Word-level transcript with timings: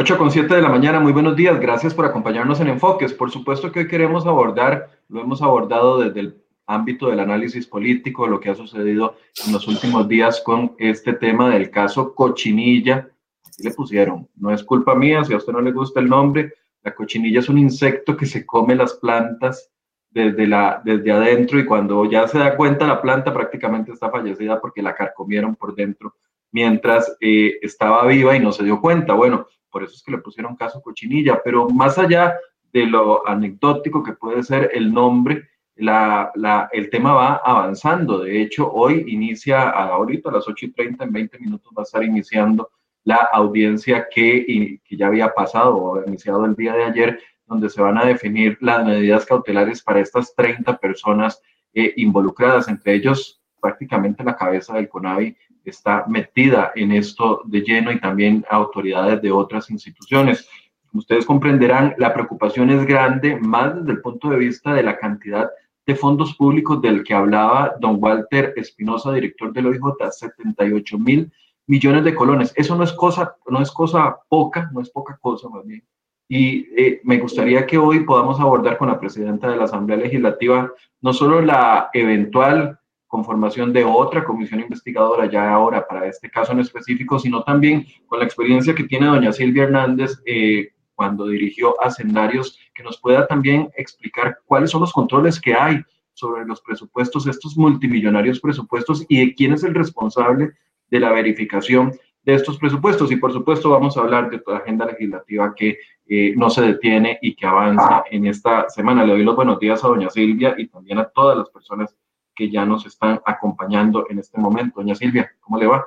8 0.00 0.16
con 0.16 0.30
7 0.30 0.54
de 0.54 0.62
la 0.62 0.70
mañana, 0.70 0.98
muy 0.98 1.12
buenos 1.12 1.36
días, 1.36 1.60
gracias 1.60 1.92
por 1.92 2.06
acompañarnos 2.06 2.58
en 2.58 2.68
Enfoques. 2.68 3.12
Por 3.12 3.30
supuesto 3.30 3.70
que 3.70 3.80
hoy 3.80 3.86
queremos 3.86 4.24
abordar, 4.24 4.88
lo 5.10 5.20
hemos 5.20 5.42
abordado 5.42 5.98
desde 5.98 6.20
el 6.20 6.42
ámbito 6.66 7.10
del 7.10 7.20
análisis 7.20 7.66
político, 7.66 8.26
lo 8.26 8.40
que 8.40 8.48
ha 8.48 8.54
sucedido 8.54 9.16
en 9.46 9.52
los 9.52 9.68
últimos 9.68 10.08
días 10.08 10.40
con 10.42 10.74
este 10.78 11.12
tema 11.12 11.50
del 11.50 11.70
caso 11.70 12.14
Cochinilla. 12.14 13.10
Así 13.46 13.62
le 13.62 13.72
pusieron, 13.72 14.26
no 14.36 14.50
es 14.50 14.64
culpa 14.64 14.94
mía, 14.94 15.22
si 15.22 15.34
a 15.34 15.36
usted 15.36 15.52
no 15.52 15.60
le 15.60 15.70
gusta 15.70 16.00
el 16.00 16.08
nombre, 16.08 16.54
la 16.82 16.94
cochinilla 16.94 17.40
es 17.40 17.50
un 17.50 17.58
insecto 17.58 18.16
que 18.16 18.24
se 18.24 18.46
come 18.46 18.74
las 18.74 18.94
plantas 18.94 19.70
desde, 20.08 20.46
la, 20.46 20.80
desde 20.82 21.12
adentro 21.12 21.58
y 21.58 21.66
cuando 21.66 22.10
ya 22.10 22.26
se 22.26 22.38
da 22.38 22.56
cuenta 22.56 22.86
la 22.86 23.02
planta 23.02 23.34
prácticamente 23.34 23.92
está 23.92 24.08
fallecida 24.08 24.62
porque 24.62 24.80
la 24.80 24.94
carcomieron 24.94 25.56
por 25.56 25.74
dentro 25.74 26.14
mientras 26.52 27.14
eh, 27.20 27.58
estaba 27.60 28.06
viva 28.06 28.34
y 28.34 28.40
no 28.40 28.50
se 28.50 28.64
dio 28.64 28.80
cuenta. 28.80 29.12
Bueno, 29.12 29.46
por 29.70 29.84
eso 29.84 29.94
es 29.94 30.02
que 30.02 30.12
le 30.12 30.18
pusieron 30.18 30.56
caso 30.56 30.82
cochinilla, 30.82 31.40
pero 31.42 31.68
más 31.68 31.98
allá 31.98 32.36
de 32.72 32.86
lo 32.86 33.26
anecdótico 33.26 34.02
que 34.02 34.12
puede 34.12 34.42
ser 34.42 34.70
el 34.74 34.92
nombre, 34.92 35.48
la, 35.76 36.30
la, 36.34 36.68
el 36.72 36.90
tema 36.90 37.14
va 37.14 37.36
avanzando. 37.36 38.20
De 38.20 38.40
hecho, 38.42 38.70
hoy 38.70 39.04
inicia, 39.08 39.70
ahorita 39.70 40.28
a 40.28 40.34
las 40.34 40.46
8 40.46 40.66
y 40.66 40.72
30, 40.72 41.04
en 41.04 41.12
20 41.12 41.38
minutos 41.38 41.72
va 41.76 41.82
a 41.82 41.84
estar 41.84 42.04
iniciando 42.04 42.70
la 43.04 43.28
audiencia 43.32 44.06
que, 44.12 44.80
que 44.84 44.96
ya 44.96 45.06
había 45.06 45.32
pasado 45.32 45.76
o 45.76 46.04
iniciado 46.06 46.44
el 46.44 46.54
día 46.54 46.74
de 46.74 46.84
ayer, 46.84 47.20
donde 47.46 47.70
se 47.70 47.80
van 47.80 47.98
a 47.98 48.04
definir 48.04 48.58
las 48.60 48.84
medidas 48.84 49.26
cautelares 49.26 49.82
para 49.82 50.00
estas 50.00 50.34
30 50.34 50.78
personas 50.78 51.42
eh, 51.72 51.94
involucradas, 51.96 52.68
entre 52.68 52.94
ellos 52.94 53.40
prácticamente 53.60 54.24
la 54.24 54.36
cabeza 54.36 54.74
del 54.74 54.88
CONAVI 54.88 55.36
está 55.64 56.04
metida 56.08 56.72
en 56.74 56.92
esto 56.92 57.42
de 57.44 57.60
lleno 57.60 57.92
y 57.92 58.00
también 58.00 58.44
autoridades 58.50 59.20
de 59.20 59.30
otras 59.30 59.70
instituciones. 59.70 60.48
Ustedes 60.92 61.26
comprenderán, 61.26 61.94
la 61.98 62.12
preocupación 62.12 62.70
es 62.70 62.84
grande, 62.86 63.36
más 63.36 63.76
desde 63.76 63.92
el 63.92 64.00
punto 64.00 64.30
de 64.30 64.38
vista 64.38 64.74
de 64.74 64.82
la 64.82 64.98
cantidad 64.98 65.48
de 65.86 65.94
fondos 65.94 66.34
públicos 66.34 66.80
del 66.82 67.04
que 67.04 67.14
hablaba 67.14 67.74
don 67.80 67.96
Walter 68.00 68.52
Espinosa, 68.56 69.12
director 69.12 69.52
del 69.52 69.66
OIJ, 69.66 69.80
78 70.10 70.98
mil 70.98 71.32
millones 71.66 72.04
de 72.04 72.14
colones. 72.14 72.52
Eso 72.56 72.74
no 72.76 72.82
es 72.82 72.92
cosa, 72.92 73.36
no 73.48 73.62
es 73.62 73.70
cosa 73.70 74.16
poca, 74.28 74.68
no 74.72 74.80
es 74.80 74.90
poca 74.90 75.16
cosa 75.20 75.48
más 75.48 75.64
bien. 75.64 75.84
Y 76.28 76.66
eh, 76.76 77.00
me 77.04 77.18
gustaría 77.18 77.66
que 77.66 77.78
hoy 77.78 78.00
podamos 78.00 78.40
abordar 78.40 78.76
con 78.76 78.88
la 78.88 78.98
presidenta 78.98 79.48
de 79.48 79.56
la 79.56 79.64
Asamblea 79.64 79.98
Legislativa 79.98 80.72
no 81.00 81.12
solo 81.12 81.40
la 81.40 81.90
eventual 81.92 82.78
conformación 83.10 83.72
de 83.72 83.84
otra 83.84 84.22
comisión 84.24 84.60
investigadora 84.60 85.26
ya 85.26 85.52
ahora 85.52 85.86
para 85.86 86.06
este 86.06 86.30
caso 86.30 86.52
en 86.52 86.60
específico, 86.60 87.18
sino 87.18 87.42
también 87.42 87.84
con 88.06 88.20
la 88.20 88.24
experiencia 88.24 88.72
que 88.72 88.84
tiene 88.84 89.06
doña 89.06 89.32
Silvia 89.32 89.64
Hernández 89.64 90.22
eh, 90.24 90.68
cuando 90.94 91.26
dirigió 91.26 91.74
Hacendarios, 91.82 92.56
que 92.72 92.84
nos 92.84 93.00
pueda 93.00 93.26
también 93.26 93.68
explicar 93.76 94.38
cuáles 94.46 94.70
son 94.70 94.82
los 94.82 94.92
controles 94.92 95.40
que 95.40 95.54
hay 95.54 95.82
sobre 96.12 96.46
los 96.46 96.62
presupuestos, 96.62 97.26
estos 97.26 97.56
multimillonarios 97.56 98.38
presupuestos 98.38 99.04
y 99.08 99.34
quién 99.34 99.54
es 99.54 99.64
el 99.64 99.74
responsable 99.74 100.52
de 100.88 101.00
la 101.00 101.10
verificación 101.10 101.92
de 102.22 102.34
estos 102.34 102.58
presupuestos. 102.58 103.10
Y 103.10 103.16
por 103.16 103.32
supuesto 103.32 103.70
vamos 103.70 103.96
a 103.96 104.02
hablar 104.02 104.30
de 104.30 104.38
toda 104.38 104.58
agenda 104.58 104.86
legislativa 104.86 105.52
que 105.56 105.78
eh, 106.06 106.32
no 106.36 106.48
se 106.48 106.62
detiene 106.62 107.18
y 107.22 107.34
que 107.34 107.46
avanza 107.46 108.04
en 108.08 108.26
esta 108.26 108.68
semana. 108.68 109.04
Le 109.04 109.14
doy 109.14 109.24
los 109.24 109.34
buenos 109.34 109.58
días 109.58 109.82
a 109.82 109.88
doña 109.88 110.10
Silvia 110.10 110.54
y 110.56 110.68
también 110.68 110.98
a 110.98 111.08
todas 111.08 111.36
las 111.36 111.50
personas 111.50 111.96
que 112.34 112.50
ya 112.50 112.64
nos 112.64 112.86
están 112.86 113.20
acompañando 113.24 114.06
en 114.10 114.18
este 114.18 114.38
momento. 114.38 114.80
Doña 114.80 114.94
Silvia, 114.94 115.30
¿cómo 115.40 115.58
le 115.58 115.66
va? 115.66 115.84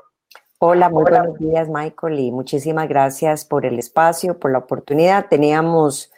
Hola, 0.60 0.90
muy 0.90 1.04
buenos 1.04 1.38
días, 1.40 1.68
Michael, 1.68 2.20
y 2.20 2.32
muchísimas 2.32 2.88
gracias 2.88 3.44
por 3.44 3.66
el 3.66 3.80
espacio, 3.80 4.40
por 4.40 4.52
la 4.52 4.60
oportunidad. 4.60 5.28
Teníamos 5.28 6.12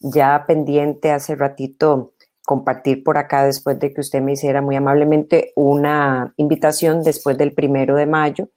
ya 0.00 0.44
pendiente 0.46 1.12
hace 1.12 1.36
ratito 1.36 2.12
compartir 2.44 3.04
por 3.04 3.18
acá, 3.18 3.44
después 3.44 3.78
de 3.78 3.94
que 3.94 4.00
usted 4.00 4.20
me 4.20 4.32
hiciera 4.32 4.60
muy 4.60 4.76
amablemente 4.76 5.52
una 5.56 6.34
invitación 6.36 7.02
después 7.02 7.38
del 7.38 7.52
primero 7.52 7.96
de 7.96 8.06
mayo. 8.06 8.48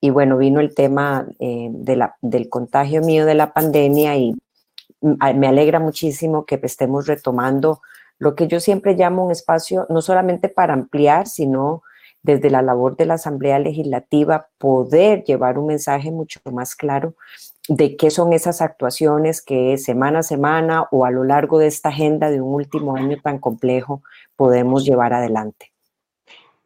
Y 0.00 0.10
bueno, 0.10 0.38
vino 0.38 0.60
el 0.60 0.74
tema 0.74 1.26
eh, 1.38 1.68
de 1.70 1.96
la, 1.96 2.16
del 2.22 2.48
contagio 2.48 3.02
mío 3.02 3.26
de 3.26 3.34
la 3.34 3.52
pandemia 3.52 4.16
y 4.16 4.34
me 5.00 5.46
alegra 5.46 5.78
muchísimo 5.78 6.44
que 6.44 6.60
estemos 6.62 7.06
retomando 7.06 7.80
lo 8.20 8.36
que 8.36 8.46
yo 8.46 8.60
siempre 8.60 8.94
llamo 8.94 9.24
un 9.24 9.32
espacio 9.32 9.86
no 9.88 10.02
solamente 10.02 10.48
para 10.48 10.74
ampliar, 10.74 11.26
sino 11.26 11.82
desde 12.22 12.50
la 12.50 12.60
labor 12.60 12.96
de 12.96 13.06
la 13.06 13.14
Asamblea 13.14 13.58
Legislativa 13.58 14.48
poder 14.58 15.24
llevar 15.24 15.58
un 15.58 15.66
mensaje 15.66 16.10
mucho 16.12 16.38
más 16.52 16.76
claro 16.76 17.14
de 17.66 17.96
qué 17.96 18.10
son 18.10 18.34
esas 18.34 18.60
actuaciones 18.60 19.42
que 19.42 19.78
semana 19.78 20.18
a 20.18 20.22
semana 20.22 20.84
o 20.90 21.06
a 21.06 21.10
lo 21.10 21.24
largo 21.24 21.58
de 21.58 21.66
esta 21.66 21.88
agenda 21.88 22.30
de 22.30 22.42
un 22.42 22.54
último 22.54 22.94
año 22.94 23.16
tan 23.22 23.38
complejo 23.38 24.02
podemos 24.36 24.84
llevar 24.84 25.14
adelante. 25.14 25.72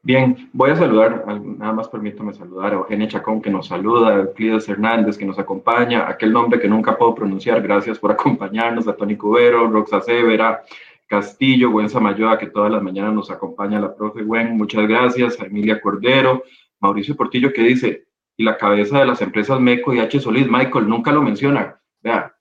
Bien, 0.02 0.50
voy 0.52 0.70
a 0.70 0.76
saludar, 0.76 1.24
nada 1.26 1.72
más 1.72 1.88
permítame 1.88 2.34
saludar 2.34 2.72
a 2.72 2.76
Eugenia 2.76 3.08
Chacón 3.08 3.40
que 3.40 3.48
nos 3.48 3.68
saluda, 3.68 4.08
a 4.08 4.16
Euclides 4.16 4.68
Hernández 4.68 5.16
que 5.16 5.24
nos 5.24 5.38
acompaña, 5.38 6.06
aquel 6.08 6.30
nombre 6.30 6.60
que 6.60 6.68
nunca 6.68 6.98
puedo 6.98 7.14
pronunciar, 7.14 7.62
gracias 7.62 7.98
por 7.98 8.12
acompañarnos, 8.12 8.86
a 8.86 8.96
Tony 8.96 9.16
Cubero, 9.16 9.66
Roxa 9.68 10.02
Severa, 10.02 10.62
Castillo, 11.06 11.70
Gwen 11.70 11.88
Samayoa, 11.88 12.38
que 12.38 12.46
todas 12.46 12.72
las 12.72 12.82
mañanas 12.82 13.14
nos 13.14 13.30
acompaña 13.30 13.80
la 13.80 13.94
profe 13.94 14.22
Gwen, 14.22 14.56
muchas 14.56 14.88
gracias, 14.88 15.40
a 15.40 15.46
Emilia 15.46 15.80
Cordero, 15.80 16.42
Mauricio 16.80 17.16
Portillo, 17.16 17.52
que 17.52 17.62
dice, 17.62 18.06
y 18.36 18.44
la 18.44 18.56
cabeza 18.56 18.98
de 18.98 19.06
las 19.06 19.22
empresas 19.22 19.60
MECO 19.60 19.94
y 19.94 20.00
H. 20.00 20.20
Solís, 20.20 20.48
Michael, 20.48 20.88
nunca 20.88 21.12
lo 21.12 21.22
menciona. 21.22 21.80
Vea, 22.02 22.34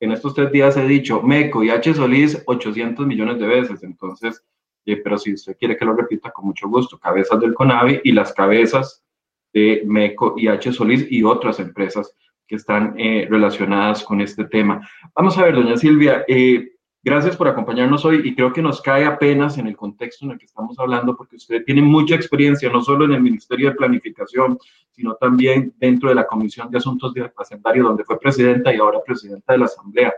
en 0.00 0.12
estos 0.12 0.34
tres 0.34 0.52
días 0.52 0.76
he 0.76 0.86
dicho 0.86 1.22
MECO 1.22 1.64
y 1.64 1.70
H. 1.70 1.94
Solís 1.94 2.42
800 2.46 3.06
millones 3.06 3.38
de 3.38 3.46
veces, 3.46 3.82
entonces, 3.82 4.42
eh, 4.84 4.96
pero 4.96 5.18
si 5.18 5.34
usted 5.34 5.56
quiere 5.58 5.76
que 5.76 5.84
lo 5.84 5.94
repita, 5.94 6.30
con 6.30 6.46
mucho 6.46 6.68
gusto, 6.68 6.98
cabezas 6.98 7.40
del 7.40 7.54
CONAVI 7.54 8.00
y 8.04 8.12
las 8.12 8.32
cabezas 8.32 9.04
de 9.52 9.82
MECO 9.86 10.34
y 10.36 10.48
H. 10.48 10.72
Solís 10.72 11.06
y 11.10 11.22
otras 11.24 11.60
empresas 11.60 12.14
que 12.46 12.56
están 12.56 12.94
eh, 12.98 13.26
relacionadas 13.30 14.04
con 14.04 14.20
este 14.20 14.44
tema. 14.44 14.86
Vamos 15.14 15.38
a 15.38 15.44
ver, 15.44 15.54
doña 15.54 15.76
Silvia, 15.76 16.24
eh, 16.28 16.71
Gracias 17.04 17.36
por 17.36 17.48
acompañarnos 17.48 18.04
hoy 18.04 18.20
y 18.22 18.32
creo 18.32 18.52
que 18.52 18.62
nos 18.62 18.80
cae 18.80 19.04
apenas 19.04 19.58
en 19.58 19.66
el 19.66 19.76
contexto 19.76 20.24
en 20.24 20.32
el 20.32 20.38
que 20.38 20.44
estamos 20.44 20.78
hablando 20.78 21.16
porque 21.16 21.34
usted 21.34 21.64
tiene 21.64 21.82
mucha 21.82 22.14
experiencia, 22.14 22.70
no 22.70 22.80
solo 22.80 23.06
en 23.06 23.12
el 23.12 23.20
Ministerio 23.20 23.70
de 23.70 23.74
Planificación, 23.74 24.56
sino 24.92 25.16
también 25.16 25.74
dentro 25.78 26.10
de 26.10 26.14
la 26.14 26.28
Comisión 26.28 26.70
de 26.70 26.78
Asuntos 26.78 27.12
de 27.12 27.28
Hacendario, 27.36 27.82
donde 27.82 28.04
fue 28.04 28.20
presidenta 28.20 28.72
y 28.72 28.78
ahora 28.78 29.00
presidenta 29.04 29.52
de 29.52 29.58
la 29.58 29.64
Asamblea. 29.64 30.14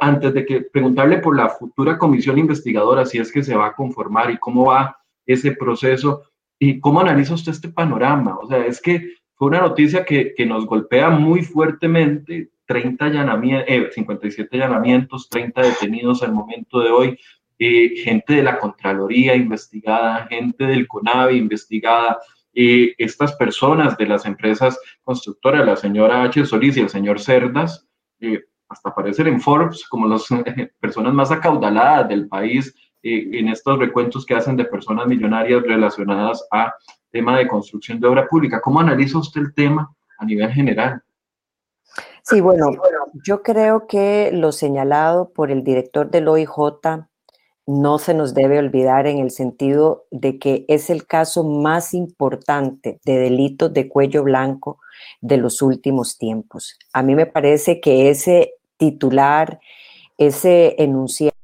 antes 0.00 0.32
de 0.32 0.46
que 0.46 0.60
preguntarle 0.60 1.18
por 1.18 1.36
la 1.36 1.48
futura 1.48 1.98
comisión 1.98 2.38
investigadora, 2.38 3.04
si 3.04 3.18
es 3.18 3.32
que 3.32 3.42
se 3.42 3.56
va 3.56 3.66
a 3.66 3.74
conformar 3.74 4.30
y 4.30 4.38
cómo 4.38 4.66
va 4.66 4.96
ese 5.26 5.56
proceso 5.56 6.22
y 6.56 6.78
cómo 6.78 7.00
analiza 7.00 7.34
usted 7.34 7.50
este 7.50 7.68
panorama. 7.68 8.38
O 8.40 8.46
sea, 8.46 8.64
es 8.64 8.80
que 8.80 9.14
fue 9.34 9.48
una 9.48 9.60
noticia 9.60 10.04
que, 10.04 10.34
que 10.34 10.46
nos 10.46 10.66
golpea 10.66 11.10
muy 11.10 11.42
fuertemente 11.42 12.52
30 12.66 13.04
allanamientos, 13.04 13.94
57 13.94 14.56
allanamientos, 14.56 15.28
30 15.28 15.62
detenidos 15.62 16.22
al 16.22 16.32
momento 16.32 16.80
de 16.80 16.90
hoy, 16.90 17.18
eh, 17.58 17.96
gente 17.96 18.34
de 18.34 18.42
la 18.42 18.58
Contraloría 18.58 19.34
investigada, 19.34 20.26
gente 20.26 20.64
del 20.64 20.86
CONAVI 20.86 21.38
investigada, 21.38 22.18
eh, 22.52 22.94
estas 22.98 23.34
personas 23.36 23.96
de 23.96 24.06
las 24.06 24.26
empresas 24.26 24.78
constructoras, 25.02 25.64
la 25.64 25.76
señora 25.76 26.22
H. 26.22 26.44
Solís 26.44 26.76
y 26.76 26.80
el 26.80 26.90
señor 26.90 27.18
Cerdas, 27.18 27.86
eh, 28.20 28.42
hasta 28.68 28.90
aparecen 28.90 29.28
en 29.28 29.40
Forbes 29.40 29.86
como 29.88 30.06
las 30.06 30.26
personas 30.80 31.14
más 31.14 31.30
acaudaladas 31.30 32.08
del 32.08 32.28
país 32.28 32.74
en 33.08 33.48
estos 33.48 33.78
recuentos 33.78 34.26
que 34.26 34.34
hacen 34.34 34.56
de 34.56 34.64
personas 34.64 35.06
millonarias 35.06 35.62
relacionadas 35.62 36.44
a 36.50 36.74
tema 37.12 37.38
de 37.38 37.46
construcción 37.46 38.00
de 38.00 38.08
obra 38.08 38.26
pública. 38.26 38.60
¿Cómo 38.60 38.80
analiza 38.80 39.18
usted 39.18 39.42
el 39.42 39.54
tema 39.54 39.94
a 40.18 40.24
nivel 40.24 40.50
general? 40.50 41.00
Sí, 42.28 42.40
bueno, 42.40 42.72
yo 43.24 43.42
creo 43.44 43.86
que 43.86 44.30
lo 44.32 44.50
señalado 44.50 45.30
por 45.32 45.52
el 45.52 45.62
director 45.62 46.10
del 46.10 46.26
OIJ 46.26 47.06
no 47.66 47.98
se 48.00 48.14
nos 48.14 48.34
debe 48.34 48.58
olvidar 48.58 49.06
en 49.06 49.18
el 49.18 49.30
sentido 49.30 50.06
de 50.10 50.40
que 50.40 50.64
es 50.66 50.90
el 50.90 51.06
caso 51.06 51.44
más 51.44 51.94
importante 51.94 53.00
de 53.04 53.18
delitos 53.18 53.72
de 53.72 53.88
cuello 53.88 54.24
blanco 54.24 54.80
de 55.20 55.36
los 55.36 55.62
últimos 55.62 56.18
tiempos. 56.18 56.76
A 56.92 57.02
mí 57.02 57.14
me 57.14 57.26
parece 57.26 57.80
que 57.80 58.10
ese 58.10 58.54
titular, 58.76 59.60
ese 60.18 60.74
enunciado 60.82 61.36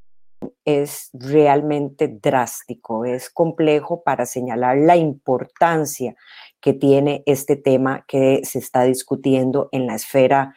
es 0.65 1.11
realmente 1.13 2.09
drástico, 2.09 3.05
es 3.05 3.31
complejo 3.31 4.03
para 4.03 4.27
señalar 4.27 4.79
la 4.79 4.97
importancia 4.97 6.17
que 6.63 6.73
tiene 6.73 7.23
este 7.27 7.57
tema 7.57 8.05
que 8.09 8.41
se 8.45 8.61
está 8.61 8.85
discutiendo 8.85 9.69
en 9.73 9.87
la 9.87 9.97
esfera 9.97 10.55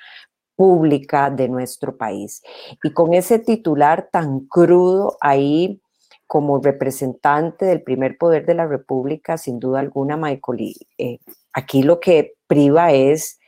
pública 0.56 1.30
de 1.30 1.50
nuestro 1.50 1.98
país. 1.98 2.42
Y 2.84 2.94
con 2.94 3.14
ese 3.14 3.40
titular 3.40 4.08
tan 4.12 4.42
crudo 4.42 5.18
ahí 5.20 5.82
como 6.28 6.60
representante 6.60 7.66
del 7.66 7.84
primer 7.84 8.18
poder 8.18 8.46
de 8.46 8.56
la 8.56 8.66
República, 8.66 9.38
sin 9.38 9.60
duda 9.60 9.80
alguna, 9.80 10.16
Michael, 10.16 10.74
eh, 10.98 11.20
aquí 11.54 11.84
lo 11.84 12.00
que 12.00 12.34
priva 12.48 12.92
es 12.94 13.40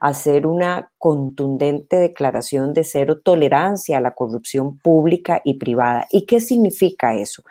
hacer 0.00 0.46
una 0.46 0.90
contundente 0.98 1.96
declaración 1.96 2.74
de 2.74 2.84
cero 2.84 3.20
tolerancia 3.22 3.98
a 3.98 4.00
la 4.00 4.14
corrupción 4.14 4.78
pública 4.78 5.40
y 5.44 5.54
privada. 5.54 6.06
¿Y 6.10 6.26
qué 6.26 6.40
significa 6.40 7.14
eso? 7.14 7.42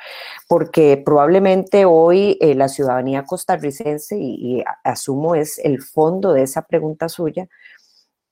Porque 0.48 1.02
probablemente 1.04 1.86
hoy 1.86 2.38
eh, 2.42 2.56
la 2.56 2.68
ciudadanía 2.68 3.24
costarricense, 3.24 4.18
y, 4.20 4.64
asumo 4.84 5.36
es 5.36 5.60
el 5.60 5.82
fondo 5.82 6.34
de 6.34 6.44
esa 6.44 6.64
pregunta 6.64 7.10
suya, 7.10 7.48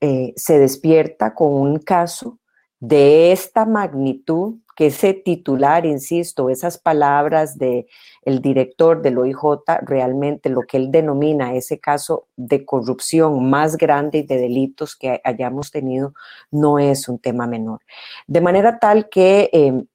eh, 0.02 0.34
se 0.36 0.60
despierta 0.60 1.34
con 1.34 1.54
un 1.54 1.80
caso 1.80 2.40
de 2.84 3.32
esta 3.32 3.66
magnitud 3.66 4.56
que 4.76 4.88
ese 4.88 5.14
titular, 5.14 5.86
insisto, 5.86 6.50
esas 6.50 6.78
palabras 6.78 7.58
de 7.58 7.88
el 8.24 8.42
director 8.42 9.02
del 9.02 9.20
OIJ, 9.20 9.64
realmente 9.84 10.50
lo 10.50 10.64
que 10.64 10.76
él 10.76 10.92
denomina 10.92 11.54
ese 11.54 11.80
caso 11.80 12.28
de 12.36 12.66
corrupción 12.66 13.50
más 13.50 13.78
grande 13.78 14.18
y 14.18 14.24
de 14.24 14.36
delitos 14.36 14.98
que 14.98 15.22
hayamos 15.24 15.72
tenido, 15.72 16.14
no 16.52 16.78
es 16.78 17.08
un 17.08 17.20
tema 17.20 17.48
menor. 17.48 17.80
De 18.28 18.42
manera 18.42 18.80
tal 18.80 19.08
que 19.08 19.50
em, 19.54 19.86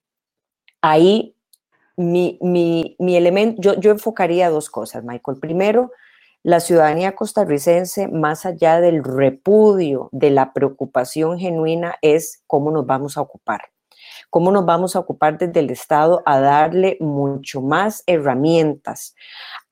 ahí 0.81 1.35
mi, 1.95 2.39
mi, 2.41 3.15
elemento, 3.15 3.61
yo, 3.61 3.79
yo 3.79 3.91
enfocaría 3.91 4.49
dos 4.49 4.67
cosas, 4.71 5.03
Michael. 5.03 5.37
Primero, 5.39 5.91
la 6.43 6.59
ciudadanía 6.59 7.15
costarricense, 7.15 8.07
más 8.07 8.45
allá 8.45 8.79
del 8.81 9.03
repudio, 9.03 10.09
de 10.11 10.31
la 10.31 10.53
preocupación 10.53 11.39
genuina, 11.39 11.95
es 12.01 12.43
cómo 12.47 12.71
nos 12.71 12.85
vamos 12.85 13.17
a 13.17 13.21
ocupar 13.21 13.61
cómo 14.29 14.51
nos 14.51 14.65
vamos 14.65 14.95
a 14.95 14.99
ocupar 14.99 15.37
desde 15.37 15.59
el 15.59 15.71
Estado 15.71 16.21
a 16.25 16.39
darle 16.39 16.97
mucho 16.99 17.61
más 17.61 18.03
herramientas 18.05 19.15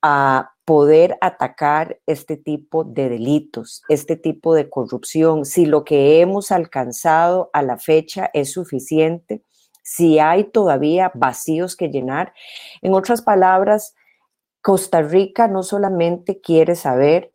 a 0.02 0.52
poder 0.64 1.16
atacar 1.20 1.98
este 2.06 2.36
tipo 2.36 2.84
de 2.84 3.08
delitos, 3.08 3.82
este 3.88 4.16
tipo 4.16 4.54
de 4.54 4.68
corrupción, 4.68 5.44
si 5.44 5.64
lo 5.64 5.84
que 5.84 6.20
hemos 6.20 6.50
alcanzado 6.52 7.50
a 7.52 7.62
la 7.62 7.78
fecha 7.78 8.30
es 8.34 8.52
suficiente, 8.52 9.42
si 9.82 10.18
hay 10.18 10.44
todavía 10.44 11.10
vacíos 11.14 11.74
que 11.74 11.88
llenar. 11.88 12.34
En 12.82 12.92
otras 12.92 13.22
palabras, 13.22 13.94
Costa 14.62 15.02
Rica 15.02 15.48
no 15.48 15.62
solamente 15.62 16.40
quiere 16.40 16.74
saber 16.74 17.32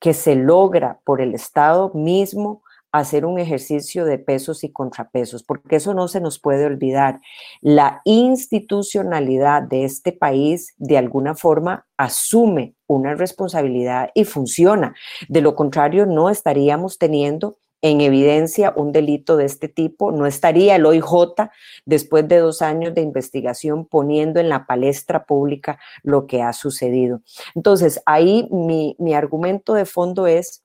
que 0.00 0.14
se 0.14 0.34
logra 0.34 1.00
por 1.04 1.20
el 1.20 1.34
Estado 1.34 1.92
mismo 1.94 2.62
hacer 2.92 3.24
un 3.24 3.38
ejercicio 3.38 4.04
de 4.04 4.18
pesos 4.18 4.64
y 4.64 4.72
contrapesos, 4.72 5.44
porque 5.44 5.76
eso 5.76 5.94
no 5.94 6.08
se 6.08 6.20
nos 6.20 6.40
puede 6.40 6.66
olvidar. 6.66 7.20
La 7.60 8.00
institucionalidad 8.04 9.62
de 9.62 9.84
este 9.84 10.12
país 10.12 10.74
de 10.78 10.98
alguna 10.98 11.34
forma 11.34 11.86
asume 11.96 12.74
una 12.86 13.14
responsabilidad 13.14 14.10
y 14.14 14.24
funciona. 14.24 14.94
De 15.28 15.40
lo 15.40 15.54
contrario, 15.54 16.06
no 16.06 16.30
estaríamos 16.30 16.98
teniendo 16.98 17.58
en 17.82 18.00
evidencia 18.00 18.72
un 18.76 18.92
delito 18.92 19.36
de 19.36 19.46
este 19.46 19.68
tipo, 19.68 20.12
no 20.12 20.26
estaría 20.26 20.76
el 20.76 20.86
OIJ 20.86 21.50
después 21.86 22.28
de 22.28 22.38
dos 22.38 22.62
años 22.62 22.94
de 22.94 23.00
investigación 23.00 23.86
poniendo 23.86 24.40
en 24.40 24.48
la 24.48 24.66
palestra 24.66 25.24
pública 25.24 25.78
lo 26.02 26.26
que 26.26 26.42
ha 26.42 26.52
sucedido. 26.52 27.22
Entonces, 27.54 28.02
ahí 28.06 28.48
mi, 28.50 28.96
mi 28.98 29.14
argumento 29.14 29.74
de 29.74 29.86
fondo 29.86 30.26
es 30.26 30.62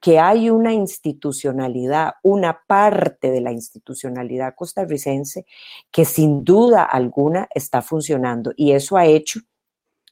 que 0.00 0.18
hay 0.18 0.50
una 0.50 0.74
institucionalidad, 0.74 2.12
una 2.22 2.60
parte 2.66 3.30
de 3.30 3.40
la 3.40 3.52
institucionalidad 3.52 4.54
costarricense 4.54 5.46
que 5.90 6.04
sin 6.04 6.44
duda 6.44 6.84
alguna 6.84 7.48
está 7.54 7.80
funcionando 7.80 8.52
y 8.54 8.72
eso 8.72 8.98
ha 8.98 9.06
hecho 9.06 9.40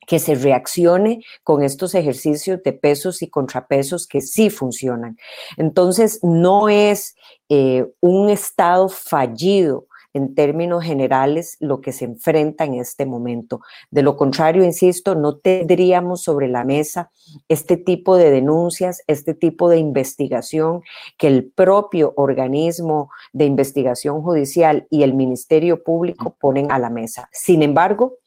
que 0.06 0.18
se 0.18 0.34
reaccione 0.34 1.24
con 1.42 1.62
estos 1.62 1.94
ejercicios 1.94 2.62
de 2.62 2.72
pesos 2.72 3.22
y 3.22 3.28
contrapesos 3.28 4.06
que 4.06 4.20
sí 4.20 4.50
funcionan. 4.50 5.16
Entonces, 5.56 6.20
no 6.22 6.68
es 6.68 7.14
eh, 7.48 7.86
un 8.00 8.30
Estado 8.30 8.88
fallido 8.88 9.86
en 10.14 10.34
términos 10.34 10.84
generales 10.84 11.56
lo 11.60 11.80
que 11.80 11.92
se 11.92 12.04
enfrenta 12.04 12.64
en 12.64 12.74
este 12.74 13.06
momento. 13.06 13.60
De 13.90 14.02
lo 14.02 14.16
contrario, 14.16 14.64
insisto, 14.64 15.14
no 15.14 15.36
tendríamos 15.36 16.22
sobre 16.22 16.48
la 16.48 16.64
mesa 16.64 17.10
este 17.48 17.76
tipo 17.76 18.16
de 18.16 18.30
denuncias, 18.30 19.02
este 19.06 19.34
tipo 19.34 19.68
de 19.68 19.78
investigación 19.78 20.82
que 21.16 21.28
el 21.28 21.50
propio 21.50 22.12
organismo 22.16 23.10
de 23.32 23.46
investigación 23.46 24.22
judicial 24.22 24.86
y 24.90 25.02
el 25.02 25.14
Ministerio 25.14 25.82
Público 25.82 26.36
ponen 26.38 26.70
a 26.70 26.78
la 26.78 26.90
mesa. 26.90 27.28
Sin 27.32 27.62
embargo, 27.62 28.18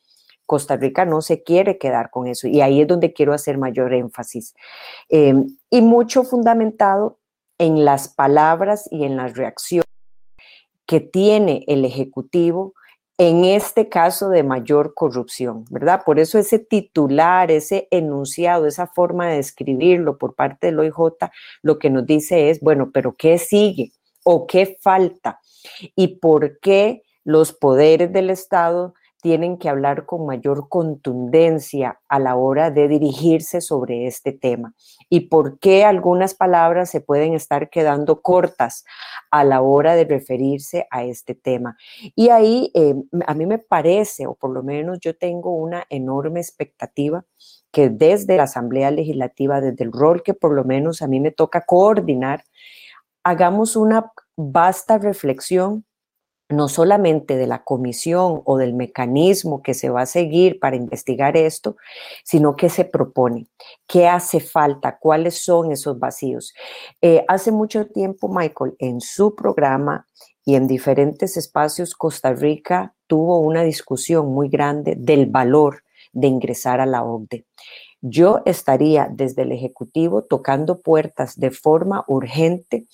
Costa 0.46 0.78
Rica 0.78 1.06
no 1.06 1.22
se 1.22 1.44
quiere 1.44 1.78
quedar 1.78 2.10
con 2.10 2.28
eso 2.28 2.48
y 2.48 2.62
ahí 2.62 2.82
es 2.82 2.88
donde 2.88 3.14
quiero 3.14 3.34
hacer 3.34 3.58
mayor 3.58 3.94
énfasis. 3.94 4.56
Em, 5.10 5.48
y 5.70 5.82
mucho 5.82 6.24
fundamentado 6.24 7.18
en 7.58 7.86
las 7.86 8.08
palabras 8.10 8.88
y 8.92 9.06
en 9.06 9.18
las 9.18 9.36
reacciones 9.36 9.86
que 10.86 11.00
tiene 11.00 11.64
el 11.68 11.86
Ejecutivo 11.86 12.74
en 13.18 13.46
este 13.46 13.88
caso 13.88 14.30
de 14.30 14.44
mayor 14.44 14.94
corrupción, 14.94 15.66
¿verdad? 15.70 16.04
Por 16.06 16.20
eso 16.20 16.38
ese 16.38 16.60
titular, 16.60 17.50
ese 17.50 17.88
enunciado, 17.90 18.66
esa 18.66 18.88
forma 18.88 19.28
de 19.30 19.40
escribirlo 19.40 20.18
por 20.18 20.36
parte 20.36 20.68
del 20.68 20.80
OIJ, 20.80 21.30
lo 21.62 21.80
que 21.80 21.90
nos 21.90 22.06
dice 22.06 22.50
es, 22.50 22.60
bueno, 22.60 22.92
pero 22.94 23.16
¿qué 23.16 23.38
sigue? 23.38 23.94
¿O 24.24 24.46
qué 24.46 24.78
falta? 24.82 25.40
¿Y 25.96 26.18
por 26.18 26.60
qué 26.60 27.04
los 27.24 27.54
poderes 27.54 28.12
del 28.12 28.30
Estado 28.30 28.94
tienen 29.26 29.58
que 29.58 29.70
hablar 29.70 30.06
con 30.06 30.28
mayor 30.28 30.70
contundencia 30.70 32.00
a 32.08 32.20
la 32.20 32.36
hora 32.36 32.70
de 32.70 32.88
dirigirse 32.88 33.60
sobre 33.60 34.06
este 34.06 34.34
tema 34.34 34.76
y 35.10 35.22
por 35.22 35.58
qué 35.58 35.84
algunas 35.84 36.36
palabras 36.36 36.92
se 36.92 37.02
pueden 37.02 37.34
estar 37.34 37.72
quedando 37.72 38.22
cortas 38.22 38.86
a 39.32 39.44
la 39.44 39.64
hora 39.64 39.96
de 39.96 40.06
referirse 40.06 40.86
a 40.92 41.06
este 41.06 41.34
tema. 41.34 41.76
Y 42.16 42.30
ahí 42.30 42.70
eh, 42.76 42.94
a 43.26 43.34
mí 43.34 43.48
me 43.48 43.58
parece, 43.58 44.28
o 44.28 44.36
por 44.36 44.52
lo 44.52 44.62
menos 44.62 45.00
yo 45.00 45.18
tengo 45.18 45.56
una 45.56 45.86
enorme 45.90 46.40
expectativa 46.40 47.26
que 47.72 47.90
desde 47.90 48.38
la 48.38 48.44
Asamblea 48.44 48.92
Legislativa, 48.92 49.60
desde 49.60 49.86
el 49.86 49.92
rol 49.92 50.22
que 50.22 50.36
por 50.36 50.54
lo 50.54 50.66
menos 50.66 51.02
a 51.02 51.08
mí 51.08 51.20
me 51.20 51.32
toca 51.32 51.62
coordinar, 51.62 52.44
hagamos 53.24 53.76
una 53.76 54.12
vasta 54.38 55.00
reflexión 55.00 55.84
no 56.50 56.70
solamente 56.70 57.38
de 57.38 57.48
la 57.48 57.64
comisión 57.64 58.42
o 58.46 58.58
del 58.58 58.74
mecanismo 58.74 59.62
que 59.62 59.74
se 59.74 59.90
va 59.90 60.02
a 60.02 60.06
seguir 60.06 60.60
para 60.60 60.76
investigar 60.76 61.36
esto, 61.38 61.76
sino 62.24 62.56
que 62.56 62.70
se 62.70 62.86
propone, 62.86 63.48
qué 63.88 64.08
hace 64.08 64.40
falta, 64.40 64.98
cuáles 65.00 65.44
son 65.44 65.72
esos 65.72 65.98
vacíos. 65.98 66.54
Eh, 67.02 67.26
hace 67.28 67.52
mucho 67.52 67.88
tiempo, 67.88 68.28
Michael, 68.28 68.76
en 68.80 69.02
su 69.02 69.36
programa 69.36 70.08
y 70.44 70.56
en 70.56 70.68
diferentes 70.68 71.38
espacios, 71.38 71.96
Costa 71.96 72.34
Rica 72.34 72.94
tuvo 73.08 73.40
una 73.40 73.64
discusión 73.64 74.28
muy 74.28 74.50
grande 74.50 74.96
del 74.98 75.26
valor 75.26 75.84
de 76.14 76.28
ingresar 76.28 76.80
a 76.80 76.86
la 76.86 77.04
OCDE 77.04 77.46
yo 78.08 78.44
estaría 78.46 79.10
desde 79.12 79.42
el 79.42 79.52
Ejecutivo 79.52 80.22
tocando 80.22 80.82
puertas 80.82 81.40
de 81.40 81.50
forma 81.50 82.06
urgente 82.08 82.86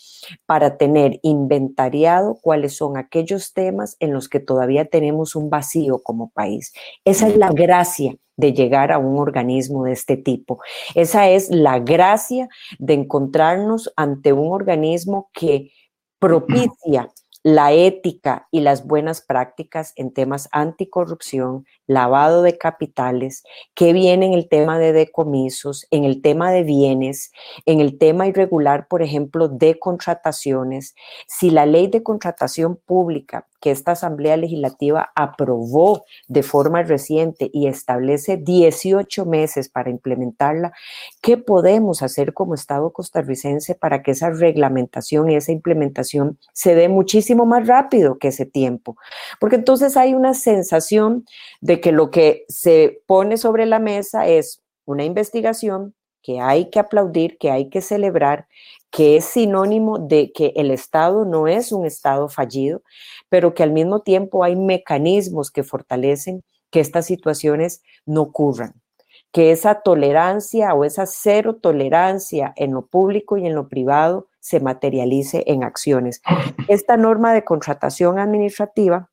para 0.46 0.77
tener 0.77 1.20
inventariado 1.22 2.39
cuáles 2.41 2.77
son 2.77 2.96
aquellos 2.96 3.51
temas 3.51 3.98
en 4.00 4.13
los 4.13 4.30
que 4.30 4.39
todavía 4.39 4.86
tenemos 4.86 5.36
un 5.36 5.50
vacío 5.50 6.01
como 6.01 6.30
país. 6.30 6.72
Esa 7.03 7.27
es 7.27 7.36
la 7.36 7.51
gracia 7.51 8.15
de 8.38 8.53
llegar 8.53 8.94
a 8.94 9.00
un 9.00 9.20
organismo 9.20 9.84
de 9.84 9.91
este 9.91 10.15
tipo. 10.15 10.60
Esa 10.96 11.30
es 11.30 11.50
la 11.50 11.80
gracia 11.80 12.48
de 12.80 12.94
encontrarnos 12.94 13.91
ante 13.98 14.32
un 14.32 14.53
organismo 14.53 15.30
que 15.34 15.74
propicia 16.20 17.10
la 17.44 17.72
ética 17.74 18.48
y 18.52 18.62
las 18.62 18.86
buenas 18.86 19.22
prácticas 19.22 19.94
en 19.96 20.14
temas 20.14 20.48
anticorrupción, 20.52 21.66
lavado 21.88 22.44
de 22.44 22.58
capitales, 22.58 23.44
que 23.74 23.94
viene 23.94 24.28
en 24.28 24.34
el 24.34 24.48
tema 24.48 24.78
de 24.78 24.94
decomisos, 24.94 25.88
en 25.92 26.04
el 26.04 26.22
tema 26.22 26.52
de 26.52 26.64
bienes, 26.64 27.32
en 27.66 27.80
el 27.80 27.98
tema 27.98 28.28
irregular, 28.28 28.88
por 28.88 29.02
ejemplo, 29.02 29.48
de 29.48 29.80
contrataciones. 29.80 30.96
Si 31.28 31.50
la 31.50 31.66
ley 31.66 31.88
de 31.88 32.04
contratación 32.04 32.76
pública 32.76 33.48
que 33.62 33.72
esta 33.72 33.91
Asamblea 33.94 34.36
Legislativa 34.36 35.12
aprobó 35.15 36.03
de 36.27 36.44
forma 36.44 36.84
reciente 36.84 37.50
y 37.53 37.68
establece 37.68 38.38
18 38.38 39.25
meses 39.25 39.70
para 39.70 39.89
implementarla, 39.89 40.74
¿qué 41.22 41.38
podemos 41.38 42.01
hacer 42.01 42.34
como 42.34 42.56
Estado 42.56 42.91
costarricense 42.91 43.75
para 43.75 44.01
que 44.01 44.12
esa 44.12 44.32
reglamentación 44.32 45.30
y 45.30 45.36
esa 45.36 45.51
implementación 45.51 46.39
se 46.53 46.75
dé 46.75 46.89
muchísimo 46.89 47.46
más 47.46 47.68
rápido 47.68 48.18
que 48.18 48.30
ese 48.30 48.46
tiempo? 48.46 48.98
Porque 49.39 49.58
entonces 49.58 49.96
hay 49.96 50.13
una 50.15 50.34
sensación 50.34 51.25
de 51.62 51.80
que 51.80 51.91
lo 51.91 52.10
que 52.10 52.46
se 52.50 53.01
pone 53.06 53.38
sobre 53.38 53.65
la 53.68 53.80
mesa 53.80 54.27
es 54.27 54.62
una 54.86 55.06
investigación 55.06 55.94
que 56.24 56.39
hay 56.39 56.70
que 56.70 56.80
aplaudir, 56.80 57.38
que 57.38 57.51
hay 57.51 57.70
que 57.70 57.82
celebrar, 57.82 58.48
que 58.92 59.16
es 59.18 59.26
sinónimo 59.26 59.98
de 59.98 60.32
que 60.34 60.54
el 60.56 60.70
Estado 60.70 61.26
no 61.26 61.48
es 61.48 61.72
un 61.72 61.86
Estado 61.86 62.28
fallido, 62.30 62.84
pero 63.30 63.54
que 63.54 63.64
al 63.64 63.72
mismo 63.72 64.02
tiempo 64.02 64.44
hay 64.44 64.56
mecanismos 64.56 65.50
que 65.50 65.64
fortalecen 65.64 66.44
que 66.70 66.82
estas 66.82 67.06
situaciones 67.06 67.82
no 68.06 68.22
ocurran. 68.22 68.74
que 69.34 69.52
esa 69.52 69.76
tolerancia 69.82 70.74
o 70.74 70.84
esa 70.84 71.06
cero 71.06 71.56
tolerancia 71.56 72.52
en 72.58 72.74
lo 72.74 72.86
público 72.88 73.38
y 73.38 73.48
en 73.48 73.56
lo 73.56 73.70
privado 73.70 74.28
se 74.42 74.60
materialice 74.60 75.44
en 75.48 75.64
acciones. 75.64 76.22
Esta 76.68 76.98
norma 76.98 77.34
de 77.34 77.46
contratación 77.46 78.20
administrativa 78.20 79.10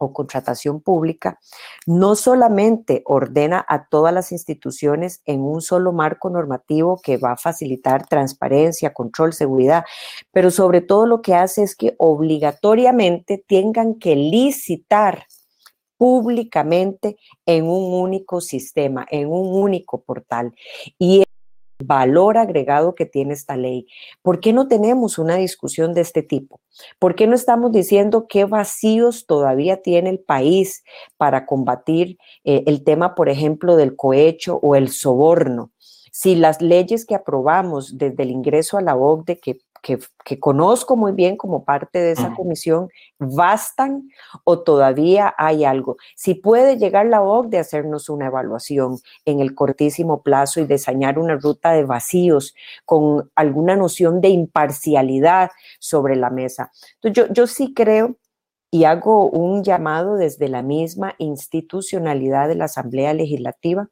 o 0.00 0.12
contratación 0.12 0.80
pública 0.80 1.38
no 1.86 2.16
solamente 2.16 3.02
ordena 3.04 3.64
a 3.68 3.86
todas 3.86 4.12
las 4.14 4.32
instituciones 4.32 5.20
en 5.26 5.42
un 5.42 5.60
solo 5.60 5.92
marco 5.92 6.30
normativo 6.30 7.00
que 7.02 7.18
va 7.18 7.32
a 7.32 7.36
facilitar 7.36 8.06
transparencia, 8.06 8.94
control, 8.94 9.34
seguridad, 9.34 9.84
pero 10.32 10.50
sobre 10.50 10.80
todo 10.80 11.06
lo 11.06 11.20
que 11.20 11.34
hace 11.34 11.62
es 11.62 11.76
que 11.76 11.94
obligatoriamente 11.98 13.44
tengan 13.46 13.96
que 13.96 14.16
licitar 14.16 15.26
públicamente 15.98 17.18
en 17.44 17.66
un 17.66 17.92
único 17.92 18.40
sistema, 18.40 19.06
en 19.10 19.28
un 19.28 19.54
único 19.62 20.00
portal. 20.00 20.54
Y 20.98 21.24
valor 21.82 22.38
agregado 22.38 22.94
que 22.94 23.06
tiene 23.06 23.34
esta 23.34 23.56
ley. 23.56 23.86
¿Por 24.22 24.40
qué 24.40 24.52
no 24.52 24.68
tenemos 24.68 25.18
una 25.18 25.36
discusión 25.36 25.94
de 25.94 26.02
este 26.02 26.22
tipo? 26.22 26.60
¿Por 26.98 27.14
qué 27.14 27.26
no 27.26 27.34
estamos 27.34 27.72
diciendo 27.72 28.26
qué 28.28 28.44
vacíos 28.44 29.26
todavía 29.26 29.82
tiene 29.82 30.10
el 30.10 30.20
país 30.20 30.84
para 31.16 31.46
combatir 31.46 32.18
eh, 32.44 32.62
el 32.66 32.84
tema, 32.84 33.14
por 33.14 33.28
ejemplo, 33.28 33.76
del 33.76 33.96
cohecho 33.96 34.58
o 34.62 34.76
el 34.76 34.88
soborno? 34.88 35.70
Si 36.12 36.34
las 36.34 36.60
leyes 36.60 37.06
que 37.06 37.14
aprobamos 37.14 37.96
desde 37.96 38.24
el 38.24 38.30
ingreso 38.30 38.76
a 38.76 38.82
la 38.82 38.96
OCDE, 38.96 39.38
que 39.38 39.58
que, 39.82 39.98
conozco 40.38 40.96
muy 40.96 41.12
bien 41.12 41.36
como 41.36 41.64
parte 41.64 41.98
de 41.98 42.12
esa 42.12 42.32
comisión, 42.34 42.88
bastan 43.18 44.08
o 44.44 44.60
todavía 44.60 45.34
hay 45.36 45.64
algo. 45.64 45.96
Si 46.14 46.34
puede 46.34 46.76
llegar 46.76 47.06
la 47.06 47.22
OCDE 47.22 47.58
a 47.58 47.62
hacernos 47.62 48.08
una 48.08 48.26
evaluación 48.26 48.98
en 49.24 49.40
el 49.40 49.54
cortísimo 49.54 50.22
plazo 50.22 50.60
y 50.60 50.66
diseñar 50.66 51.18
una 51.18 51.36
ruta 51.36 51.72
de 51.72 51.84
vacíos 51.84 52.54
con 52.84 53.30
alguna 53.34 53.76
noción 53.76 54.20
de 54.20 54.28
imparcialidad 54.28 55.50
sobre 55.78 56.16
la 56.16 56.30
mesa. 56.30 56.70
Entonces, 57.02 57.28
yo, 57.28 57.32
yo 57.32 57.46
sí 57.46 57.74
creo 57.74 58.16
y 58.70 58.84
hago 58.84 59.28
un 59.28 59.64
llamado 59.64 60.14
desde 60.14 60.48
la 60.48 60.62
misma 60.62 61.14
institucionalidad 61.18 62.46
de 62.48 62.54
la 62.54 62.66
Asamblea 62.66 63.14
Legislativa 63.14 63.88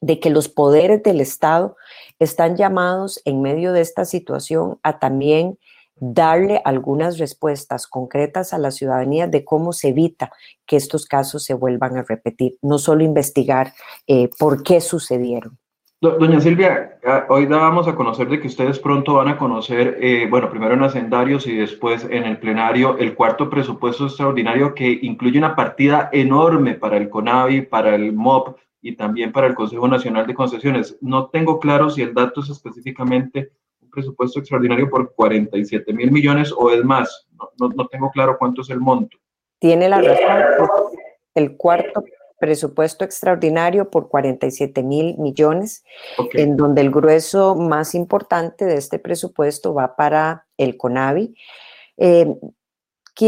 de 0.00 0.20
que 0.20 0.30
los 0.30 0.48
poderes 0.48 1.02
del 1.02 1.20
Estado 1.20 1.76
están 2.18 2.56
llamados 2.56 3.20
en 3.24 3.42
medio 3.42 3.72
de 3.72 3.80
esta 3.80 4.04
situación 4.04 4.78
a 4.82 4.98
también 4.98 5.58
darle 6.00 6.62
algunas 6.64 7.18
respuestas 7.18 7.86
concretas 7.86 8.52
a 8.52 8.58
la 8.58 8.70
ciudadanía 8.70 9.26
de 9.26 9.44
cómo 9.44 9.72
se 9.72 9.88
evita 9.88 10.32
que 10.66 10.76
estos 10.76 11.06
casos 11.06 11.44
se 11.44 11.54
vuelvan 11.54 11.98
a 11.98 12.02
repetir, 12.02 12.56
no 12.62 12.78
solo 12.78 13.04
investigar 13.04 13.74
eh, 14.06 14.30
por 14.38 14.62
qué 14.62 14.80
sucedieron. 14.80 15.58
Doña 16.02 16.40
Silvia, 16.40 16.98
ah, 17.04 17.26
hoy 17.28 17.44
dábamos 17.44 17.86
a 17.86 17.94
conocer 17.94 18.26
de 18.30 18.40
que 18.40 18.46
ustedes 18.46 18.78
pronto 18.78 19.16
van 19.16 19.28
a 19.28 19.36
conocer, 19.36 19.98
eh, 20.00 20.26
bueno, 20.30 20.48
primero 20.48 20.72
en 20.72 20.82
Hacendarios 20.82 21.46
y 21.46 21.54
después 21.54 22.06
en 22.10 22.24
el 22.24 22.38
plenario, 22.38 22.96
el 22.96 23.14
cuarto 23.14 23.50
presupuesto 23.50 24.06
extraordinario 24.06 24.74
que 24.74 24.98
incluye 25.02 25.36
una 25.36 25.54
partida 25.54 26.08
enorme 26.10 26.72
para 26.72 26.96
el 26.96 27.10
CONAVI, 27.10 27.66
para 27.66 27.94
el 27.94 28.14
MOP, 28.14 28.56
y 28.82 28.96
también 28.96 29.32
para 29.32 29.46
el 29.46 29.54
Consejo 29.54 29.88
Nacional 29.88 30.26
de 30.26 30.34
Concesiones. 30.34 30.96
No 31.00 31.28
tengo 31.28 31.58
claro 31.58 31.90
si 31.90 32.02
el 32.02 32.14
dato 32.14 32.40
es 32.40 32.50
específicamente 32.50 33.52
un 33.82 33.90
presupuesto 33.90 34.38
extraordinario 34.38 34.88
por 34.88 35.14
47 35.14 35.92
mil 35.92 36.10
millones 36.10 36.52
o 36.56 36.70
es 36.70 36.84
más. 36.84 37.28
No, 37.58 37.68
no, 37.68 37.86
tengo 37.88 38.10
claro 38.10 38.36
cuánto 38.38 38.62
es 38.62 38.70
el 38.70 38.80
monto. 38.80 39.18
Tiene 39.58 39.88
la 39.88 40.00
razón. 40.00 40.68
El 41.34 41.56
cuarto 41.56 42.04
presupuesto 42.38 43.04
extraordinario 43.04 43.90
por 43.90 44.08
47 44.08 44.82
mil 44.82 45.18
millones, 45.18 45.84
en 46.32 46.56
donde 46.56 46.80
el 46.80 46.90
grueso 46.90 47.54
más 47.54 47.94
importante 47.94 48.64
de 48.64 48.76
este 48.76 48.98
presupuesto 48.98 49.74
va 49.74 49.94
para 49.94 50.46
el 50.56 50.78
CONAVI. 50.78 51.34
Eh, 51.98 52.34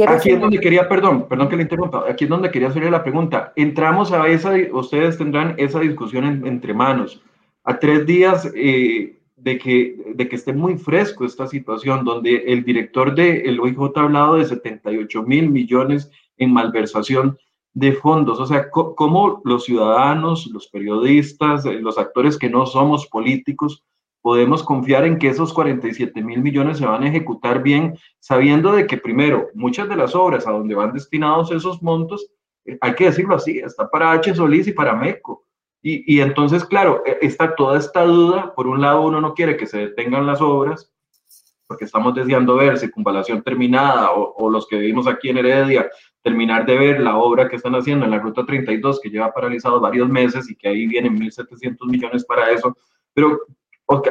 aquí 0.06 0.30
es 0.30 0.40
donde 0.40 0.61
quería, 0.61 0.88
perdón, 0.88 1.26
perdón 1.28 1.49
que 1.49 1.56
le 1.56 1.62
interrumpa, 1.62 2.04
aquí 2.08 2.25
es 2.25 2.30
donde 2.30 2.50
quería 2.50 2.68
hacerle 2.68 2.90
la 2.90 3.02
pregunta. 3.02 3.52
Entramos 3.56 4.12
a 4.12 4.26
esa, 4.28 4.54
ustedes 4.72 5.18
tendrán 5.18 5.54
esa 5.58 5.80
discusión 5.80 6.46
entre 6.46 6.75
manos, 6.75 7.22
a 7.64 7.78
tres 7.78 8.06
días 8.06 8.50
eh, 8.54 9.18
de, 9.37 9.58
que, 9.58 9.96
de 10.14 10.28
que 10.28 10.37
esté 10.37 10.52
muy 10.52 10.78
fresco 10.78 11.25
esta 11.25 11.46
situación, 11.46 12.04
donde 12.04 12.37
el 12.46 12.64
director 12.64 13.14
del 13.14 13.46
el 13.46 13.61
OIJ 13.61 13.92
ha 13.96 14.00
hablado 14.00 14.37
de 14.37 14.44
78 14.44 15.22
mil 15.22 15.50
millones 15.50 16.11
en 16.38 16.52
malversación 16.52 17.38
de 17.75 17.92
fondos. 17.92 18.40
O 18.40 18.46
sea, 18.46 18.70
cómo 18.70 19.40
los 19.44 19.64
ciudadanos, 19.64 20.46
los 20.49 20.68
periodistas, 20.68 21.64
los 21.64 21.99
actores 21.99 22.38
que 22.38 22.50
no 22.50 22.66
somos 22.66 23.06
políticos, 23.06 23.84
podemos 24.23 24.62
confiar 24.62 25.05
en 25.05 25.19
que 25.19 25.29
esos 25.29 25.52
47 25.52 26.23
mil 26.23 26.41
millones 26.41 26.79
se 26.79 26.87
van 26.87 27.02
a 27.02 27.09
ejecutar 27.09 27.62
bien, 27.62 27.99
sabiendo 28.21 28.73
de 28.73 28.87
que 28.87 28.97
primero, 28.97 29.49
muchas 29.52 29.88
de 29.88 29.97
las 29.97 30.14
obras 30.14 30.47
a 30.47 30.52
donde 30.52 30.76
van 30.76 30.93
destinados 30.93 31.50
esos 31.50 31.83
montos, 31.83 32.31
eh, 32.64 32.79
hay 32.81 32.95
que 32.95 33.07
decirlo 33.07 33.35
así, 33.35 33.59
está 33.59 33.91
para 33.91 34.12
H. 34.12 34.35
Solís 34.35 34.69
y 34.69 34.73
para 34.73 34.95
MECO. 34.95 35.45
Y, 35.83 36.14
y, 36.14 36.21
entonces, 36.21 36.64
claro, 36.64 37.02
e, 37.05 37.19
está 37.23 37.57
toda 37.57 37.76
esta 37.76 38.05
duda. 38.05 38.55
Por 38.55 38.69
un 38.69 38.81
lado, 38.81 39.02
uno 39.02 39.21
no 39.21 39.35
quiere 39.35 39.57
que 39.57 39.67
se 39.67 39.79
detengan 39.79 40.25
las 40.25 40.41
obras, 40.41 40.93
porque 41.67 41.87
estamos 41.87 42.14
deseando 42.14 42.55
ver 42.55 42.79
circunvalación 42.79 43.43
terminada 43.43 44.12
o, 44.12 44.35
o 44.37 44.49
los 44.49 44.69
que 44.69 44.76
vivimos 44.76 45.09
aquí 45.09 45.31
en 45.31 45.38
Heredia, 45.38 45.91
terminar 46.23 46.64
de 46.64 46.79
ver 46.79 47.00
la 47.00 47.17
obra 47.17 47.49
que 47.49 47.57
están 47.57 47.75
haciendo 47.75 48.05
en 48.05 48.12
la 48.12 48.21
Ruta 48.21 48.47
32, 48.47 49.00
que 49.00 49.11
lleva 49.11 49.33
paralizado 49.33 49.81
varios 49.81 50.09
meses 50.09 50.49
y 50.49 50.55
que 50.55 50.69
ahí 50.69 50.87
vienen 50.87 51.19
1.700 51.19 51.85
millones 51.88 52.25
para 52.25 52.52
eso. 52.52 52.76
Pero 53.12 53.41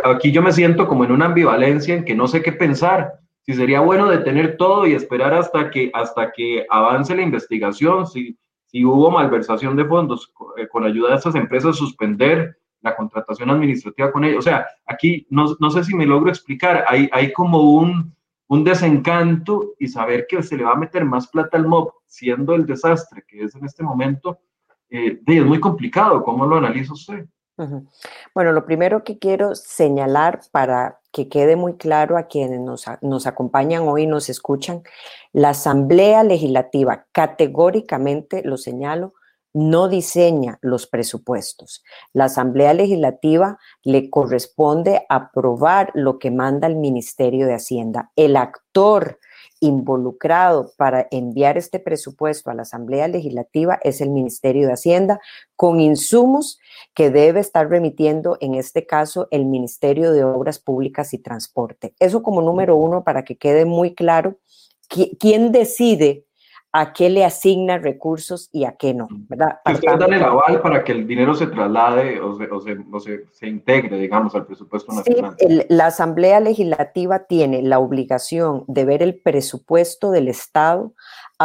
aquí 0.04 0.32
yo 0.32 0.42
me 0.42 0.52
siento 0.52 0.88
como 0.88 1.04
en 1.04 1.12
una 1.12 1.26
ambivalencia 1.26 1.96
en 1.96 2.06
que 2.06 2.16
no 2.16 2.28
sé 2.28 2.42
qué 2.42 2.52
pensar. 2.52 3.14
Si 3.44 3.54
sería 3.54 3.80
bueno 3.80 4.08
detener 4.08 4.58
todo 4.58 4.86
y 4.86 4.94
esperar 4.94 5.34
hasta 5.34 5.72
que, 5.72 5.90
hasta 5.94 6.32
que 6.32 6.66
avance 6.70 7.16
la 7.16 7.24
investigación, 7.24 8.06
si, 8.06 8.38
si 8.66 8.86
hubo 8.86 9.10
malversación 9.10 9.76
de 9.76 9.86
fondos, 9.86 10.32
eh, 10.58 10.68
con, 10.68 10.84
ayuda 10.84 11.10
de 11.10 11.16
estas 11.16 11.36
empresas, 11.36 11.76
suspender 11.76 12.58
la 12.82 12.96
contratación 12.96 13.50
administrativa 13.50 14.12
con 14.12 14.24
ellos. 14.24 14.40
O 14.40 14.42
sea, 14.42 14.68
aquí 14.86 15.26
no, 15.30 15.56
no 15.60 15.72
sé 15.72 15.84
si 15.84 15.96
me 15.96 16.06
logro 16.06 16.30
explicar, 16.30 16.86
hay, 16.88 17.10
hay 17.12 17.34
como 17.34 17.62
un, 17.62 18.14
un 18.48 18.64
desencanto 18.64 19.74
y 19.80 19.88
saber 19.88 20.26
que 20.28 20.44
se 20.44 20.58
le 20.58 20.64
va 20.64 20.74
a 20.74 20.76
meter 20.76 21.06
más 21.06 21.28
plata 21.28 21.58
al 21.58 21.68
MOB, 21.68 21.92
siendo 22.06 22.54
el 22.54 22.66
desastre 22.66 23.24
que 23.28 23.44
es 23.44 23.56
en 23.56 23.66
este 23.66 23.82
momento, 23.82 24.40
eh, 24.90 25.22
es 25.26 25.46
muy 25.46 25.60
complicado. 25.60 26.22
¿Cómo 26.22 26.46
lo 26.46 26.58
analiza 26.58 26.94
usted? 26.94 27.26
Bueno, 28.34 28.52
lo 28.52 28.66
primero 28.66 29.04
que 29.04 29.20
quiero 29.20 29.56
señalar 29.56 30.42
para 30.52 31.00
que 31.12 31.28
quede 31.28 31.56
muy 31.56 31.76
claro 31.76 32.18
a 32.18 32.24
quienes 32.24 32.60
nos, 32.62 33.28
acompañan 33.28 33.88
hoy 33.88 34.04
y 34.04 34.08
nos 34.08 34.30
escuchan, 34.30 34.84
la 35.34 35.50
Asamblea 35.50 36.24
Legislativa, 36.24 37.06
categóricamente 37.12 38.42
lo 38.44 38.58
señalo, 38.58 39.14
no 39.54 39.90
diseña 39.90 40.58
los 40.62 40.88
presupuestos. 40.88 41.84
La 42.14 42.26
Asamblea 42.26 42.74
Legislativa 42.74 43.60
le 43.84 44.10
corresponde 44.10 45.06
aprobar 45.10 45.92
lo 45.94 46.20
que 46.20 46.32
manda 46.32 46.68
el 46.68 46.78
Ministerio 46.78 47.46
de 47.48 47.56
Hacienda. 47.56 48.12
El 48.16 48.38
actor 48.38 49.20
involucrado 49.62 50.74
para 50.76 51.08
enviar 51.12 51.58
este 51.58 51.80
presupuesto 51.80 52.50
a 52.50 52.54
la 52.54 52.64
Asamblea 52.64 53.08
Legislativa 53.08 53.80
es 53.84 54.02
el 54.02 54.10
Ministerio 54.10 54.68
de 54.68 54.74
Hacienda, 54.74 55.22
con 55.56 55.80
insumos 55.80 56.60
que 56.94 57.10
debe 57.10 57.40
estar 57.40 57.70
remitiendo, 57.70 58.38
en 58.42 58.56
este 58.56 58.86
caso, 58.86 59.28
el 59.32 59.46
Ministerio 59.46 60.12
de 60.12 60.26
Obras 60.26 60.60
Públicas 60.60 61.14
y 61.14 61.20
Transporte. 61.20 61.94
Eso 62.00 62.24
como 62.24 62.42
número 62.42 62.76
uno, 62.76 63.04
para 63.04 63.24
que 63.24 63.38
quede 63.38 63.66
muy 63.66 63.96
claro 63.96 64.38
quién 65.20 65.52
decide 65.54 66.26
a 66.74 66.94
qué 66.94 67.10
le 67.10 67.26
asigna 67.26 67.78
recursos 67.78 68.50
y 68.54 68.64
a 68.64 68.74
qué 68.74 68.94
no, 68.94 69.08
¿verdad? 69.28 69.60
Ustedes 69.66 70.00
dan 70.00 70.14
el 70.14 70.24
aval 70.24 70.62
para 70.62 70.84
que 70.84 70.94
el 70.94 71.06
dinero 71.06 71.34
se 71.34 71.48
traslade 71.48 72.22
o 72.22 72.34
se, 72.62 73.26
se, 73.32 73.48
integre, 73.48 73.98
digamos, 73.98 74.34
al 74.36 74.46
presupuesto 74.46 74.94
nacional. 74.94 75.36
Sí, 75.38 75.62
la 75.68 75.88
Asamblea 75.88 76.40
Legislativa 76.40 77.20
tiene 77.26 77.62
la 77.62 77.80
obligación 77.80 78.64
de 78.68 78.86
ver 78.86 79.04
el 79.04 79.20
presupuesto 79.20 80.12
del 80.12 80.30
Estado 80.30 80.94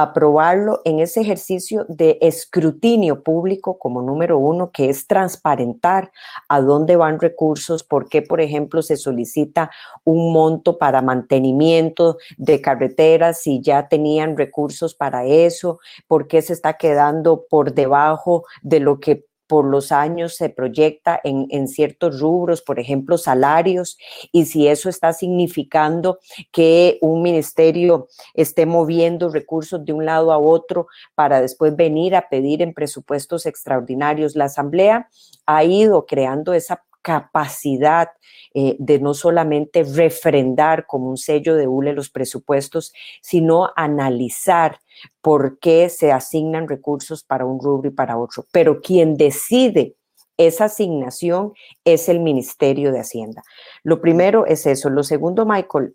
aprobarlo 0.02 0.82
en 0.84 1.00
ese 1.00 1.22
ejercicio 1.22 1.86
de 1.88 2.18
escrutinio 2.20 3.22
público 3.22 3.78
como 3.78 4.02
número 4.02 4.36
uno, 4.36 4.70
que 4.70 4.90
es 4.90 5.06
transparentar 5.06 6.12
a 6.50 6.60
dónde 6.60 6.96
van 6.96 7.18
recursos, 7.18 7.82
por 7.82 8.10
qué, 8.10 8.20
por 8.20 8.42
ejemplo, 8.42 8.82
se 8.82 8.98
solicita 8.98 9.70
un 10.04 10.34
monto 10.34 10.76
para 10.76 11.00
mantenimiento 11.00 12.18
de 12.36 12.60
carreteras 12.60 13.40
si 13.40 13.62
ya 13.62 13.88
tenían 13.88 14.36
recursos 14.36 14.94
para 14.94 15.24
eso, 15.24 15.78
por 16.06 16.28
qué 16.28 16.42
se 16.42 16.52
está 16.52 16.74
quedando 16.74 17.46
por 17.48 17.72
debajo 17.72 18.44
de 18.60 18.80
lo 18.80 19.00
que 19.00 19.24
por 19.46 19.64
los 19.64 19.92
años 19.92 20.36
se 20.36 20.48
proyecta 20.48 21.20
en, 21.22 21.68
ciertos 21.68 22.20
rubros, 22.20 22.62
por 22.62 22.78
ejemplo, 22.78 23.18
salarios, 23.18 23.96
y 24.32 24.46
si 24.46 24.68
eso 24.68 24.88
está 24.88 25.12
significando 25.12 26.18
que 26.52 26.98
un 27.00 27.22
ministerio 27.22 28.08
esté 28.34 28.66
moviendo 28.66 29.28
recursos 29.30 29.84
de 29.84 29.92
un 29.92 30.04
lado 30.04 30.32
a 30.32 30.38
otro 30.38 30.86
para 31.14 31.40
después 31.40 31.76
venir 31.76 32.14
a 32.14 32.28
pedir 32.28 32.62
en 32.62 32.74
presupuestos 32.74 33.46
extraordinarios. 33.46 34.36
La 34.36 34.46
Asamblea 34.46 35.08
ha 35.46 35.64
ido 35.64 36.06
creando 36.06 36.52
esa 36.52 36.84
capacidad 37.06 38.08
eh, 38.52 38.74
de 38.80 38.98
no 38.98 39.14
solamente 39.14 39.84
refrendar 39.84 40.86
como 40.86 41.08
un 41.08 41.16
sello 41.16 41.54
de 41.54 41.68
hule 41.68 41.92
los 41.92 42.10
presupuestos, 42.10 42.92
sino 43.22 43.70
analizar 43.76 44.80
por 45.20 45.60
qué 45.60 45.88
se 45.88 46.10
asignan 46.10 46.66
recursos 46.66 47.22
para 47.22 47.46
un 47.46 47.60
rubro 47.60 47.90
y 47.90 47.92
para 47.92 48.18
otro. 48.18 48.44
Pero 48.50 48.80
quien 48.80 49.14
decide 49.14 49.94
esa 50.36 50.64
asignación 50.64 51.52
es 51.84 52.08
el 52.08 52.18
Ministerio 52.18 52.90
de 52.90 52.98
Hacienda. 52.98 53.44
Lo 53.84 54.00
primero 54.00 54.44
es 54.44 54.66
eso. 54.66 54.90
Lo 54.90 55.04
segundo, 55.04 55.46
Michael, 55.46 55.94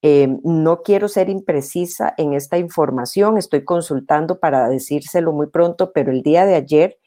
eh, 0.00 0.38
no 0.42 0.80
quiero 0.82 1.06
ser 1.06 1.28
imprecisa 1.28 2.14
en 2.16 2.32
esta 2.32 2.56
información, 2.56 3.36
estoy 3.36 3.62
consultando 3.62 4.40
para 4.40 4.70
decírselo 4.70 5.32
muy 5.32 5.48
pronto, 5.48 5.92
pero 5.92 6.10
el 6.10 6.22
día 6.22 6.46
de 6.46 6.54
ayer 6.54 6.98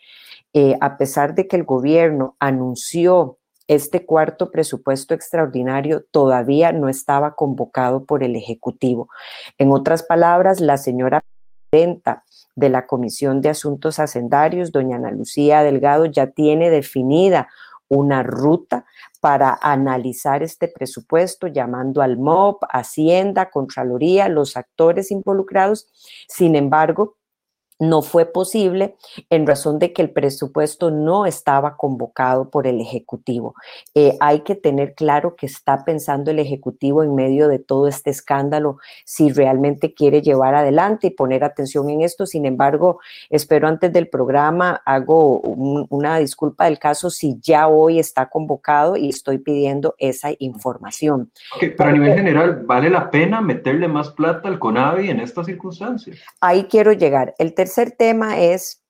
eh, 0.54 0.78
a 0.82 0.98
pesar 0.98 1.36
de 1.36 1.48
que 1.48 1.56
el 1.56 1.64
gobierno 1.64 2.36
anunció 2.40 3.40
este 3.68 4.06
cuarto 4.06 4.52
presupuesto 4.52 5.14
extraordinario 5.14 6.04
todavía 6.12 6.72
no 6.72 6.90
estaba 6.90 7.36
convocado 7.36 8.06
por 8.06 8.24
el 8.24 8.36
Ejecutivo. 8.36 9.10
En 9.58 9.72
otras 9.72 10.04
palabras, 10.04 10.60
la 10.60 10.78
señora 10.78 11.22
presidenta 11.70 12.24
de 12.56 12.70
la 12.70 12.86
Comisión 12.86 13.42
de 13.42 13.50
Asuntos 13.50 14.00
Hacendarios, 14.00 14.72
doña 14.72 14.98
Ana 14.98 15.12
Lucía 15.12 15.64
Delgado, 15.64 16.06
ya 16.06 16.28
tiene 16.28 16.70
definida 16.70 17.48
una 17.88 18.24
ruta 18.24 18.86
para 19.22 19.58
analizar 19.62 20.44
este 20.44 20.68
presupuesto, 20.68 21.48
llamando 21.48 22.02
al 22.02 22.18
MOP, 22.18 22.64
Hacienda, 22.70 23.50
Contraloría, 23.50 24.30
los 24.30 24.58
actores 24.58 25.12
involucrados. 25.12 25.88
Sin 26.28 26.56
embargo, 26.56 27.16
no 27.90 28.02
fue 28.02 28.26
posible 28.26 28.96
en 29.30 29.46
razón 29.46 29.80
de 29.80 29.94
que 29.94 30.02
el 30.02 30.12
presupuesto 30.12 30.92
no 30.92 31.26
estaba 31.26 31.78
convocado 31.78 32.50
por 32.50 32.68
el 32.68 32.80
Ejecutivo. 32.82 33.56
Eh, 33.94 34.18
hay 34.20 34.42
que 34.42 34.56
tener 34.56 34.94
claro 34.96 35.36
que 35.36 35.46
está 35.46 35.84
pensando 35.86 36.32
el 36.32 36.40
Ejecutivo 36.40 37.04
en 37.04 37.16
medio 37.16 37.48
de 37.48 37.60
todo 37.60 37.88
este 37.88 38.10
escándalo 38.10 38.78
si 39.06 39.32
realmente 39.32 39.94
quiere 39.94 40.22
llevar 40.22 40.56
adelante 40.56 41.08
y 41.08 41.12
poner 41.12 41.44
atención 41.44 41.90
en 41.90 42.02
esto. 42.02 42.26
Sin 42.26 42.46
embargo, 42.46 43.00
espero 43.30 43.68
antes 43.68 43.92
del 43.92 44.08
programa, 44.08 44.82
hago 44.86 45.40
una 45.42 46.18
disculpa 46.18 46.66
del 46.66 46.80
caso 46.80 47.10
si 47.10 47.40
ya 47.42 47.68
hoy 47.68 48.00
está 48.00 48.30
convocado 48.30 48.96
y 48.96 49.10
estoy 49.10 49.40
pidiendo 49.40 49.96
esa 49.98 50.30
información. 50.40 51.32
pero 51.60 51.90
a 51.90 51.92
nivel 51.92 52.14
general, 52.14 52.64
¿vale 52.66 52.90
la 52.90 53.10
pena 53.12 53.42
meterle 53.42 53.88
más 53.88 54.10
plata 54.10 54.48
al 54.48 54.60
CONAVI 54.60 55.10
en 55.10 55.20
estas 55.20 55.46
circunstancias? 55.46 56.18
Ahí 56.40 56.66
quiero 56.66 56.94
llegar. 56.94 57.34
El 57.38 57.54
tercer 57.54 57.73
tema 57.98 58.40
es 58.40 58.84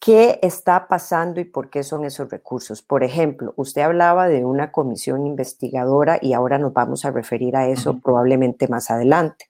qué 0.00 0.40
está 0.42 0.88
pasando 0.88 1.40
y 1.40 1.44
por 1.44 1.70
qué 1.70 1.84
son 1.84 2.04
esos 2.04 2.28
recursos. 2.30 2.82
Por 2.82 3.04
ejemplo, 3.04 3.54
usted 3.56 3.82
hablaba 3.82 4.28
de 4.28 4.44
una 4.44 4.72
comisión 4.72 5.26
investigadora 5.26 6.18
y 6.20 6.32
ahora 6.32 6.58
nos 6.58 6.72
vamos 6.72 7.04
a 7.04 7.12
referir 7.12 7.56
a 7.56 7.68
eso 7.68 8.00
probablemente 8.00 8.66
más 8.66 8.90
adelante. 8.90 9.46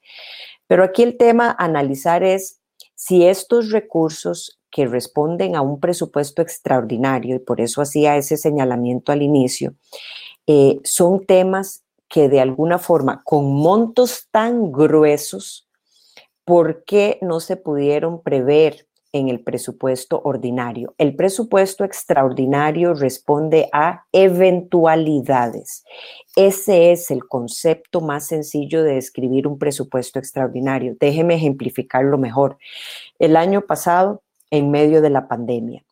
Pero 0.67 0.85
aquí 0.85 1.03
el 1.03 1.17
tema 1.17 1.57
a 1.59 1.64
analizar 1.64 2.23
es 2.23 2.61
si 2.95 3.27
estos 3.27 3.71
recursos 3.71 4.61
que 4.71 4.87
responden 4.87 5.57
a 5.57 5.61
un 5.61 5.81
presupuesto 5.81 6.43
extraordinario, 6.43 7.37
y 7.37 7.38
por 7.38 7.61
eso 7.61 7.83
hacía 7.83 8.17
ese 8.17 8.37
señalamiento 8.37 9.12
al 9.12 9.23
inicio, 9.23 9.75
eh, 10.47 10.81
son 10.83 11.25
temas 11.27 11.85
que 12.09 12.29
de 12.29 12.40
alguna 12.40 12.79
forma, 12.79 13.23
con 13.25 13.55
montos 13.55 14.29
tan 14.31 14.71
gruesos, 14.71 15.67
¿por 16.45 16.85
qué 16.85 17.19
no 17.23 17.41
se 17.41 17.57
pudieron 17.57 18.23
prever 18.23 18.87
en 19.13 19.29
el 19.29 19.41
presupuesto 19.41 20.21
ordinario? 20.25 20.95
El 20.99 21.15
presupuesto 21.17 21.85
extraordinario 21.85 22.95
responde 22.95 23.69
a 23.73 24.07
eventualidades. 24.13 25.85
Ese 26.35 26.93
es 26.93 27.11
el 27.11 27.27
concepto 27.27 28.01
más 28.01 28.27
sencillo 28.27 28.83
de 28.83 28.95
describir 28.95 29.47
un 29.47 29.59
presupuesto 29.59 30.19
extraordinario. 30.19 30.97
Déjeme 30.99 31.35
ejemplificarlo 31.35 32.19
mejor. 32.19 32.57
El 33.19 33.37
año 33.37 33.63
pasado, 33.63 34.23
en 34.51 34.71
medio 34.71 35.01
de 35.03 35.11
la 35.11 35.29
pandemia, 35.29 35.85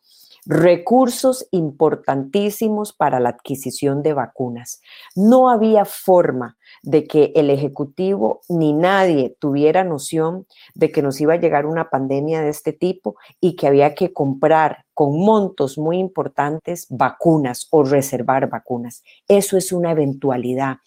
recursos 0.45 1.47
importantísimos 1.51 2.93
para 2.93 3.19
la 3.19 3.29
adquisición 3.29 4.01
de 4.01 4.13
vacunas. 4.13 4.81
No 5.15 5.49
había 5.49 5.85
forma 5.85 6.57
de 6.83 7.05
que 7.05 7.31
el 7.35 7.49
Ejecutivo 7.49 8.41
ni 8.49 8.73
nadie 8.73 9.35
tuviera 9.39 9.83
noción 9.83 10.47
de 10.73 10.91
que 10.91 11.01
nos 11.01 11.21
iba 11.21 11.33
a 11.33 11.39
llegar 11.39 11.65
una 11.65 11.89
pandemia 11.89 12.41
de 12.41 12.49
este 12.49 12.73
tipo 12.73 13.15
y 13.39 13.55
que 13.55 13.67
había 13.67 13.93
que 13.93 14.13
comprar 14.13 14.85
con 14.93 15.19
montos 15.19 15.77
muy 15.77 15.97
importantes 15.97 16.87
vacunas 16.89 17.67
o 17.71 17.83
reservar 17.83 18.49
vacunas. 18.49 19.03
Eso 19.27 19.57
es 19.57 19.71
una 19.71 19.91
eventualidad. 19.91 20.77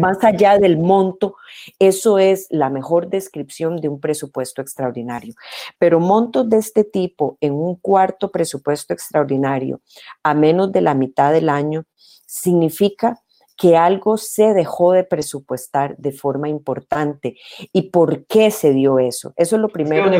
Más 0.00 0.22
allá 0.24 0.58
del 0.58 0.78
monto, 0.78 1.36
eso 1.78 2.18
es 2.18 2.46
la 2.50 2.70
mejor 2.70 3.08
descripción 3.08 3.80
de 3.80 3.88
un 3.88 4.00
presupuesto 4.00 4.62
extraordinario. 4.62 5.34
Pero 5.78 6.00
montos 6.00 6.48
de 6.48 6.58
este 6.58 6.84
tipo 6.84 7.36
en 7.40 7.52
un 7.52 7.76
cuarto 7.76 8.30
presupuesto 8.30 8.92
extraordinario 8.92 9.80
a 10.22 10.34
menos 10.34 10.72
de 10.72 10.80
la 10.80 10.94
mitad 10.94 11.32
del 11.32 11.48
año 11.48 11.84
significa 12.26 13.20
que 13.56 13.76
algo 13.76 14.18
se 14.18 14.52
dejó 14.52 14.92
de 14.92 15.04
presupuestar 15.04 15.96
de 15.96 16.12
forma 16.12 16.48
importante 16.48 17.36
y 17.72 17.90
por 17.90 18.26
qué 18.26 18.50
se 18.50 18.72
dio 18.72 18.98
eso. 18.98 19.32
Eso 19.36 19.56
es 19.56 19.62
lo 19.62 19.68
primero. 19.68 20.10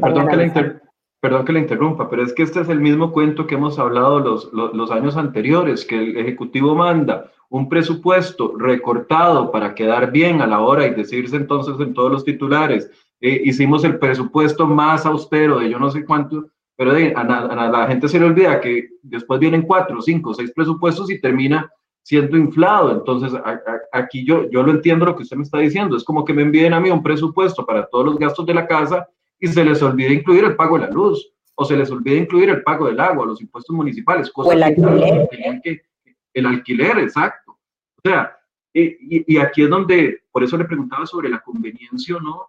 perdón, 0.00 0.28
que 0.28 0.36
le 0.36 0.80
interrumpa, 1.58 2.08
pero 2.08 2.22
es 2.22 2.32
que 2.32 2.42
este 2.42 2.60
es 2.60 2.68
el 2.68 2.80
mismo 2.80 3.12
cuento 3.12 3.46
que 3.46 3.54
hemos 3.54 3.78
hablado 3.78 4.20
los, 4.20 4.50
los, 4.52 4.90
años 4.90 5.16
anteriores, 5.16 5.84
que 5.84 5.98
el 5.98 6.16
Ejecutivo 6.16 6.74
manda 6.74 7.30
un 7.50 7.68
presupuesto 7.68 8.54
recortado 8.56 9.50
para 9.50 9.74
quedar 9.74 10.12
bien 10.12 10.40
a 10.40 10.46
la 10.46 10.60
hora 10.60 10.86
y 10.86 10.94
decirse 10.94 11.36
entonces 11.36 11.74
en 11.80 11.92
todos 11.92 12.10
los 12.10 12.24
titulares, 12.24 12.90
eh, 13.20 13.42
hicimos 13.44 13.84
el 13.84 13.98
presupuesto 13.98 14.66
más 14.66 15.04
austero 15.04 15.58
de 15.58 15.68
yo 15.68 15.78
no 15.78 15.90
sé 15.90 16.04
cuánto, 16.04 16.46
pero 16.74 16.92
a, 16.92 17.68
la 17.68 17.86
gente 17.88 18.08
se 18.08 18.18
le 18.18 18.24
olvida 18.24 18.60
que 18.60 18.88
después 19.02 19.38
vienen 19.38 19.62
cuatro, 19.62 20.00
cinco, 20.00 20.32
seis 20.32 20.50
presupuestos 20.54 21.10
y 21.10 21.20
termina 21.20 21.70
siendo 22.02 22.38
inflado. 22.38 22.92
Entonces, 22.92 23.38
aquí 23.92 24.24
yo, 24.24 24.48
yo 24.50 24.62
lo 24.62 24.70
entiendo 24.70 25.04
lo 25.04 25.14
que 25.14 25.24
usted 25.24 25.36
me 25.36 25.42
está 25.42 25.58
diciendo. 25.58 25.94
Es 25.94 26.04
como 26.04 26.24
que 26.24 26.32
me 26.32 26.40
envíen 26.40 26.72
a 26.72 26.80
mí 26.80 26.88
un 26.90 27.02
presupuesto 27.02 27.66
para 27.66 27.86
todos 27.86 28.06
los 28.06 28.18
gastos 28.18 28.46
de 28.46 28.54
la 28.54 28.66
casa 28.66 29.06
y 29.40 29.48
se 29.48 29.64
les 29.64 29.82
olvide 29.82 30.12
incluir 30.12 30.44
el 30.44 30.56
pago 30.56 30.78
de 30.78 30.86
la 30.86 30.92
luz 30.92 31.32
o 31.54 31.64
se 31.64 31.76
les 31.76 31.90
olvide 31.90 32.16
incluir 32.16 32.50
el 32.50 32.62
pago 32.62 32.86
del 32.86 33.00
agua, 33.00 33.26
los 33.26 33.40
impuestos 33.40 33.74
municipales, 33.74 34.30
o 34.34 34.52
el 34.52 34.62
alquiler. 34.62 35.28
Que, 35.62 35.82
el 36.32 36.46
alquiler, 36.46 36.98
exacto. 36.98 37.52
O 37.52 38.00
sea, 38.02 38.36
y, 38.72 39.34
y, 39.34 39.36
aquí 39.38 39.62
es 39.64 39.68
donde, 39.68 40.22
por 40.30 40.42
eso 40.42 40.56
le 40.56 40.64
preguntaba 40.64 41.04
sobre 41.04 41.28
la 41.28 41.40
conveniencia 41.40 42.16
o 42.16 42.20
no 42.20 42.46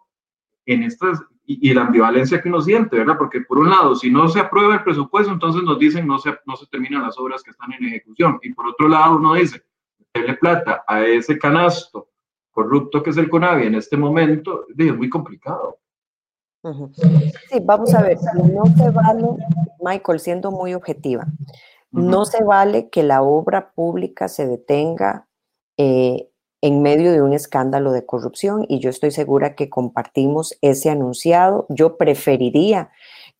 en 0.66 0.84
estas, 0.84 1.20
y, 1.46 1.74
la 1.74 1.82
ambivalencia 1.82 2.42
que 2.42 2.48
uno 2.48 2.62
siente, 2.62 2.98
¿verdad? 2.98 3.18
Porque 3.18 3.42
por 3.42 3.58
un 3.58 3.70
lado, 3.70 3.96
si 3.96 4.10
no 4.10 4.30
se 4.30 4.40
aprueba 4.40 4.76
el 4.76 4.84
presupuesto, 4.84 5.34
entonces 5.34 5.64
nos 5.64 5.80
dicen 5.80 6.08
no 6.08 6.20
se, 6.20 6.38
no 6.46 6.56
se 6.56 6.68
terminan 6.68 7.02
las 7.02 7.18
obras 7.18 7.44
que 7.44 7.52
están 7.52 7.74
en 7.74 7.86
ejecución. 7.86 8.40
Y 8.44 8.54
por 8.54 8.68
otro 8.68 8.88
lado, 8.88 9.18
uno 9.18 9.34
dice, 9.34 9.62
meterle 9.98 10.36
plata 10.38 10.84
a 10.88 11.04
ese 11.04 11.38
canasto 11.38 12.08
corrupto 12.52 13.02
que 13.02 13.10
es 13.10 13.18
el 13.18 13.30
CONAVI 13.30 13.68
en 13.68 13.76
este 13.76 13.98
momento, 13.98 14.68
es 14.78 14.96
muy 14.96 15.10
complicado. 15.10 15.80
Sí, 16.64 17.60
vamos 17.64 17.94
a 17.96 18.04
ver, 18.04 18.18
no 18.36 18.64
se 18.78 18.90
vale, 18.92 19.24
Michael, 19.80 20.20
siendo 20.20 20.52
muy 20.52 20.76
objetiva, 20.76 21.26
no 21.92 22.26
se 22.26 22.44
vale 22.44 22.90
que 22.90 23.02
la 23.02 23.24
obra 23.24 23.72
pública 23.72 24.28
se 24.28 24.48
detenga 24.48 25.28
eh, 25.78 26.30
en 26.62 26.84
medio 26.84 27.12
de 27.12 27.24
un 27.24 27.34
escándalo 27.34 27.92
de 27.92 28.06
corrupción 28.06 28.66
y 28.70 28.80
yo 28.80 28.92
estoy 28.92 29.10
segura 29.10 29.56
que 29.56 29.70
compartimos 29.70 30.56
ese 30.62 30.92
anunciado. 30.92 31.66
Yo 31.70 31.98
preferiría 31.98 32.92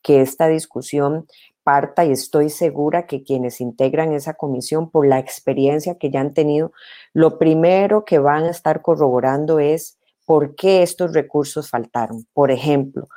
que 0.02 0.20
esta 0.20 0.48
discusión 0.48 1.26
parta 1.62 2.04
y 2.04 2.10
estoy 2.10 2.50
segura 2.50 3.06
que 3.06 3.22
quienes 3.22 3.60
integran 3.60 4.12
esa 4.12 4.34
comisión, 4.34 4.90
por 4.90 5.06
la 5.06 5.20
experiencia 5.20 5.96
que 5.96 6.10
ya 6.10 6.20
han 6.20 6.34
tenido, 6.34 6.72
lo 7.12 7.38
primero 7.38 8.04
que 8.04 8.18
van 8.18 8.44
a 8.44 8.50
estar 8.50 8.82
corroborando 8.82 9.60
es 9.60 9.96
por 10.24 10.54
qué 10.54 10.82
estos 10.82 11.12
recursos 11.12 11.70
faltaron. 11.70 12.26
Por 12.32 12.50
ejemplo, 12.50 13.08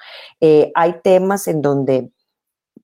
eh, 0.42 0.72
hay 0.76 0.96
temas 1.04 1.48
en 1.48 1.62
donde 1.62 2.12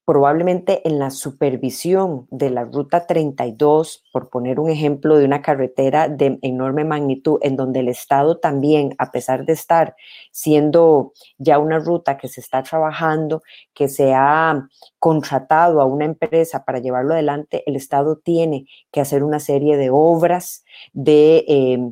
probablemente 0.06 0.86
en 0.88 1.00
la 1.00 1.10
supervisión 1.10 2.28
de 2.32 2.50
la 2.50 2.66
Ruta 2.66 3.06
32, 3.08 4.04
por 4.12 4.30
poner 4.30 4.60
un 4.60 4.70
ejemplo 4.70 5.18
de 5.18 5.26
una 5.26 5.42
carretera 5.42 6.10
de 6.10 6.40
enorme 6.42 6.84
magnitud, 6.84 7.40
en 7.42 7.56
donde 7.56 7.82
el 7.82 7.88
Estado 7.88 8.38
también, 8.38 8.96
a 8.98 9.12
pesar 9.12 9.46
de 9.46 9.54
estar 9.54 9.96
siendo 10.32 11.14
ya 11.38 11.60
una 11.60 11.80
ruta 11.80 12.18
que 12.18 12.28
se 12.28 12.42
está 12.42 12.64
trabajando, 12.64 13.42
que 13.74 13.88
se 13.88 14.14
ha 14.14 14.68
contratado 15.00 15.82
a 15.82 15.86
una 15.86 16.06
empresa 16.06 16.66
para 16.66 16.80
llevarlo 16.80 17.14
adelante, 17.14 17.64
el 17.66 17.76
Estado 17.76 18.18
tiene 18.18 18.66
que 18.92 19.02
hacer 19.02 19.24
una 19.24 19.40
serie 19.40 19.78
de 19.78 19.92
obras 19.92 20.66
de... 20.94 21.46
Eh, 21.48 21.92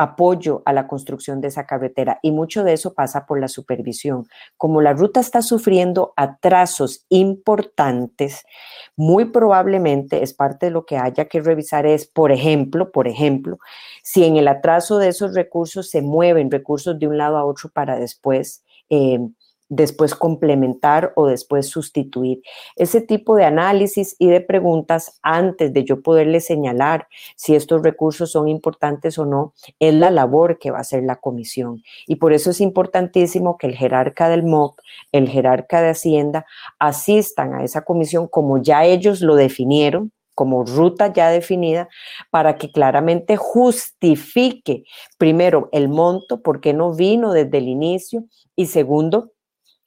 apoyo 0.00 0.62
a 0.64 0.72
la 0.72 0.88
construcción 0.88 1.42
de 1.42 1.48
esa 1.48 1.66
carretera 1.66 2.20
y 2.22 2.32
mucho 2.32 2.64
de 2.64 2.72
eso 2.72 2.94
pasa 2.94 3.26
por 3.26 3.38
la 3.38 3.48
supervisión. 3.48 4.26
Como 4.56 4.80
la 4.80 4.94
ruta 4.94 5.20
está 5.20 5.42
sufriendo 5.42 6.14
atrasos 6.16 7.04
importantes, 7.10 8.44
muy 8.96 9.26
probablemente 9.26 10.22
es 10.22 10.32
parte 10.32 10.66
de 10.66 10.72
lo 10.72 10.86
que 10.86 10.96
haya 10.96 11.26
que 11.26 11.42
revisar 11.42 11.84
es, 11.84 12.06
por 12.06 12.32
ejemplo, 12.32 12.92
por 12.92 13.08
ejemplo, 13.08 13.58
si 14.02 14.24
en 14.24 14.38
el 14.38 14.48
atraso 14.48 14.96
de 14.96 15.08
esos 15.08 15.34
recursos 15.34 15.90
se 15.90 16.00
mueven 16.00 16.50
recursos 16.50 16.98
de 16.98 17.06
un 17.06 17.18
lado 17.18 17.36
a 17.36 17.44
otro 17.44 17.68
para 17.68 17.98
después 17.98 18.64
eh, 18.88 19.18
después 19.70 20.14
complementar 20.14 21.12
o 21.14 21.28
después 21.28 21.68
sustituir. 21.68 22.42
Ese 22.76 23.00
tipo 23.00 23.36
de 23.36 23.44
análisis 23.44 24.16
y 24.18 24.28
de 24.28 24.40
preguntas 24.40 25.18
antes 25.22 25.72
de 25.72 25.84
yo 25.84 26.02
poderle 26.02 26.40
señalar 26.40 27.06
si 27.36 27.54
estos 27.54 27.82
recursos 27.82 28.32
son 28.32 28.48
importantes 28.48 29.16
o 29.18 29.24
no, 29.24 29.54
es 29.78 29.94
la 29.94 30.10
labor 30.10 30.58
que 30.58 30.72
va 30.72 30.78
a 30.78 30.82
hacer 30.82 31.04
la 31.04 31.16
comisión. 31.16 31.82
Y 32.06 32.16
por 32.16 32.32
eso 32.32 32.50
es 32.50 32.60
importantísimo 32.60 33.56
que 33.56 33.68
el 33.68 33.76
jerarca 33.76 34.28
del 34.28 34.42
MOP, 34.42 34.78
el 35.12 35.28
jerarca 35.28 35.80
de 35.80 35.90
Hacienda, 35.90 36.44
asistan 36.80 37.54
a 37.54 37.64
esa 37.64 37.82
comisión 37.82 38.26
como 38.26 38.58
ya 38.58 38.84
ellos 38.84 39.20
lo 39.20 39.36
definieron, 39.36 40.12
como 40.34 40.64
ruta 40.64 41.12
ya 41.12 41.30
definida 41.30 41.88
para 42.30 42.56
que 42.56 42.72
claramente 42.72 43.36
justifique, 43.36 44.84
primero, 45.18 45.68
el 45.70 45.88
monto, 45.88 46.42
por 46.42 46.60
qué 46.60 46.72
no 46.72 46.92
vino 46.92 47.32
desde 47.32 47.58
el 47.58 47.68
inicio, 47.68 48.24
y 48.56 48.66
segundo, 48.66 49.32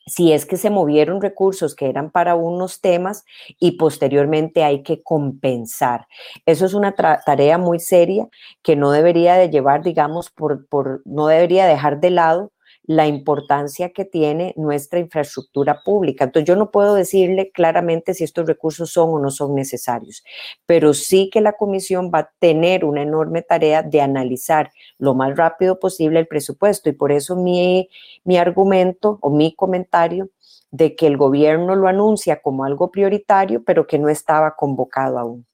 si 0.06 0.34
es 0.34 0.46
que 0.46 0.58
se 0.58 0.70
movieron 0.70 1.22
recursos 1.22 1.76
que 1.76 1.89
eran 1.89 2.12
para 2.12 2.36
unos 2.36 2.82
temas 2.82 3.26
y 3.60 3.72
posteriormente 3.78 4.63
hay 4.63 4.84
que 4.84 5.02
compensar. 5.02 6.08
Eso 6.46 6.66
es 6.66 6.74
una 6.74 6.94
tarea 6.94 7.58
muy 7.58 7.80
seria 7.80 8.28
que 8.62 8.76
no 8.76 8.92
debería 8.92 9.36
de 9.36 9.50
llevar, 9.50 9.84
digamos, 9.84 10.30
por, 10.30 10.68
por, 10.68 11.02
no 11.06 11.28
debería 11.28 11.66
dejar 11.68 12.00
de 12.00 12.10
lado 12.10 12.52
la 12.86 13.08
importancia 13.08 13.91
que 13.91 14.06
tiene 14.06 14.54
nuestra 14.58 15.00
infraestructura 15.00 15.82
pública. 15.84 16.26
Entonces, 16.26 16.48
yo 16.48 16.56
no 16.56 16.72
puedo 16.72 16.96
decirle 16.96 17.52
claramente 17.52 18.13
si 18.13 18.24
estos 18.24 18.46
recursos 18.46 18.91
son 18.91 19.10
o 19.12 19.19
no 19.19 19.32
son 19.32 19.56
necesarios, 19.56 20.24
pero 20.65 20.93
sí 20.93 21.30
que 21.32 21.41
la 21.41 21.54
comisión 21.54 22.12
va 22.13 22.19
a 22.19 22.32
tener 22.39 22.84
una 22.84 23.02
enorme 23.02 23.41
tarea 23.41 23.84
de 23.84 24.02
analizar 24.02 24.72
lo 24.98 25.15
más 25.15 25.36
rápido 25.38 25.80
posible 25.80 26.19
el 26.19 26.28
presupuesto 26.28 26.89
y 26.89 26.93
por 26.93 27.12
eso 27.12 27.36
mi, 27.36 27.89
mi 28.24 28.38
argumento 28.38 29.17
o 29.22 29.30
mi 29.30 29.56
comentario 29.56 30.30
de 30.72 30.96
que 30.96 31.08
el 31.08 31.17
gobierno 31.17 31.76
lo 31.76 31.88
anuncia 31.88 32.41
como 32.41 32.65
algo 32.65 32.91
prioritario, 32.91 33.63
pero 33.63 33.86
que 33.86 34.00
no 34.00 34.10
estaba 34.10 34.56
convocado 34.56 35.19
aún. 35.19 35.46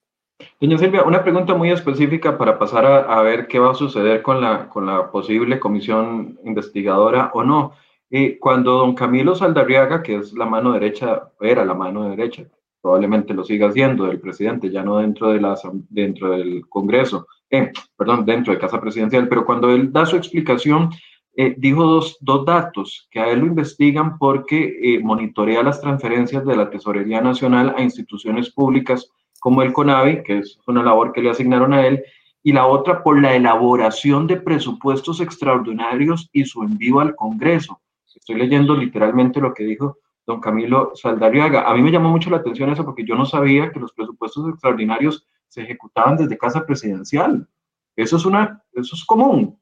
Doña 0.62 0.78
Silvia, 0.78 1.04
una 1.04 1.24
pregunta 1.24 1.54
muy 1.56 1.72
específica 1.72 2.38
para 2.38 2.60
pasar 2.60 2.86
a, 2.86 3.22
ver 3.22 3.48
qué 3.48 3.60
va 3.60 3.72
a 3.72 3.76
suceder 3.76 4.22
con 4.22 4.42
la, 4.42 4.68
con 4.68 4.86
la 4.86 5.10
posible 5.10 5.58
comisión 5.58 6.38
investigadora 6.44 7.32
o 7.34 7.44
no. 7.44 7.74
Eh, 8.10 8.38
cuando 8.40 8.74
don 8.74 8.94
Camilo 8.94 9.36
Saldarriaga, 9.36 10.04
que 10.04 10.16
es 10.16 10.34
la 10.34 10.46
mano 10.46 10.74
derecha, 10.74 11.30
era 11.40 11.64
la 11.64 11.74
mano 11.74 12.10
derecha, 12.10 12.44
probablemente 12.82 13.34
lo 13.34 13.46
siga 13.46 13.72
siendo 13.72 14.06
del 14.06 14.20
presidente, 14.20 14.70
ya 14.70 14.84
no 14.84 14.98
dentro, 14.98 15.30
de 15.30 15.40
la, 15.40 15.58
dentro 15.90 16.32
del 16.32 16.68
Congreso, 16.68 17.28
eh, 17.50 17.72
perdón, 17.96 18.26
dentro 18.26 18.52
de 18.52 18.60
Casa 18.60 18.82
Presidencial, 18.82 19.30
pero 19.30 19.46
cuando 19.46 19.70
él 19.70 19.94
da 19.94 20.06
su 20.06 20.18
explicación, 20.18 20.90
eh, 21.38 21.56
dijo 21.58 21.86
dos, 21.86 22.18
dos, 22.20 22.46
datos 22.46 23.08
que 23.12 23.20
a 23.20 23.30
él 23.30 23.40
lo 23.40 23.46
investigan 23.46 24.18
porque 24.18 25.00
monitorea 25.04 25.64
las 25.64 25.80
transferencias 25.80 26.46
de 26.46 26.56
la 26.58 26.70
Tesorería 26.70 27.22
Nacional 27.22 27.76
a 27.78 27.82
instituciones 27.82 28.50
públicas 28.50 29.10
como 29.40 29.62
el 29.62 29.74
CONAVI, 29.74 30.24
que 30.24 30.40
es 30.40 30.60
una 30.68 30.84
labor 30.84 31.12
que 31.12 31.22
le 31.22 31.30
asignaron 31.30 31.74
a 31.74 31.86
él, 31.86 32.04
y 32.44 32.54
la 32.54 32.68
otra 32.68 33.04
por 33.04 33.22
la 33.22 33.36
elaboración 33.36 34.28
de 34.28 34.38
presupuestos 34.38 35.20
extraordinarios 35.20 36.30
y 36.32 36.46
su 36.46 36.64
envío 36.64 37.00
al 37.00 37.16
Congreso. 37.16 37.82
Estoy 38.16 38.36
leyendo 38.36 38.76
literalmente 38.76 39.40
lo 39.40 39.54
que 39.54 39.64
dijo 39.64 39.98
don 40.26 40.40
Camilo 40.40 40.92
Saldarriaga. 40.96 41.70
A 41.70 41.74
mí 41.74 41.82
me 41.82 41.92
llamó 41.92 42.10
mucho 42.10 42.30
la 42.30 42.38
atención 42.38 42.70
eso 42.70 42.86
porque 42.86 43.06
yo 43.06 43.16
no 43.16 43.26
sabía 43.26 43.72
que 43.72 43.80
los 43.80 43.92
presupuestos 43.94 44.48
extraordinarios 44.50 45.26
se 45.48 45.64
ejecutaban 45.64 46.18
desde 46.18 46.38
casa 46.38 46.66
presidencial. 46.66 47.48
Eso 47.96 48.18
es 48.18 48.26
una, 48.26 48.64
eso 48.74 48.96
es 48.96 49.04
común. 49.04 49.60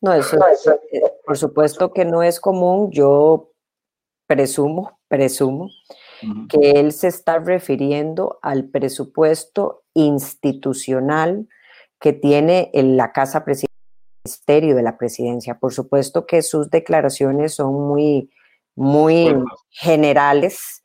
No, 0.00 0.12
eso, 0.12 0.36
eh, 0.92 1.00
por 1.24 1.36
supuesto 1.36 1.92
que 1.92 2.04
no 2.04 2.22
es 2.22 2.38
común. 2.38 2.90
Yo 2.90 3.50
presumo, 4.26 4.98
presumo 5.08 5.70
que 6.48 6.72
él 6.72 6.92
se 6.92 7.08
está 7.08 7.38
refiriendo 7.38 8.38
al 8.42 8.64
presupuesto 8.64 9.84
institucional 9.94 11.48
que 12.00 12.12
tiene 12.12 12.70
en 12.74 12.96
la 12.96 13.12
Casa 13.12 13.44
Presidencial 13.44 13.72
de 14.74 14.82
la 14.82 14.96
Presidencia. 14.98 15.58
Por 15.58 15.72
supuesto 15.72 16.26
que 16.26 16.42
sus 16.42 16.70
declaraciones 16.70 17.54
son 17.54 17.74
muy, 17.88 18.30
muy 18.74 19.34
generales 19.70 20.82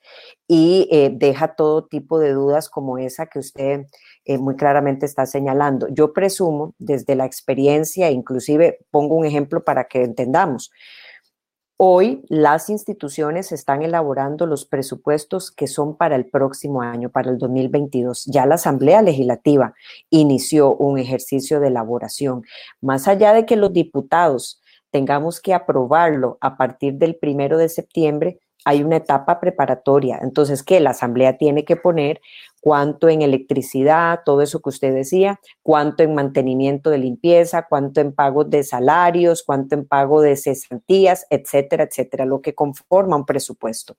y 0.47 0.87
eh, 0.91 1.11
deja 1.13 1.55
todo 1.55 1.85
tipo 1.85 2.19
de 2.19 2.33
dudas 2.33 2.69
como 2.69 2.97
esa 2.97 3.27
que 3.27 3.39
usted 3.39 3.85
eh, 4.25 4.37
muy 4.37 4.55
claramente 4.55 5.05
está 5.05 5.25
señalando. 5.25 5.87
Yo 5.89 6.13
presumo, 6.13 6.73
desde 6.79 7.15
la 7.15 7.25
experiencia, 7.25 8.09
inclusive 8.09 8.79
pongo 8.91 9.15
un 9.15 9.25
ejemplo 9.25 9.63
para 9.63 9.85
que 9.85 10.03
entendamos. 10.03 10.71
Hoy 11.79 12.23
las 12.27 12.71
instituciones 12.71 13.51
están 13.51 13.83
elaborando 13.83 14.47
los 14.47 14.65
presupuestos 14.65 15.51
que 15.51 15.67
son 15.67 15.95
para 15.95 16.15
el 16.15 16.25
próximo 16.25 16.81
año, 16.81 17.11
para 17.11 17.29
el 17.29 17.37
2022. 17.37 18.25
Ya 18.25 18.47
la 18.47 18.55
Asamblea 18.55 19.03
Legislativa 19.03 19.75
inició 20.09 20.75
un 20.75 20.97
ejercicio 20.97 21.59
de 21.59 21.67
elaboración. 21.67 22.41
Más 22.81 23.07
allá 23.07 23.31
de 23.31 23.45
que 23.45 23.57
los 23.57 23.73
diputados 23.73 24.59
tengamos 24.89 25.39
que 25.39 25.53
aprobarlo 25.53 26.39
a 26.41 26.57
partir 26.57 26.95
del 26.95 27.15
primero 27.15 27.59
de 27.59 27.69
septiembre, 27.69 28.39
hay 28.65 28.83
una 28.83 28.95
etapa 28.95 29.39
preparatoria. 29.39 30.17
Entonces, 30.23 30.63
que 30.63 30.79
la 30.79 30.89
Asamblea 30.89 31.37
tiene 31.37 31.63
que 31.63 31.75
poner 31.75 32.21
cuánto 32.61 33.09
en 33.09 33.21
electricidad, 33.21 34.21
todo 34.25 34.41
eso 34.41 34.61
que 34.61 34.69
usted 34.69 34.93
decía, 34.93 35.39
cuánto 35.63 36.03
en 36.03 36.15
mantenimiento 36.15 36.89
de 36.89 36.97
limpieza, 36.97 37.65
cuánto 37.67 38.01
en 38.01 38.13
pago 38.13 38.43
de 38.43 38.63
salarios, 38.63 39.43
cuánto 39.43 39.75
en 39.75 39.87
pago 39.87 40.21
de 40.21 40.35
cesantías, 40.35 41.25
etcétera, 41.29 41.83
etcétera, 41.83 42.25
lo 42.25 42.41
que 42.41 42.55
conforma 42.55 43.15
un 43.15 43.25
presupuesto. 43.25 43.97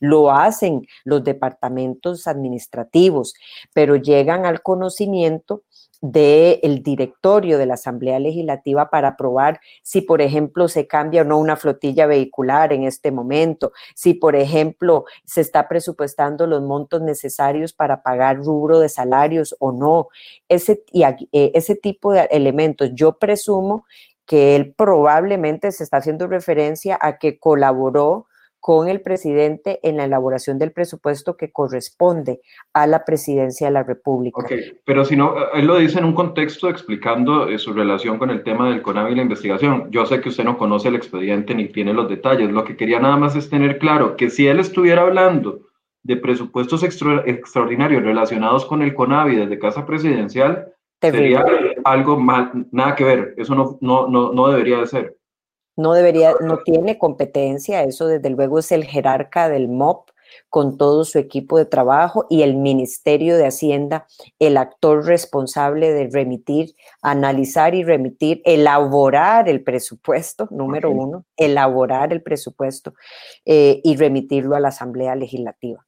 Lo 0.00 0.30
hacen 0.30 0.86
los 1.04 1.24
departamentos 1.24 2.26
administrativos, 2.26 3.34
pero 3.72 3.96
llegan 3.96 4.46
al 4.46 4.62
conocimiento 4.62 5.62
del 6.04 6.82
directorio 6.82 7.56
de 7.56 7.64
la 7.64 7.74
Asamblea 7.74 8.18
Legislativa 8.18 8.90
para 8.90 9.08
aprobar 9.08 9.60
si, 9.82 10.02
por 10.02 10.20
ejemplo, 10.20 10.68
se 10.68 10.86
cambia 10.86 11.22
o 11.22 11.24
no 11.24 11.38
una 11.38 11.56
flotilla 11.56 12.04
vehicular 12.04 12.74
en 12.74 12.82
este 12.82 13.10
momento, 13.10 13.72
si, 13.94 14.12
por 14.12 14.36
ejemplo, 14.36 15.06
se 15.24 15.40
está 15.40 15.66
presupuestando 15.66 16.46
los 16.46 16.60
montos 16.60 17.00
necesarios 17.00 17.72
para 17.72 18.02
pagar 18.02 18.36
rubro 18.36 18.80
de 18.80 18.90
salarios 18.90 19.56
o 19.60 19.72
no, 19.72 20.08
ese, 20.50 20.84
y, 20.92 21.04
eh, 21.04 21.52
ese 21.54 21.74
tipo 21.74 22.12
de 22.12 22.28
elementos. 22.30 22.90
Yo 22.92 23.18
presumo 23.18 23.86
que 24.26 24.56
él 24.56 24.74
probablemente 24.74 25.72
se 25.72 25.84
está 25.84 25.96
haciendo 25.98 26.26
referencia 26.26 26.98
a 27.00 27.16
que 27.16 27.38
colaboró 27.38 28.26
con 28.64 28.88
el 28.88 29.02
presidente 29.02 29.78
en 29.82 29.98
la 29.98 30.06
elaboración 30.06 30.58
del 30.58 30.72
presupuesto 30.72 31.36
que 31.36 31.52
corresponde 31.52 32.40
a 32.72 32.86
la 32.86 33.04
presidencia 33.04 33.66
de 33.66 33.74
la 33.74 33.82
República. 33.82 34.40
Ok, 34.40 34.52
pero 34.86 35.04
si 35.04 35.16
no, 35.16 35.34
él 35.52 35.66
lo 35.66 35.76
dice 35.76 35.98
en 35.98 36.06
un 36.06 36.14
contexto 36.14 36.70
explicando 36.70 37.46
eh, 37.46 37.58
su 37.58 37.74
relación 37.74 38.16
con 38.16 38.30
el 38.30 38.42
tema 38.42 38.70
del 38.70 38.80
CONAVI 38.80 39.12
y 39.12 39.16
la 39.16 39.22
investigación. 39.22 39.90
Yo 39.90 40.06
sé 40.06 40.22
que 40.22 40.30
usted 40.30 40.44
no 40.44 40.56
conoce 40.56 40.88
el 40.88 40.94
expediente 40.94 41.54
ni 41.54 41.68
tiene 41.68 41.92
los 41.92 42.08
detalles. 42.08 42.50
Lo 42.50 42.64
que 42.64 42.74
quería 42.74 42.98
nada 43.00 43.18
más 43.18 43.36
es 43.36 43.50
tener 43.50 43.78
claro 43.78 44.16
que 44.16 44.30
si 44.30 44.46
él 44.46 44.58
estuviera 44.58 45.02
hablando 45.02 45.66
de 46.02 46.16
presupuestos 46.16 46.82
extraordinarios 46.82 48.02
relacionados 48.02 48.64
con 48.64 48.80
el 48.80 48.94
CONAVI 48.94 49.36
desde 49.36 49.58
Casa 49.58 49.84
Presidencial, 49.84 50.72
sería 51.02 51.44
algo 51.84 52.18
mal, 52.18 52.66
nada 52.72 52.94
que 52.94 53.04
ver. 53.04 53.34
Eso 53.36 53.54
no, 53.54 53.76
no, 53.82 54.08
no, 54.08 54.32
no 54.32 54.48
debería 54.48 54.78
de 54.78 54.86
ser 54.86 55.16
no 55.76 55.92
debería, 55.92 56.34
no 56.40 56.58
tiene 56.64 56.98
competencia, 56.98 57.82
eso 57.82 58.06
desde 58.06 58.30
luego 58.30 58.58
es 58.58 58.72
el 58.72 58.84
jerarca 58.84 59.48
del 59.48 59.68
MOP 59.68 60.10
con 60.48 60.76
todo 60.78 61.04
su 61.04 61.18
equipo 61.18 61.58
de 61.58 61.64
trabajo 61.64 62.26
y 62.30 62.42
el 62.42 62.54
Ministerio 62.54 63.36
de 63.36 63.46
Hacienda, 63.46 64.06
el 64.38 64.56
actor 64.56 65.04
responsable 65.04 65.92
de 65.92 66.08
remitir, 66.08 66.74
analizar 67.02 67.74
y 67.74 67.84
remitir, 67.84 68.40
elaborar 68.44 69.48
el 69.48 69.62
presupuesto, 69.62 70.48
número 70.50 70.90
uno, 70.90 71.24
elaborar 71.36 72.12
el 72.12 72.22
presupuesto 72.22 72.94
eh, 73.44 73.80
y 73.82 73.96
remitirlo 73.96 74.56
a 74.56 74.60
la 74.60 74.68
Asamblea 74.68 75.14
Legislativa. 75.14 75.84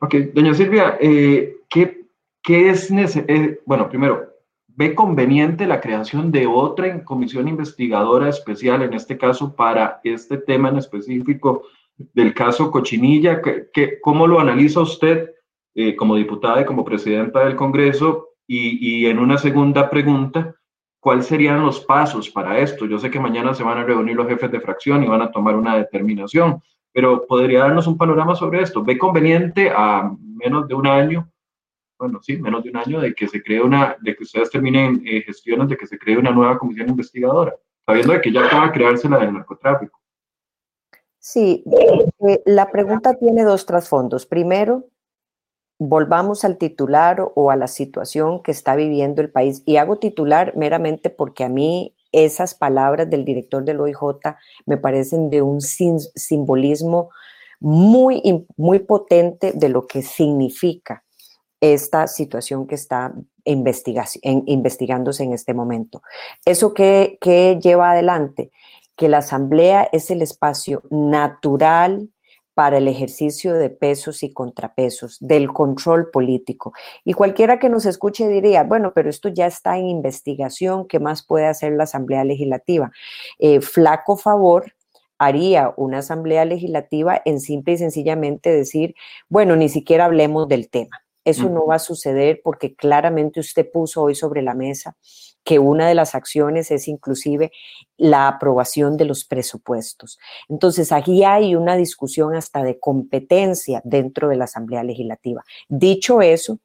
Ok, 0.00 0.14
doña 0.34 0.54
Silvia, 0.54 0.96
eh, 1.00 1.56
¿qué, 1.68 2.06
qué, 2.42 2.70
es 2.70 2.90
necesario? 2.90 3.36
Eh, 3.36 3.60
bueno, 3.66 3.88
primero, 3.88 4.31
¿ve 4.76 4.94
conveniente 4.94 5.66
la 5.66 5.80
creación 5.80 6.30
de 6.30 6.46
otra 6.46 7.04
comisión 7.04 7.48
investigadora 7.48 8.28
especial, 8.28 8.82
en 8.82 8.94
este 8.94 9.18
caso, 9.18 9.54
para 9.54 10.00
este 10.04 10.38
tema 10.38 10.68
en 10.68 10.78
específico 10.78 11.64
del 11.96 12.34
caso 12.34 12.70
Cochinilla? 12.70 13.40
¿Qué, 13.42 13.98
cómo 14.00 14.26
lo 14.26 14.40
analiza 14.40 14.80
usted 14.80 15.30
eh, 15.74 15.96
como 15.96 16.16
diputada 16.16 16.62
y 16.62 16.64
como 16.64 16.84
presidenta 16.84 17.44
del 17.44 17.56
Congreso? 17.56 18.28
Y 18.46 19.06
en 19.06 19.18
una 19.18 19.38
segunda 19.38 19.88
pregunta, 19.88 20.54
¿cuáles 21.02 21.26
serían 21.26 21.62
los 21.62 21.80
pasos 21.80 22.30
para 22.30 22.60
esto? 22.60 22.86
Yo 22.86 22.96
sé 22.96 23.10
que 23.10 23.18
mañana 23.18 23.54
se 23.54 23.64
van 23.64 23.78
a 23.78 23.82
reunir 23.82 24.14
los 24.14 24.28
jefes 24.28 24.52
de 24.52 24.60
fracción 24.60 25.02
y 25.02 25.08
van 25.08 25.20
a 25.20 25.32
tomar 25.32 25.56
una 25.56 25.76
determinación, 25.76 26.62
pero 26.92 27.26
podría 27.26 27.60
darnos 27.60 27.88
un 27.88 27.98
panorama 27.98 28.36
sobre 28.36 28.62
esto. 28.62 28.84
¿Ve 28.84 28.96
conveniente 28.96 29.72
a 29.74 30.08
menos 30.20 30.68
de 30.68 30.74
un 30.74 30.86
año, 30.86 31.28
bueno, 32.02 32.20
sí, 32.20 32.36
menos 32.36 32.64
de 32.64 32.70
un 32.70 32.76
año 32.78 33.00
de 33.00 33.14
que 33.14 33.28
se 33.28 33.40
cree 33.40 33.62
una, 33.62 33.96
de 34.00 34.16
que 34.16 34.24
ustedes 34.24 34.50
terminen 34.50 35.00
eh, 35.06 35.22
gestiones 35.22 35.68
de 35.68 35.76
que 35.76 35.86
se 35.86 35.96
cree 35.96 36.18
una 36.18 36.32
nueva 36.32 36.58
comisión 36.58 36.88
investigadora, 36.88 37.54
sabiendo 37.86 38.12
de 38.12 38.20
que 38.20 38.32
ya 38.32 38.44
acaba 38.44 38.66
de 38.66 38.72
crearse 38.72 39.08
la 39.08 39.18
del 39.18 39.32
narcotráfico? 39.32 40.00
Sí, 41.20 41.62
eh, 42.26 42.42
la 42.44 42.72
pregunta 42.72 43.14
tiene 43.14 43.44
dos 43.44 43.66
trasfondos. 43.66 44.26
Primero, 44.26 44.88
volvamos 45.78 46.44
al 46.44 46.58
titular 46.58 47.24
o 47.36 47.52
a 47.52 47.56
la 47.56 47.68
situación 47.68 48.42
que 48.42 48.50
está 48.50 48.74
viviendo 48.74 49.22
el 49.22 49.30
país. 49.30 49.62
Y 49.64 49.76
hago 49.76 49.98
titular 49.98 50.56
meramente 50.56 51.08
porque 51.08 51.44
a 51.44 51.48
mí 51.48 51.94
esas 52.10 52.56
palabras 52.56 53.08
del 53.08 53.24
director 53.24 53.62
del 53.64 53.80
OIJ 53.80 54.34
me 54.66 54.76
parecen 54.76 55.30
de 55.30 55.40
un 55.40 55.60
simbolismo 55.60 57.10
muy, 57.60 58.44
muy 58.56 58.80
potente 58.80 59.52
de 59.52 59.68
lo 59.68 59.86
que 59.86 60.02
significa 60.02 61.04
esta 61.62 62.08
situación 62.08 62.66
que 62.66 62.74
está 62.74 63.14
investigándose 63.44 65.22
en 65.22 65.32
este 65.32 65.54
momento. 65.54 66.02
¿Eso 66.44 66.74
que, 66.74 67.16
que 67.20 67.58
lleva 67.62 67.92
adelante? 67.92 68.50
Que 68.96 69.08
la 69.08 69.18
asamblea 69.18 69.88
es 69.92 70.10
el 70.10 70.20
espacio 70.20 70.82
natural, 70.90 72.10
para 72.54 72.78
el 72.78 72.88
ejercicio 72.88 73.54
de 73.54 73.70
pesos 73.70 74.22
y 74.22 74.32
contrapesos, 74.32 75.16
del 75.20 75.52
control 75.52 76.10
político. 76.10 76.72
Y 77.04 77.14
cualquiera 77.14 77.58
que 77.58 77.68
nos 77.68 77.86
escuche 77.86 78.28
diría, 78.28 78.62
bueno, 78.64 78.92
pero 78.94 79.08
esto 79.08 79.28
ya 79.28 79.46
está 79.46 79.78
en 79.78 79.88
investigación, 79.88 80.86
¿qué 80.86 81.00
más 81.00 81.24
puede 81.24 81.46
hacer 81.46 81.72
la 81.72 81.84
Asamblea 81.84 82.24
Legislativa? 82.24 82.90
Eh, 83.38 83.60
flaco 83.60 84.16
favor 84.16 84.74
haría 85.18 85.72
una 85.76 85.98
Asamblea 85.98 86.44
Legislativa 86.44 87.22
en 87.24 87.40
simple 87.40 87.74
y 87.74 87.78
sencillamente 87.78 88.50
decir, 88.50 88.94
bueno, 89.28 89.56
ni 89.56 89.68
siquiera 89.68 90.04
hablemos 90.04 90.48
del 90.48 90.68
tema. 90.68 91.02
Eso 91.24 91.48
no 91.48 91.66
va 91.66 91.76
a 91.76 91.78
suceder 91.78 92.40
porque 92.42 92.74
claramente 92.74 93.40
usted 93.40 93.70
puso 93.70 94.02
hoy 94.02 94.14
sobre 94.14 94.42
la 94.42 94.54
mesa 94.54 94.96
que 95.44 95.58
una 95.58 95.88
de 95.88 95.94
las 95.94 96.14
acciones 96.14 96.70
es 96.70 96.88
inclusive 96.88 97.52
la 97.96 98.28
aprobación 98.28 98.96
de 98.96 99.04
los 99.04 99.24
presupuestos. 99.24 100.18
Entonces, 100.48 100.92
aquí 100.92 101.24
hay 101.24 101.54
una 101.54 101.76
discusión 101.76 102.34
hasta 102.34 102.62
de 102.62 102.78
competencia 102.78 103.80
dentro 103.84 104.28
de 104.28 104.36
la 104.36 104.44
Asamblea 104.44 104.84
Legislativa. 104.84 105.44
Dicho 105.68 106.22
eso, 106.22 106.58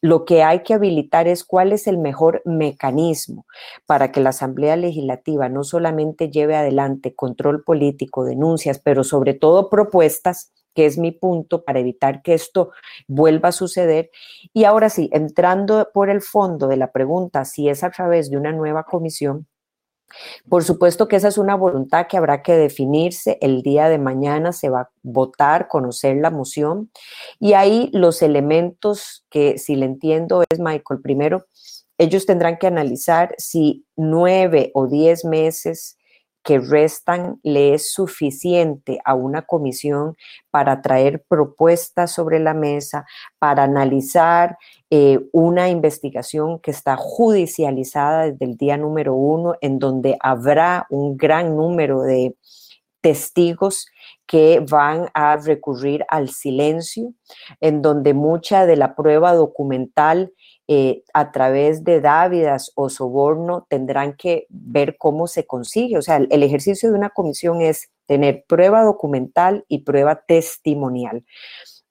lo 0.00 0.24
que 0.24 0.42
hay 0.42 0.62
que 0.62 0.74
habilitar 0.74 1.28
es 1.28 1.44
cuál 1.44 1.72
es 1.72 1.86
el 1.86 1.96
mejor 1.96 2.42
mecanismo 2.44 3.46
para 3.86 4.12
que 4.12 4.20
la 4.20 4.30
Asamblea 4.30 4.76
Legislativa 4.76 5.48
no 5.48 5.64
solamente 5.64 6.30
lleve 6.30 6.56
adelante 6.56 7.14
control 7.14 7.62
político, 7.64 8.24
denuncias, 8.24 8.78
pero 8.78 9.02
sobre 9.02 9.34
todo 9.34 9.70
propuestas 9.70 10.52
que 10.74 10.86
es 10.86 10.98
mi 10.98 11.12
punto 11.12 11.64
para 11.64 11.80
evitar 11.80 12.22
que 12.22 12.34
esto 12.34 12.70
vuelva 13.06 13.50
a 13.50 13.52
suceder. 13.52 14.10
Y 14.52 14.64
ahora 14.64 14.90
sí, 14.90 15.08
entrando 15.12 15.88
por 15.94 16.10
el 16.10 16.20
fondo 16.20 16.68
de 16.68 16.76
la 16.76 16.92
pregunta, 16.92 17.44
si 17.44 17.68
es 17.68 17.84
a 17.84 17.90
través 17.90 18.30
de 18.30 18.36
una 18.36 18.52
nueva 18.52 18.84
comisión, 18.84 19.46
por 20.48 20.64
supuesto 20.64 21.08
que 21.08 21.16
esa 21.16 21.28
es 21.28 21.38
una 21.38 21.54
voluntad 21.56 22.06
que 22.06 22.16
habrá 22.16 22.42
que 22.42 22.54
definirse. 22.54 23.38
El 23.40 23.62
día 23.62 23.88
de 23.88 23.98
mañana 23.98 24.52
se 24.52 24.68
va 24.68 24.80
a 24.82 24.90
votar, 25.02 25.68
conocer 25.68 26.16
la 26.16 26.30
moción. 26.30 26.90
Y 27.40 27.54
ahí 27.54 27.90
los 27.92 28.22
elementos 28.22 29.24
que, 29.30 29.58
si 29.58 29.76
le 29.76 29.86
entiendo, 29.86 30.44
es, 30.48 30.60
Michael, 30.60 31.00
primero, 31.00 31.46
ellos 31.98 32.26
tendrán 32.26 32.58
que 32.58 32.66
analizar 32.66 33.34
si 33.38 33.86
nueve 33.96 34.70
o 34.74 34.86
diez 34.86 35.24
meses 35.24 35.96
que 36.44 36.58
restan 36.60 37.40
le 37.42 37.74
es 37.74 37.90
suficiente 37.92 39.00
a 39.04 39.14
una 39.14 39.42
comisión 39.42 40.14
para 40.50 40.82
traer 40.82 41.24
propuestas 41.26 42.12
sobre 42.12 42.38
la 42.38 42.52
mesa, 42.52 43.06
para 43.38 43.64
analizar 43.64 44.58
eh, 44.90 45.18
una 45.32 45.70
investigación 45.70 46.60
que 46.60 46.70
está 46.70 46.96
judicializada 46.96 48.30
desde 48.30 48.44
el 48.44 48.56
día 48.56 48.76
número 48.76 49.14
uno, 49.14 49.54
en 49.62 49.78
donde 49.78 50.16
habrá 50.20 50.86
un 50.90 51.16
gran 51.16 51.56
número 51.56 52.02
de 52.02 52.36
testigos 53.00 53.86
que 54.26 54.64
van 54.68 55.08
a 55.14 55.36
recurrir 55.36 56.04
al 56.08 56.28
silencio, 56.28 57.12
en 57.60 57.82
donde 57.82 58.14
mucha 58.14 58.66
de 58.66 58.76
la 58.76 58.94
prueba 58.94 59.34
documental 59.34 60.32
eh, 60.66 61.02
a 61.12 61.30
través 61.30 61.84
de 61.84 62.00
dávidas 62.00 62.72
o 62.74 62.88
soborno 62.88 63.66
tendrán 63.68 64.14
que 64.16 64.46
ver 64.48 64.96
cómo 64.96 65.26
se 65.26 65.46
consigue. 65.46 65.98
O 65.98 66.02
sea, 66.02 66.16
el, 66.16 66.42
ejercicio 66.42 66.90
de 66.90 66.96
una 66.96 67.10
comisión 67.10 67.60
es 67.60 67.90
tener 68.06 68.44
prueba 68.48 68.82
documental 68.82 69.66
y 69.68 69.80
prueba 69.80 70.22
testimonial. 70.26 71.24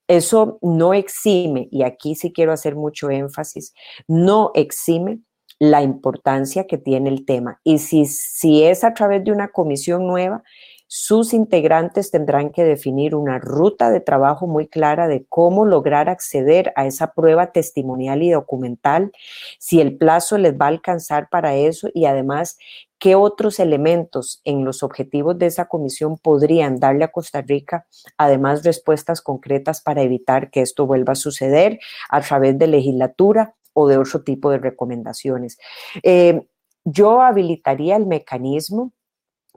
Eso 0.07 0.57
no 0.61 0.93
exime, 0.93 1.69
y 1.71 1.83
aquí 1.83 2.15
sí 2.15 2.33
quiero 2.33 2.51
hacer 2.51 2.75
mucho 2.75 3.09
énfasis, 3.09 3.73
no 4.07 4.51
exime 4.53 5.19
la 5.59 5.81
importancia 5.81 6.65
que 6.67 6.77
tiene 6.77 7.09
el 7.09 7.25
tema. 7.25 7.61
Y 7.63 7.77
si, 7.77 8.05
si 8.05 8.63
es 8.63 8.83
a 8.83 8.93
través 8.93 9.23
de 9.23 9.31
una 9.31 9.49
comisión 9.49 10.07
nueva, 10.07 10.43
sus 10.87 11.33
integrantes 11.33 12.11
tendrán 12.11 12.51
que 12.51 12.63
definir 12.63 13.15
una 13.15 13.39
ruta 13.39 13.89
de 13.89 13.99
trabajo 13.99 14.47
muy 14.47 14.67
clara 14.67 15.07
de 15.07 15.25
cómo 15.27 15.65
lograr 15.65 16.09
acceder 16.09 16.71
a 16.75 16.85
esa 16.85 17.13
prueba 17.13 17.51
testimonial 17.51 18.21
y 18.21 18.31
documental, 18.31 19.11
si 19.59 19.81
el 19.81 19.97
plazo 19.97 20.37
les 20.37 20.53
va 20.53 20.65
a 20.65 20.69
alcanzar 20.69 21.29
para 21.29 21.55
eso 21.55 21.89
y 21.93 22.05
además 22.05 22.57
qué 22.99 23.15
otros 23.15 23.59
elementos 23.59 24.39
en 24.45 24.63
los 24.63 24.83
objetivos 24.83 25.37
de 25.37 25.47
esa 25.47 25.65
comisión 25.65 26.17
podrían 26.17 26.79
darle 26.79 27.03
a 27.03 27.11
Costa 27.11 27.41
Rica, 27.41 27.85
además 28.17 28.63
respuestas 28.63 29.21
concretas 29.21 29.81
para 29.81 30.03
evitar 30.03 30.49
que 30.49 30.61
esto 30.61 30.85
vuelva 30.85 31.13
a 31.13 31.15
suceder 31.15 31.79
a 32.09 32.21
través 32.21 32.57
de 32.57 32.67
legislatura 32.67 33.55
o 33.73 33.87
de 33.87 33.97
otro 33.97 34.23
tipo 34.23 34.51
de 34.51 34.59
recomendaciones. 34.59 35.57
Eh, 36.01 36.47
yo 36.85 37.21
habilitaría 37.21 37.95
el 37.95 38.05
mecanismo 38.05 38.93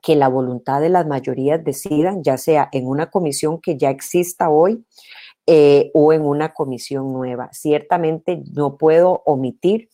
que 0.07 0.15
la 0.15 0.29
voluntad 0.29 0.81
de 0.81 0.89
las 0.89 1.05
mayorías 1.05 1.65
decidan, 1.65 2.23
ya 2.23 2.39
sea 2.39 2.69
en 2.71 2.87
una 2.87 3.11
comisión 3.11 3.61
que 3.61 3.77
ya 3.77 3.91
exista 3.91 4.49
hoy 4.49 4.87
eh, 5.49 5.91
o 5.95 6.13
en 6.13 6.23
una 6.23 6.55
comisión 6.55 7.13
nueva. 7.13 7.49
Ciertamente 7.51 8.41
no 8.53 8.77
puedo 8.77 9.25
omitir 9.27 9.89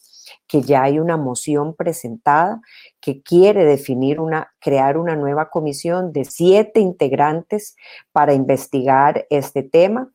que 0.46 0.60
ya 0.60 0.82
hay 0.82 0.98
una 0.98 1.16
moción 1.16 1.74
presentada 1.74 2.60
que 3.00 3.22
quiere 3.22 3.64
definir 3.64 4.20
una, 4.20 4.52
crear 4.60 4.98
una 4.98 5.16
nueva 5.16 5.48
comisión 5.48 6.12
de 6.12 6.26
siete 6.26 6.80
integrantes 6.80 7.74
para 8.12 8.34
investigar 8.34 9.26
este 9.30 9.62
tema 9.62 10.12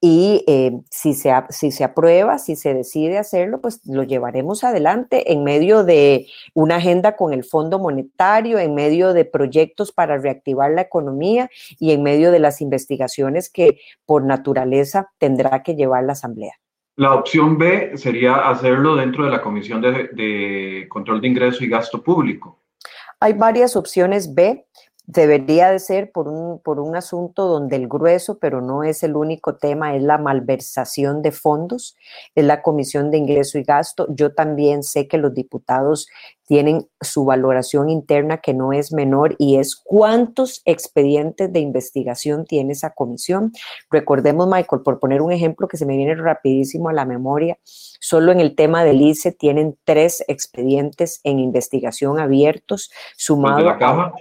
y 0.00 0.44
eh, 0.46 0.80
si, 0.90 1.12
se, 1.12 1.30
si 1.50 1.70
se 1.70 1.84
aprueba, 1.84 2.38
si 2.38 2.56
se 2.56 2.72
decide 2.72 3.18
hacerlo, 3.18 3.60
pues 3.60 3.80
lo 3.86 4.02
llevaremos 4.02 4.64
adelante 4.64 5.32
en 5.32 5.44
medio 5.44 5.84
de 5.84 6.26
una 6.54 6.76
agenda 6.76 7.16
con 7.16 7.34
el 7.34 7.44
Fondo 7.44 7.78
Monetario, 7.78 8.58
en 8.58 8.74
medio 8.74 9.12
de 9.12 9.26
proyectos 9.26 9.92
para 9.92 10.16
reactivar 10.16 10.70
la 10.70 10.82
economía 10.82 11.50
y 11.78 11.92
en 11.92 12.02
medio 12.02 12.32
de 12.32 12.38
las 12.38 12.62
investigaciones 12.62 13.50
que 13.50 13.78
por 14.06 14.24
naturaleza 14.24 15.10
tendrá 15.18 15.62
que 15.62 15.74
llevar 15.74 16.04
la 16.04 16.12
Asamblea. 16.12 16.54
La 16.96 17.14
opción 17.14 17.58
B 17.58 17.92
sería 17.96 18.48
hacerlo 18.48 18.96
dentro 18.96 19.24
de 19.24 19.30
la 19.30 19.42
Comisión 19.42 19.82
de, 19.82 20.08
de 20.12 20.86
Control 20.88 21.20
de 21.20 21.28
Ingreso 21.28 21.62
y 21.62 21.68
Gasto 21.68 22.02
Público. 22.02 22.58
Hay 23.20 23.34
varias 23.34 23.76
opciones 23.76 24.34
B 24.34 24.64
debería 25.06 25.70
de 25.70 25.78
ser 25.78 26.12
por 26.12 26.28
un, 26.28 26.60
por 26.60 26.78
un 26.78 26.96
asunto 26.96 27.46
donde 27.46 27.76
el 27.76 27.88
grueso, 27.88 28.38
pero 28.38 28.60
no 28.60 28.84
es 28.84 29.02
el 29.02 29.16
único 29.16 29.56
tema, 29.56 29.96
es 29.96 30.02
la 30.02 30.18
malversación 30.18 31.22
de 31.22 31.32
fondos, 31.32 31.96
es 32.34 32.44
la 32.44 32.62
Comisión 32.62 33.10
de 33.10 33.18
Ingreso 33.18 33.58
y 33.58 33.64
Gasto. 33.64 34.06
Yo 34.10 34.34
también 34.34 34.82
sé 34.82 35.08
que 35.08 35.18
los 35.18 35.34
diputados 35.34 36.06
tienen 36.50 36.88
su 37.00 37.24
valoración 37.24 37.90
interna 37.90 38.38
que 38.38 38.54
no 38.54 38.72
es 38.72 38.92
menor 38.92 39.36
y 39.38 39.58
es 39.58 39.76
cuántos 39.76 40.62
expedientes 40.64 41.52
de 41.52 41.60
investigación 41.60 42.44
tiene 42.44 42.72
esa 42.72 42.90
comisión. 42.90 43.52
Recordemos, 43.88 44.48
Michael, 44.48 44.82
por 44.82 44.98
poner 44.98 45.22
un 45.22 45.30
ejemplo 45.30 45.68
que 45.68 45.76
se 45.76 45.86
me 45.86 45.96
viene 45.96 46.16
rapidísimo 46.16 46.88
a 46.88 46.92
la 46.92 47.04
memoria, 47.04 47.56
solo 47.62 48.32
en 48.32 48.40
el 48.40 48.56
tema 48.56 48.82
del 48.82 49.00
ICE 49.00 49.30
tienen 49.30 49.78
tres 49.84 50.24
expedientes 50.26 51.20
en 51.22 51.38
investigación 51.38 52.18
abiertos, 52.18 52.90
sumado 53.16 53.60
la 53.60 53.78
caja? 53.78 54.12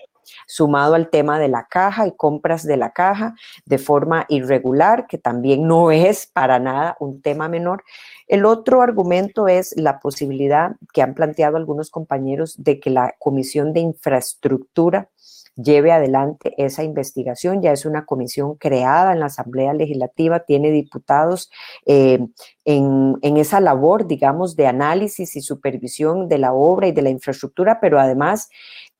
Sumado 0.49 0.95
al 0.95 1.09
tema 1.09 1.39
de 1.39 1.47
la 1.47 1.67
caja 1.69 2.07
y 2.07 2.11
compras 2.11 2.63
de 2.63 2.75
la 2.75 2.91
caja 2.91 3.35
de 3.65 3.77
forma 3.77 4.25
irregular, 4.29 5.05
que 5.07 5.19
también 5.19 5.67
no 5.67 5.91
es 5.91 6.25
para 6.25 6.59
nada 6.59 6.97
un 6.99 7.21
tema 7.21 7.47
menor. 7.47 7.83
El 8.27 8.45
otro 8.45 8.81
argumento 8.81 9.47
es 9.47 9.75
la 9.77 9.99
posibilidad 9.99 10.71
que 10.91 11.03
han 11.03 11.13
planteado 11.13 11.55
algunos 11.55 11.91
compañeros 11.91 12.55
de 12.57 12.79
que 12.79 12.89
la 12.89 13.15
Comisión 13.19 13.73
de 13.73 13.81
Infraestructura 13.81 15.09
lleve 15.55 15.91
adelante 15.91 16.53
esa 16.57 16.83
investigación. 16.83 17.61
Ya 17.61 17.71
es 17.71 17.85
una 17.85 18.05
comisión 18.05 18.55
creada 18.55 19.13
en 19.13 19.19
la 19.19 19.27
Asamblea 19.27 19.73
Legislativa, 19.73 20.39
tiene 20.39 20.71
diputados 20.71 21.51
eh, 21.85 22.19
en, 22.65 23.17
en, 23.21 23.37
esa 23.37 23.59
labor, 23.59 24.07
digamos, 24.07 24.55
de 24.55 24.67
análisis 24.67 25.35
y 25.35 25.41
supervisión 25.41 26.27
de 26.27 26.37
la 26.37 26.53
obra 26.53 26.87
y 26.87 26.91
de 26.91 27.01
la 27.01 27.09
infraestructura, 27.09 27.79
pero 27.81 27.99
además 27.99 28.49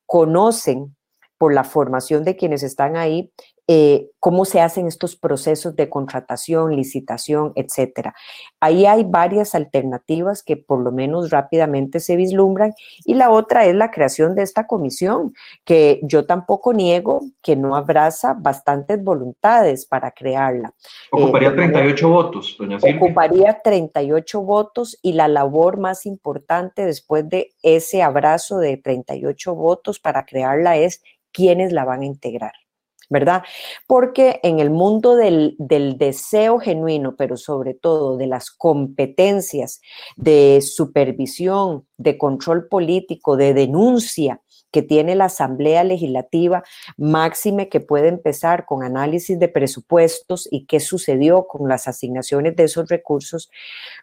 conocen 0.06 0.94
por 1.40 1.54
la 1.54 1.64
formación 1.64 2.22
de 2.22 2.36
quienes 2.36 2.62
están 2.62 2.98
ahí 2.98 3.32
eh, 3.72 4.10
cómo 4.18 4.44
se 4.46 4.60
hacen 4.60 4.88
estos 4.88 5.14
procesos 5.14 5.76
de 5.76 5.88
contratación, 5.88 6.74
licitación, 6.74 7.52
etcétera. 7.54 8.16
Ahí 8.58 8.84
hay 8.84 9.04
varias 9.04 9.54
alternativas 9.54 10.42
que 10.42 10.56
por 10.56 10.80
lo 10.80 10.90
menos 10.90 11.30
rápidamente 11.30 12.00
se 12.00 12.16
vislumbran 12.16 12.74
y 13.04 13.14
la 13.14 13.30
otra 13.30 13.66
es 13.66 13.76
la 13.76 13.92
creación 13.92 14.34
de 14.34 14.42
esta 14.42 14.66
comisión, 14.66 15.34
que 15.64 16.00
yo 16.02 16.26
tampoco 16.26 16.72
niego 16.72 17.20
que 17.42 17.54
no 17.54 17.76
abraza 17.76 18.34
bastantes 18.36 19.04
voluntades 19.04 19.86
para 19.86 20.10
crearla. 20.10 20.74
Ocuparía 21.12 21.54
38 21.54 22.06
eh, 22.06 22.10
votos, 22.10 22.56
doña 22.58 22.80
Silvia. 22.80 22.96
Ocuparía 22.96 23.60
38 23.62 24.40
votos 24.42 24.98
y 25.00 25.12
la 25.12 25.28
labor 25.28 25.78
más 25.78 26.06
importante 26.06 26.84
después 26.84 27.28
de 27.28 27.52
ese 27.62 28.02
abrazo 28.02 28.58
de 28.58 28.78
38 28.78 29.54
votos 29.54 30.00
para 30.00 30.26
crearla 30.26 30.76
es 30.76 31.00
quiénes 31.32 31.72
la 31.72 31.84
van 31.84 32.02
a 32.02 32.06
integrar. 32.06 32.52
¿verdad? 33.10 33.42
Porque 33.88 34.38
en 34.44 34.60
el 34.60 34.70
mundo 34.70 35.16
del, 35.16 35.56
deseo 35.58 36.60
genuino, 36.60 37.16
pero 37.16 37.36
sobre 37.36 37.74
todo 37.74 38.16
de 38.16 38.28
las 38.28 38.52
competencias 38.52 39.80
de 40.16 40.60
supervisión, 40.62 41.86
de 41.98 42.16
control 42.16 42.68
político, 42.68 43.36
de 43.36 43.52
denuncia, 43.52 44.40
que 44.70 44.82
tiene 44.82 45.16
la 45.16 45.24
Asamblea 45.24 45.82
Legislativa, 45.82 46.62
máxime 46.96 47.68
que 47.68 47.80
puede 47.80 48.06
empezar 48.06 48.66
con 48.66 48.84
análisis 48.84 49.36
de 49.36 49.48
presupuestos 49.48 50.46
y 50.48 50.66
qué 50.66 50.78
sucedió 50.78 51.48
con 51.48 51.68
las 51.68 51.88
asignaciones 51.88 52.54
de 52.54 52.64
esos 52.64 52.88
recursos, 52.88 53.50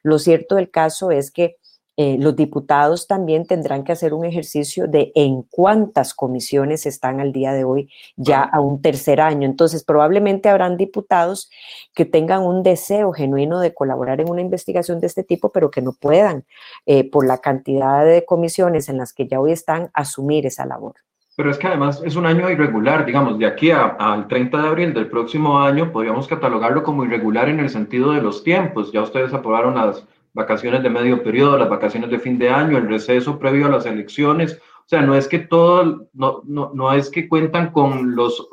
lo 0.03 0.19
cierto 0.19 0.55
del 0.55 0.69
caso 0.69 1.09
es 1.11 1.31
que 1.31 1.55
eh, 1.99 2.15
los 2.19 2.35
diputados 2.35 3.07
también 3.07 3.47
tendrán 3.47 3.83
que 3.83 3.91
hacer 3.91 4.13
un 4.13 4.23
ejercicio 4.23 4.87
de 4.87 5.11
en 5.15 5.41
cuántas 5.41 6.13
comisiones 6.13 6.85
están 6.85 7.19
al 7.19 7.33
día 7.33 7.53
de 7.53 7.63
hoy, 7.63 7.91
ya 8.15 8.43
a 8.43 8.61
un 8.61 8.83
tercer 8.83 9.19
año. 9.19 9.47
Entonces, 9.47 9.83
probablemente 9.83 10.47
habrán 10.47 10.77
diputados 10.77 11.49
que 11.95 12.05
tengan 12.05 12.43
un 12.43 12.61
deseo 12.61 13.13
genuino 13.13 13.59
de 13.59 13.73
colaborar 13.73 14.21
en 14.21 14.29
una 14.29 14.41
investigación 14.41 14.99
de 14.99 15.07
este 15.07 15.23
tipo, 15.23 15.51
pero 15.51 15.71
que 15.71 15.81
no 15.81 15.91
puedan, 15.91 16.45
eh, 16.85 17.09
por 17.09 17.25
la 17.25 17.39
cantidad 17.39 18.05
de 18.05 18.25
comisiones 18.25 18.89
en 18.89 18.97
las 18.97 19.11
que 19.11 19.27
ya 19.27 19.39
hoy 19.39 19.51
están, 19.51 19.89
asumir 19.93 20.45
esa 20.45 20.67
labor. 20.67 20.93
Pero 21.35 21.49
es 21.49 21.57
que 21.57 21.67
además 21.67 22.01
es 22.03 22.15
un 22.15 22.25
año 22.27 22.49
irregular, 22.49 23.05
digamos, 23.05 23.39
de 23.39 23.45
aquí 23.45 23.71
al 23.71 24.27
30 24.27 24.61
de 24.61 24.67
abril 24.67 24.93
del 24.93 25.07
próximo 25.07 25.59
año 25.59 25.91
podríamos 25.91 26.27
catalogarlo 26.27 26.81
como 26.81 27.05
irregular 27.05 27.47
en 27.49 27.59
el 27.59 27.69
sentido 27.69 28.11
de 28.11 28.21
los 28.21 28.43
tiempos. 28.43 28.91
Ya 28.91 29.03
ustedes 29.03 29.33
aprobaron 29.33 29.75
las 29.75 30.03
vacaciones 30.37 30.83
de 30.83 30.89
medio 30.89 31.23
periodo, 31.23 31.57
las 31.57 31.67
vacaciones 31.67 32.11
de 32.11 32.19
fin 32.19 32.37
de 32.37 32.49
año, 32.49 32.77
el 32.77 32.87
receso 32.87 33.39
previo 33.39 33.65
a 33.65 33.69
las 33.69 33.87
elecciones. 33.87 34.53
O 34.53 34.87
sea, 34.87 35.01
no 35.01 35.15
es 35.15 35.27
que 35.27 35.39
todo, 35.39 36.07
no, 36.13 36.41
no, 36.45 36.71
no 36.73 36.93
es 36.93 37.09
que 37.09 37.27
cuentan 37.27 37.71
con 37.71 38.15
los 38.15 38.47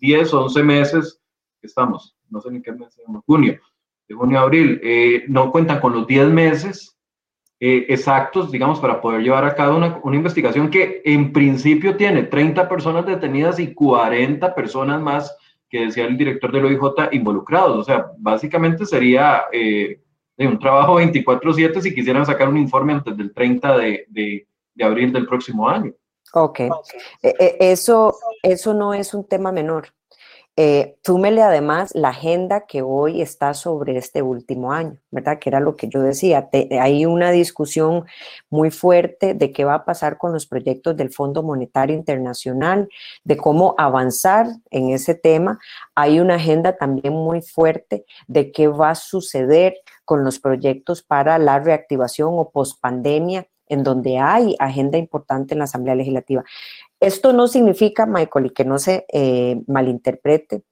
10 0.00 0.34
o 0.34 0.44
11 0.44 0.62
meses 0.62 1.20
que 1.60 1.66
estamos, 1.66 2.16
no 2.30 2.40
sé 2.40 2.50
ni 2.50 2.62
qué 2.62 2.72
mes 2.72 2.96
junio, 3.26 3.60
de 4.08 4.14
junio 4.14 4.38
a 4.38 4.42
abril, 4.42 4.80
eh, 4.82 5.24
no 5.28 5.52
cuentan 5.52 5.80
con 5.80 5.92
los 5.92 6.06
10 6.06 6.28
meses 6.30 6.96
eh, 7.60 7.84
exactos, 7.90 8.50
digamos, 8.50 8.80
para 8.80 9.00
poder 9.00 9.20
llevar 9.22 9.44
a 9.44 9.54
cabo 9.54 9.76
una, 9.76 10.00
una, 10.02 10.16
investigación 10.16 10.70
que 10.70 11.02
en 11.04 11.32
principio 11.32 11.96
tiene 11.96 12.22
30 12.22 12.68
personas 12.68 13.04
detenidas 13.04 13.58
y 13.58 13.74
40 13.74 14.54
personas 14.54 15.02
más 15.02 15.36
que 15.68 15.86
decía 15.86 16.06
el 16.06 16.16
director 16.16 16.50
del 16.50 16.64
OIJ 16.64 17.12
involucrados. 17.12 17.76
O 17.76 17.84
sea, 17.84 18.06
básicamente 18.18 18.86
sería 18.86 19.42
eh, 19.52 20.00
de 20.38 20.46
un 20.46 20.58
trabajo 20.58 20.94
24/7 20.94 21.82
si 21.82 21.94
quisieran 21.94 22.24
sacar 22.24 22.48
un 22.48 22.56
informe 22.56 22.94
antes 22.94 23.16
del 23.16 23.34
30 23.34 23.76
de, 23.76 24.06
de, 24.08 24.46
de 24.74 24.84
abril 24.84 25.12
del 25.12 25.26
próximo 25.26 25.68
año. 25.68 25.92
Ok, 26.32 26.60
e, 26.60 26.68
e, 27.22 27.56
eso, 27.58 28.14
eso 28.42 28.72
no 28.72 28.94
es 28.94 29.12
un 29.14 29.26
tema 29.26 29.50
menor. 29.50 29.88
Eh, 30.60 30.96
túmele 31.02 31.40
además 31.42 31.94
la 31.94 32.08
agenda 32.08 32.66
que 32.66 32.82
hoy 32.82 33.22
está 33.22 33.54
sobre 33.54 33.96
este 33.96 34.22
último 34.22 34.72
año, 34.72 34.98
¿verdad? 35.12 35.38
Que 35.38 35.50
era 35.50 35.60
lo 35.60 35.76
que 35.76 35.88
yo 35.88 36.02
decía. 36.02 36.50
hay 36.80 37.06
una 37.06 37.30
discusión 37.30 38.06
muy 38.50 38.72
fuerte 38.72 39.34
de 39.34 39.52
qué 39.52 39.64
va 39.64 39.74
a 39.74 39.84
pasar 39.84 40.18
con 40.18 40.32
los 40.32 40.48
proyectos 40.48 40.96
del 40.96 41.12
Fondo 41.12 41.44
Monetario 41.44 41.94
Internacional, 41.94 42.88
de 43.22 43.36
cómo 43.36 43.76
avanzar 43.78 44.48
en 44.70 44.90
ese 44.90 45.14
tema. 45.14 45.60
Hay 45.94 46.18
una 46.18 46.34
agenda 46.34 46.76
también 46.76 47.14
muy 47.14 47.40
fuerte 47.40 48.04
de 48.26 48.50
qué 48.50 48.66
va 48.66 48.90
a 48.90 48.94
suceder 48.96 49.76
con 50.08 50.24
los 50.24 50.38
proyectos 50.38 51.02
para 51.02 51.38
la 51.38 51.58
reactivación 51.58 52.30
o 52.32 52.48
pospandemia 52.48 53.46
en 53.66 53.84
donde 53.84 54.16
hay 54.16 54.56
agenda 54.58 54.96
importante 54.96 55.52
en 55.52 55.58
la 55.58 55.64
Asamblea 55.64 55.94
Legislativa. 55.96 56.44
Esto 56.98 57.34
no 57.34 57.46
significa, 57.46 58.06
Michael, 58.06 58.46
y 58.46 58.50
que 58.54 58.64
no 58.64 58.78
se 58.78 59.04
eh, 59.12 59.60
malinterprete, 59.66 60.62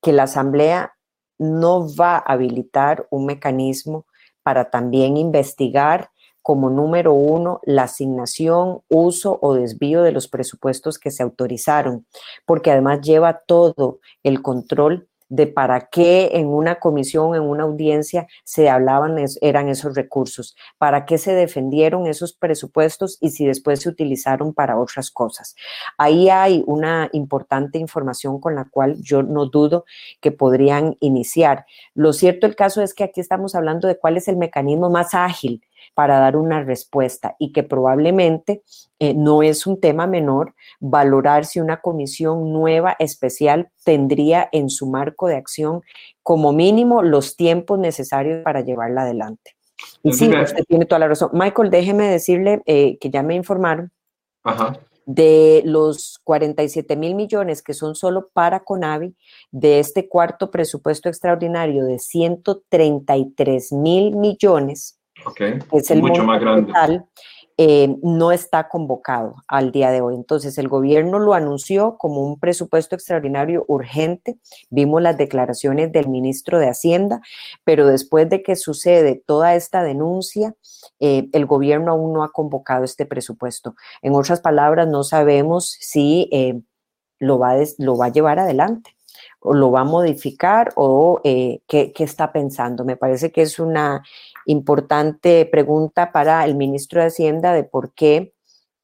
que 0.00 0.12
la 0.14 0.22
Asamblea 0.22 0.94
no 1.38 1.94
va 1.94 2.16
a 2.16 2.32
habilitar 2.32 3.06
un 3.10 3.26
mecanismo 3.26 4.06
para 4.42 4.70
también 4.70 5.18
investigar 5.18 6.08
como 6.40 6.70
número 6.70 7.12
uno 7.12 7.60
la 7.64 7.82
asignación, 7.82 8.80
uso 8.88 9.38
o 9.42 9.52
desvío 9.52 10.02
de 10.02 10.12
los 10.12 10.26
presupuestos 10.26 10.98
que 10.98 11.10
se 11.10 11.22
autorizaron, 11.22 12.06
porque 12.46 12.70
además 12.70 13.02
lleva 13.02 13.42
todo 13.46 14.00
el 14.22 14.40
control 14.40 15.06
de 15.28 15.46
para 15.46 15.88
qué 15.88 16.30
en 16.34 16.46
una 16.48 16.76
comisión, 16.76 17.34
en 17.34 17.42
una 17.42 17.64
audiencia 17.64 18.26
se 18.44 18.68
hablaban, 18.68 19.16
eran 19.40 19.68
esos 19.68 19.94
recursos, 19.94 20.56
para 20.78 21.04
qué 21.04 21.18
se 21.18 21.34
defendieron 21.34 22.06
esos 22.06 22.32
presupuestos 22.32 23.18
y 23.20 23.30
si 23.30 23.46
después 23.46 23.80
se 23.80 23.88
utilizaron 23.88 24.54
para 24.54 24.78
otras 24.78 25.10
cosas. 25.10 25.56
Ahí 25.98 26.28
hay 26.28 26.62
una 26.66 27.08
importante 27.12 27.78
información 27.78 28.40
con 28.40 28.54
la 28.54 28.66
cual 28.66 28.96
yo 29.00 29.22
no 29.22 29.46
dudo 29.46 29.84
que 30.20 30.32
podrían 30.32 30.96
iniciar. 31.00 31.66
Lo 31.94 32.12
cierto 32.12 32.46
el 32.46 32.56
caso 32.56 32.82
es 32.82 32.94
que 32.94 33.04
aquí 33.04 33.20
estamos 33.20 33.54
hablando 33.54 33.88
de 33.88 33.98
cuál 33.98 34.16
es 34.16 34.28
el 34.28 34.36
mecanismo 34.36 34.90
más 34.90 35.14
ágil 35.14 35.62
para 35.94 36.18
dar 36.18 36.36
una 36.36 36.62
respuesta 36.62 37.36
y 37.38 37.52
que 37.52 37.62
probablemente 37.62 38.62
eh, 38.98 39.14
no 39.14 39.42
es 39.42 39.66
un 39.66 39.80
tema 39.80 40.06
menor 40.06 40.54
valorar 40.80 41.44
si 41.44 41.60
una 41.60 41.80
comisión 41.80 42.52
nueva 42.52 42.96
especial 42.98 43.70
tendría 43.84 44.48
en 44.52 44.70
su 44.70 44.86
marco 44.86 45.28
de 45.28 45.36
acción 45.36 45.82
como 46.22 46.52
mínimo 46.52 47.02
los 47.02 47.36
tiempos 47.36 47.78
necesarios 47.78 48.42
para 48.42 48.60
llevarla 48.60 49.02
adelante. 49.02 49.56
Y 50.02 50.12
sí, 50.12 50.28
usted 50.28 50.64
tiene 50.66 50.86
toda 50.86 51.00
la 51.00 51.08
razón. 51.08 51.30
Michael, 51.32 51.70
déjeme 51.70 52.08
decirle 52.08 52.62
eh, 52.66 52.98
que 52.98 53.10
ya 53.10 53.22
me 53.22 53.34
informaron 53.34 53.92
de 55.06 55.62
los 55.64 56.18
47 56.24 56.96
mil 56.96 57.14
millones 57.14 57.62
que 57.62 57.74
son 57.74 57.94
solo 57.94 58.28
para 58.32 58.60
Conavi, 58.60 59.14
de 59.52 59.78
este 59.78 60.08
cuarto 60.08 60.50
presupuesto 60.50 61.08
extraordinario 61.08 61.84
de 61.84 61.98
133 61.98 63.72
mil 63.72 64.16
millones, 64.16 64.98
que 65.34 65.58
es 65.72 65.90
el 65.90 66.00
mucho 66.00 66.24
más 66.24 66.40
grande. 66.40 66.72
Eh, 67.58 67.96
no 68.02 68.32
está 68.32 68.68
convocado 68.68 69.36
al 69.48 69.72
día 69.72 69.90
de 69.90 70.02
hoy. 70.02 70.14
Entonces, 70.14 70.58
el 70.58 70.68
gobierno 70.68 71.18
lo 71.18 71.32
anunció 71.32 71.96
como 71.96 72.20
un 72.20 72.38
presupuesto 72.38 72.94
extraordinario 72.94 73.64
urgente. 73.66 74.36
Vimos 74.68 75.00
las 75.00 75.16
declaraciones 75.16 75.90
del 75.90 76.08
ministro 76.08 76.58
de 76.58 76.68
Hacienda, 76.68 77.22
pero 77.64 77.86
después 77.86 78.28
de 78.28 78.42
que 78.42 78.56
sucede 78.56 79.22
toda 79.26 79.54
esta 79.54 79.82
denuncia, 79.82 80.54
eh, 81.00 81.30
el 81.32 81.46
gobierno 81.46 81.92
aún 81.92 82.12
no 82.12 82.24
ha 82.24 82.30
convocado 82.30 82.84
este 82.84 83.06
presupuesto. 83.06 83.74
En 84.02 84.14
otras 84.14 84.42
palabras, 84.42 84.86
no 84.86 85.02
sabemos 85.02 85.78
si 85.80 86.28
eh, 86.32 86.60
lo, 87.18 87.38
va 87.38 87.54
lo 87.78 87.96
va 87.96 88.06
a 88.06 88.12
llevar 88.12 88.38
adelante 88.38 88.94
o 89.40 89.54
lo 89.54 89.70
va 89.70 89.80
a 89.80 89.84
modificar 89.84 90.72
o 90.74 91.22
qué, 91.22 91.62
qué, 91.66 92.04
está 92.04 92.32
pensando. 92.32 92.84
Me 92.84 92.96
parece 92.96 93.32
que 93.32 93.40
es 93.40 93.58
una 93.58 94.02
importante 94.46 95.46
pregunta 95.46 96.12
para 96.12 96.44
el 96.44 96.54
ministro 96.54 97.00
de 97.00 97.08
Hacienda 97.08 97.52
de 97.52 97.64
por 97.64 97.92
qué, 97.92 98.32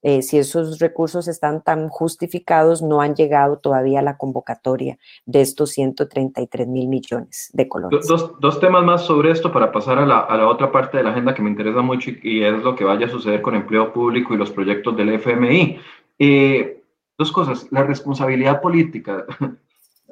eh, 0.04 0.22
si 0.22 0.36
esos 0.36 0.80
recursos 0.80 1.28
están 1.28 1.62
tan 1.62 1.88
justificados, 1.88 2.82
no 2.82 3.00
han 3.00 3.14
llegado 3.14 3.58
todavía 3.58 4.00
a 4.00 4.02
la 4.02 4.16
convocatoria 4.16 4.98
de 5.26 5.40
estos 5.40 5.70
133 5.70 6.66
mil 6.66 6.88
millones 6.88 7.50
de 7.52 7.68
colores. 7.68 8.08
Dos, 8.08 8.32
dos, 8.40 8.58
temas 8.58 8.84
más 8.84 9.02
sobre 9.02 9.30
esto 9.30 9.52
para 9.52 9.70
pasar 9.70 9.98
a 9.98 10.06
la, 10.06 10.18
a 10.18 10.36
la, 10.36 10.48
otra 10.48 10.72
parte 10.72 10.96
de 10.96 11.04
la 11.04 11.10
agenda 11.10 11.34
que 11.34 11.42
me 11.42 11.50
interesa 11.50 11.82
mucho 11.82 12.10
y, 12.20 12.42
es 12.42 12.62
lo 12.64 12.74
que 12.74 12.82
vaya 12.82 13.06
a 13.06 13.10
suceder 13.10 13.42
con 13.42 13.54
empleo 13.54 13.92
público 13.92 14.34
y 14.34 14.38
los 14.38 14.50
proyectos 14.50 14.96
del 14.96 15.10
FMI. 15.10 15.78
Eh, 16.18 16.82
dos 17.16 17.30
cosas. 17.30 17.68
La 17.70 17.84
responsabilidad 17.84 18.60
política. 18.60 19.24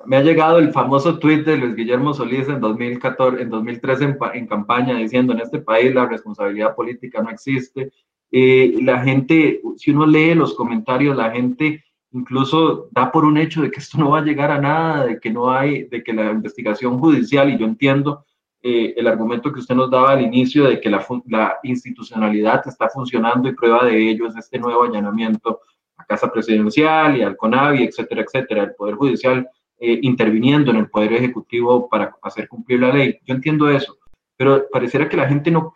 Me 0.06 0.16
ha 0.16 0.22
llegado 0.22 0.58
el 0.58 0.72
famoso 0.72 1.18
tuit 1.18 1.44
de 1.44 1.56
Luis 1.56 1.76
Guillermo 1.76 2.14
Solís 2.14 2.48
en 2.48 2.60
2014, 2.60 3.42
en 3.42 3.50
2013 3.50 4.16
en, 4.34 4.46
campaña 4.46 4.96
diciendo 4.96 5.32
en 5.32 5.40
este 5.40 5.58
país 5.58 5.94
la 5.94 6.06
responsabilidad 6.06 6.74
política 6.74 7.22
no 7.22 7.30
existe. 7.30 7.92
La 8.30 9.02
gente, 9.02 9.60
si 9.76 9.90
uno 9.90 10.06
lee 10.06 10.34
los 10.34 10.54
comentarios, 10.54 11.16
la 11.16 11.30
gente 11.30 11.84
incluso 12.12 12.88
da 12.90 13.12
por 13.12 13.24
un 13.24 13.36
hecho 13.36 13.62
de 13.62 13.70
que 13.70 13.80
esto 13.80 13.98
no 13.98 14.10
va 14.10 14.18
a 14.18 14.24
llegar 14.24 14.50
a 14.50 14.60
nada, 14.60 15.06
de 15.06 15.20
que 15.20 15.30
no 15.30 15.50
hay, 15.50 15.84
de 15.84 16.02
que 16.02 16.12
la 16.12 16.30
investigación 16.30 16.98
judicial, 16.98 17.50
y 17.50 17.58
yo 17.58 17.66
entiendo 17.66 18.24
eh, 18.62 18.94
el 18.96 19.06
argumento 19.06 19.52
que 19.52 19.60
usted 19.60 19.74
nos 19.74 19.90
daba 19.90 20.12
al 20.12 20.22
inicio 20.22 20.64
de 20.64 20.80
que 20.80 20.90
la, 20.90 21.04
la, 21.28 21.58
institucionalidad 21.62 22.66
está 22.66 22.88
funcionando 22.88 23.48
y 23.48 23.54
prueba 23.54 23.84
de 23.84 24.10
ello 24.10 24.26
es 24.26 24.36
este 24.36 24.58
nuevo 24.58 24.82
allanamiento 24.82 25.60
a 25.96 26.04
Casa 26.04 26.30
Presidencial 26.30 27.16
y 27.16 27.22
al 27.22 27.36
CONAVI, 27.36 27.84
etcétera, 27.84 28.22
etcétera, 28.22 28.64
el 28.64 28.74
Poder 28.74 28.96
Judicial 28.96 29.48
eh, 29.82 29.98
interviniendo 30.02 30.70
en 30.70 30.76
el 30.76 30.90
Poder 30.90 31.14
Ejecutivo 31.14 31.88
para 31.88 32.14
hacer 32.22 32.46
cumplir 32.48 32.80
la 32.80 32.92
ley. 32.92 33.18
Yo 33.24 33.34
entiendo 33.34 33.70
eso, 33.70 33.96
pero 34.36 34.66
pareciera 34.70 35.08
que 35.08 35.16
la 35.16 35.26
gente 35.26 35.50
no 35.50 35.72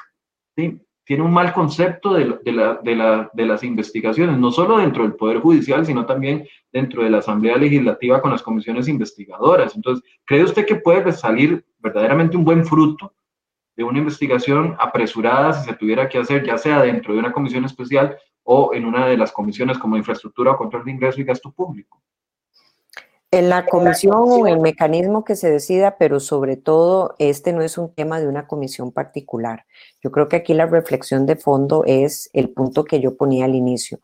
tiene 0.54 1.22
un 1.22 1.32
mal 1.32 1.54
concepto 1.54 2.12
de, 2.12 2.38
de, 2.44 2.52
la, 2.52 2.74
de, 2.82 2.96
la, 2.96 3.30
de, 3.32 3.46
las 3.46 3.64
investigaciones, 3.64 4.38
no 4.38 4.50
solo 4.52 4.76
dentro 4.76 5.04
del 5.04 5.14
Poder 5.14 5.38
Judicial, 5.38 5.86
sino 5.86 6.04
también 6.04 6.46
dentro 6.70 7.02
de 7.02 7.08
la 7.08 7.18
Asamblea 7.18 7.56
Legislativa 7.56 8.20
con 8.20 8.30
las 8.30 8.42
comisiones 8.42 8.88
investigadoras. 8.88 9.74
Entonces, 9.74 10.04
¿cree 10.26 10.44
usted 10.44 10.66
que 10.66 10.76
puede 10.76 11.12
salir 11.12 11.64
verdaderamente 11.78 12.36
un 12.36 12.44
buen 12.44 12.64
fruto 12.64 13.14
de 13.76 13.84
una 13.84 13.98
investigación 13.98 14.76
apresurada 14.78 15.54
si 15.54 15.68
se 15.68 15.76
tuviera 15.76 16.08
que 16.08 16.18
hacer, 16.18 16.44
ya 16.44 16.58
sea 16.58 16.82
dentro 16.82 17.14
de 17.14 17.20
una 17.20 17.32
comisión 17.32 17.64
especial 17.64 18.16
o 18.42 18.74
en 18.74 18.84
una 18.84 19.06
de 19.06 19.16
las 19.16 19.32
comisiones 19.32 19.78
como 19.78 19.96
infraestructura 19.96 20.52
o 20.52 20.56
control 20.58 20.84
de 20.84 20.90
ingreso 20.90 21.20
y 21.20 21.24
gasto 21.24 21.50
público? 21.50 22.02
En 23.34 23.48
la 23.48 23.66
comisión 23.66 24.14
o 24.16 24.46
el 24.46 24.60
mecanismo 24.60 25.24
que 25.24 25.34
se 25.34 25.50
decida, 25.50 25.96
pero 25.98 26.20
sobre 26.20 26.56
todo 26.56 27.16
este 27.18 27.52
no 27.52 27.62
es 27.62 27.78
un 27.78 27.92
tema 27.92 28.20
de 28.20 28.28
una 28.28 28.46
comisión 28.46 28.92
particular. 28.92 29.66
Yo 30.00 30.12
creo 30.12 30.28
que 30.28 30.36
aquí 30.36 30.54
la 30.54 30.66
reflexión 30.66 31.26
de 31.26 31.34
fondo 31.34 31.82
es 31.84 32.30
el 32.32 32.50
punto 32.50 32.84
que 32.84 33.00
yo 33.00 33.16
ponía 33.16 33.46
al 33.46 33.56
inicio. 33.56 33.98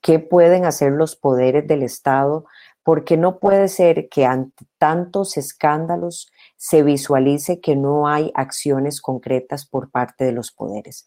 ¿Qué 0.00 0.18
pueden 0.18 0.64
hacer 0.64 0.90
los 0.90 1.14
poderes 1.14 1.68
del 1.68 1.84
Estado? 1.84 2.46
Porque 2.82 3.16
no 3.16 3.38
puede 3.38 3.68
ser 3.68 4.08
que 4.08 4.26
ante 4.26 4.66
tantos 4.76 5.36
escándalos 5.36 6.32
se 6.64 6.82
visualice 6.82 7.60
que 7.60 7.76
no 7.76 8.08
hay 8.08 8.32
acciones 8.34 9.02
concretas 9.02 9.66
por 9.66 9.90
parte 9.90 10.24
de 10.24 10.32
los 10.32 10.50
poderes 10.50 11.06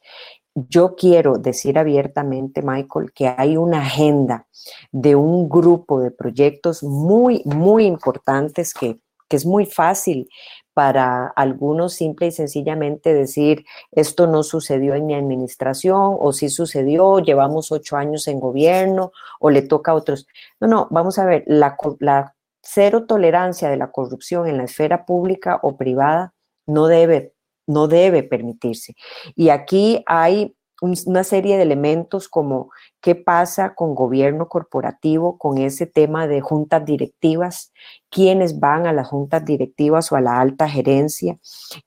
yo 0.70 0.96
quiero 0.96 1.38
decir 1.38 1.78
abiertamente, 1.78 2.62
Michael, 2.64 3.12
que 3.14 3.28
hay 3.28 3.58
una 3.58 3.82
agenda 3.82 4.48
de 4.92 5.16
un 5.16 5.48
grupo 5.48 6.00
de 6.00 6.10
proyectos 6.10 6.82
muy, 6.84 7.44
muy 7.46 7.86
importantes 7.86 8.74
que, 8.74 9.00
es 9.30 9.46
muy 9.46 9.66
fácil 9.66 10.30
para 10.74 11.28
algunos 11.28 11.94
simple 11.94 12.28
y 12.28 12.32
sencillamente 12.32 13.14
decir, 13.14 13.66
esto 13.92 14.26
no 14.26 14.42
sucedió 14.42 14.94
en 14.96 15.06
mi 15.06 15.16
administración, 15.16 16.16
o 16.18 16.32
sí 16.32 16.48
sucedió, 16.48 17.20
llevamos 17.20 17.74
ocho 17.74 17.98
años 17.98 18.30
en 18.30 18.40
gobierno, 18.40 19.12
o 19.42 19.50
le 19.50 19.64
toca 19.64 19.92
a 19.92 19.96
otros. 19.96 20.28
No, 20.62 20.68
no, 20.68 20.88
vamos 20.92 21.20
a 21.20 21.26
ver, 21.26 21.44
la, 21.46 21.76
la 22.00 22.37
cero 22.70 23.06
tolerancia 23.08 23.70
de 23.70 23.78
la 23.78 23.92
corrupción 23.92 24.48
en 24.48 24.58
la 24.58 24.66
esfera 24.66 25.06
pública 25.06 25.60
o 25.64 25.78
privada 25.78 26.34
no 26.66 26.88
debe 26.88 27.34
no 27.68 27.88
debe 27.88 28.24
permitirse. 28.24 28.96
Y 29.36 29.50
aquí 29.50 30.04
hay 30.08 30.56
una 30.80 31.24
serie 31.24 31.58
de 31.58 31.64
elementos 31.64 32.30
como 32.30 32.70
qué 33.02 33.16
pasa 33.16 33.74
con 33.74 33.96
gobierno 33.96 34.48
corporativo, 34.48 35.40
con 35.40 35.58
ese 35.58 35.88
tema 35.88 36.28
de 36.28 36.42
juntas 36.42 36.86
directivas, 36.86 37.74
quiénes 38.12 38.60
van 38.60 38.86
a 38.86 38.94
las 38.94 39.08
juntas 39.08 39.44
directivas 39.44 40.12
o 40.12 40.16
a 40.16 40.22
la 40.22 40.40
alta 40.40 40.70
gerencia, 40.70 41.40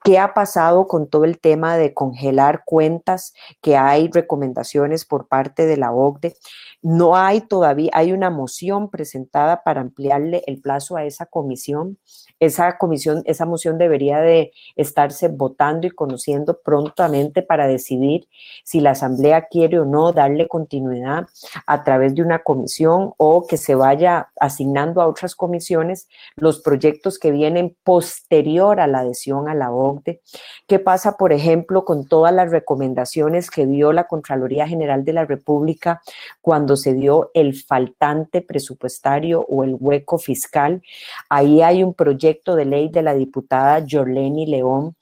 qué 0.02 0.18
ha 0.18 0.34
pasado 0.34 0.88
con 0.88 1.08
todo 1.08 1.24
el 1.24 1.38
tema 1.38 1.76
de 1.76 1.94
congelar 1.94 2.62
cuentas, 2.66 3.32
que 3.60 3.76
hay 3.76 4.10
recomendaciones 4.12 5.04
por 5.04 5.28
parte 5.28 5.66
de 5.66 5.76
la 5.76 5.92
OCDE. 5.92 6.34
No 6.82 7.14
hay 7.14 7.42
todavía, 7.42 7.90
hay 7.92 8.12
una 8.12 8.30
moción 8.30 8.90
presentada 8.90 9.62
para 9.62 9.82
ampliarle 9.82 10.42
el 10.46 10.60
plazo 10.60 10.96
a 10.96 11.04
esa 11.04 11.26
comisión 11.26 11.98
esa 12.40 12.78
comisión, 12.78 13.22
esa 13.26 13.44
moción 13.44 13.76
debería 13.76 14.18
de 14.20 14.52
estarse 14.74 15.28
votando 15.28 15.86
y 15.86 15.90
conociendo 15.90 16.58
prontamente 16.58 17.42
para 17.42 17.66
decidir 17.66 18.26
si 18.64 18.80
la 18.80 18.92
Asamblea 18.92 19.46
quiere 19.46 19.78
o 19.78 19.84
no 19.84 20.12
darle 20.12 20.48
continuidad 20.48 21.26
a 21.66 21.84
través 21.84 22.14
de 22.14 22.22
una 22.22 22.40
comisión 22.40 23.12
o 23.18 23.46
que 23.46 23.58
se 23.58 23.74
vaya 23.74 24.30
asignando 24.40 25.02
a 25.02 25.06
otras 25.06 25.34
comisiones 25.34 26.08
los 26.36 26.60
proyectos 26.60 27.18
que 27.18 27.30
vienen 27.30 27.76
posterior 27.84 28.80
a 28.80 28.86
la 28.86 29.00
adhesión 29.00 29.48
a 29.48 29.54
la 29.54 29.70
OCDE. 29.70 30.22
¿Qué 30.66 30.78
pasa, 30.78 31.18
por 31.18 31.34
ejemplo, 31.34 31.84
con 31.84 32.08
todas 32.08 32.32
las 32.32 32.50
recomendaciones 32.50 33.50
que 33.50 33.66
dio 33.66 33.92
la 33.92 34.06
Contraloría 34.06 34.66
General 34.66 35.04
de 35.04 35.12
la 35.12 35.26
República 35.26 36.00
cuando 36.40 36.76
se 36.76 36.94
dio 36.94 37.30
el 37.34 37.54
faltante 37.54 38.40
presupuestario 38.40 39.44
o 39.46 39.62
el 39.62 39.76
hueco 39.78 40.16
fiscal? 40.16 40.82
Ahí 41.28 41.60
hay 41.60 41.82
un 41.82 41.92
proyecto 41.92 42.29
de 42.56 42.64
ley 42.64 42.88
de 42.88 43.02
la 43.02 43.14
diputada 43.14 43.84
Jorleni 43.88 44.46
León 44.46 44.96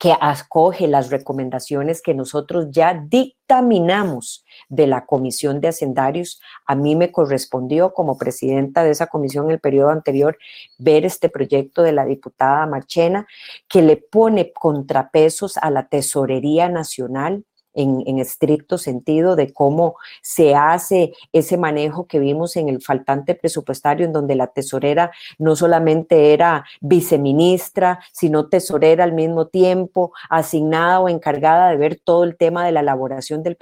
que 0.00 0.14
acoge 0.18 0.88
las 0.88 1.10
recomendaciones 1.10 2.00
que 2.00 2.14
nosotros 2.14 2.68
ya 2.70 3.04
dictaminamos 3.06 4.46
de 4.70 4.86
la 4.86 5.04
Comisión 5.04 5.60
de 5.60 5.68
Hacendarios. 5.68 6.40
A 6.64 6.74
mí 6.74 6.96
me 6.96 7.12
correspondió 7.12 7.92
como 7.92 8.16
presidenta 8.16 8.82
de 8.82 8.92
esa 8.92 9.08
comisión 9.08 9.44
en 9.44 9.50
el 9.50 9.60
periodo 9.60 9.90
anterior 9.90 10.38
ver 10.78 11.04
este 11.04 11.28
proyecto 11.28 11.82
de 11.82 11.92
la 11.92 12.06
diputada 12.06 12.64
Marchena 12.64 13.26
que 13.68 13.82
le 13.82 13.98
pone 13.98 14.54
contrapesos 14.54 15.58
a 15.58 15.68
la 15.68 15.86
Tesorería 15.86 16.70
Nacional 16.70 17.44
en, 17.74 18.18
estricto 18.18 18.78
sentido 18.78 19.36
de 19.36 19.52
cómo 19.52 19.96
se 20.22 20.54
hace 20.54 21.12
ese 21.32 21.56
manejo 21.56 22.06
que 22.06 22.18
vimos 22.18 22.56
en 22.56 22.68
el 22.68 22.82
faltante 22.82 23.34
presupuestario, 23.34 24.06
en 24.06 24.12
donde 24.12 24.34
la 24.34 24.48
tesorera 24.48 25.10
no 25.38 25.56
solamente 25.56 26.32
era 26.32 26.64
viceministra, 26.80 28.00
sino 28.12 28.48
tesorera 28.48 29.04
al 29.04 29.12
mismo 29.12 29.46
tiempo, 29.48 30.12
asignada 30.28 31.00
o 31.00 31.08
encargada 31.08 31.70
de 31.70 31.76
ver 31.76 32.00
todo 32.02 32.24
el 32.24 32.36
tema 32.36 32.64
de 32.64 32.72
la 32.72 32.80
elaboración 32.80 33.42
del 33.42 33.56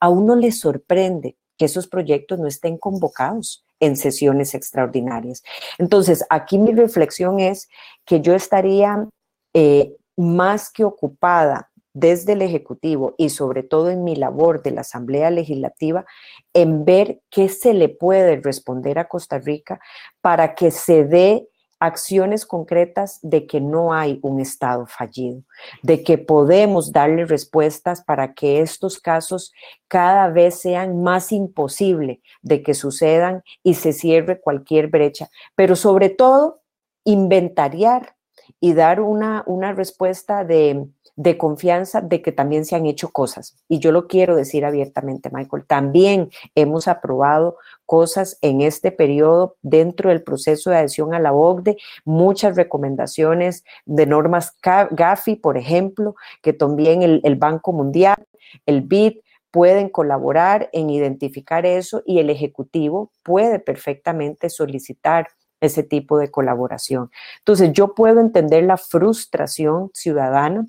a 0.00 0.08
uno 0.10 0.36
le 0.36 0.52
sorprende 0.52 1.36
que 1.56 1.64
esos 1.64 1.86
proyectos 1.86 2.38
no 2.38 2.46
estén 2.46 2.76
convocados 2.76 3.64
en 3.80 3.96
sesiones 3.96 4.54
extraordinarias. 4.54 5.42
Entonces, 5.78 6.24
aquí 6.30 6.58
mi 6.58 6.72
reflexión 6.72 7.40
es 7.40 7.68
que 8.04 8.20
yo 8.20 8.34
estaría 8.34 9.08
eh, 9.54 9.96
más 10.16 10.70
que 10.70 10.84
ocupada 10.84 11.70
desde 11.94 12.34
el 12.34 12.42
Ejecutivo 12.42 13.14
y 13.16 13.30
sobre 13.30 13.62
todo 13.62 13.88
en 13.88 14.04
mi 14.04 14.16
labor 14.16 14.62
de 14.62 14.72
la 14.72 14.82
Asamblea 14.82 15.30
Legislativa, 15.30 16.04
en 16.52 16.84
ver 16.84 17.20
qué 17.30 17.48
se 17.48 17.72
le 17.72 17.88
puede 17.88 18.36
responder 18.36 18.98
a 18.98 19.08
Costa 19.08 19.38
Rica 19.38 19.80
para 20.20 20.54
que 20.54 20.70
se 20.70 21.04
dé 21.04 21.48
acciones 21.80 22.46
concretas 22.46 23.18
de 23.22 23.46
que 23.46 23.60
no 23.60 23.92
hay 23.92 24.18
un 24.22 24.40
Estado 24.40 24.86
fallido, 24.86 25.42
de 25.82 26.02
que 26.02 26.18
podemos 26.18 26.92
darle 26.92 27.26
respuestas 27.26 28.02
para 28.02 28.34
que 28.34 28.60
estos 28.60 28.98
casos 28.98 29.52
cada 29.88 30.28
vez 30.28 30.60
sean 30.60 31.02
más 31.02 31.32
imposible 31.32 32.20
de 32.42 32.62
que 32.62 32.74
sucedan 32.74 33.42
y 33.62 33.74
se 33.74 33.92
cierre 33.92 34.40
cualquier 34.40 34.88
brecha, 34.88 35.28
pero 35.54 35.76
sobre 35.76 36.08
todo 36.08 36.62
inventariar 37.04 38.16
y 38.64 38.72
dar 38.72 39.02
una, 39.02 39.42
una 39.44 39.74
respuesta 39.74 40.42
de, 40.42 40.86
de 41.16 41.36
confianza 41.36 42.00
de 42.00 42.22
que 42.22 42.32
también 42.32 42.64
se 42.64 42.74
han 42.74 42.86
hecho 42.86 43.10
cosas. 43.10 43.58
Y 43.68 43.78
yo 43.78 43.92
lo 43.92 44.06
quiero 44.06 44.36
decir 44.36 44.64
abiertamente, 44.64 45.28
Michael, 45.30 45.66
también 45.66 46.30
hemos 46.54 46.88
aprobado 46.88 47.58
cosas 47.84 48.38
en 48.40 48.62
este 48.62 48.90
periodo 48.90 49.56
dentro 49.60 50.08
del 50.08 50.22
proceso 50.22 50.70
de 50.70 50.78
adhesión 50.78 51.12
a 51.12 51.20
la 51.20 51.34
OCDE, 51.34 51.76
muchas 52.06 52.56
recomendaciones 52.56 53.64
de 53.84 54.06
normas 54.06 54.56
GAFI, 54.62 55.36
por 55.36 55.58
ejemplo, 55.58 56.14
que 56.40 56.54
también 56.54 57.02
el, 57.02 57.20
el 57.22 57.36
Banco 57.36 57.70
Mundial, 57.74 58.16
el 58.64 58.80
BID, 58.80 59.18
pueden 59.50 59.90
colaborar 59.90 60.70
en 60.72 60.88
identificar 60.88 61.66
eso 61.66 62.02
y 62.06 62.18
el 62.18 62.30
Ejecutivo 62.30 63.12
puede 63.22 63.58
perfectamente 63.58 64.48
solicitar 64.48 65.28
ese 65.64 65.82
tipo 65.82 66.18
de 66.18 66.30
colaboración. 66.30 67.10
Entonces, 67.38 67.72
yo 67.72 67.94
puedo 67.94 68.20
entender 68.20 68.64
la 68.64 68.76
frustración 68.76 69.90
ciudadana 69.94 70.66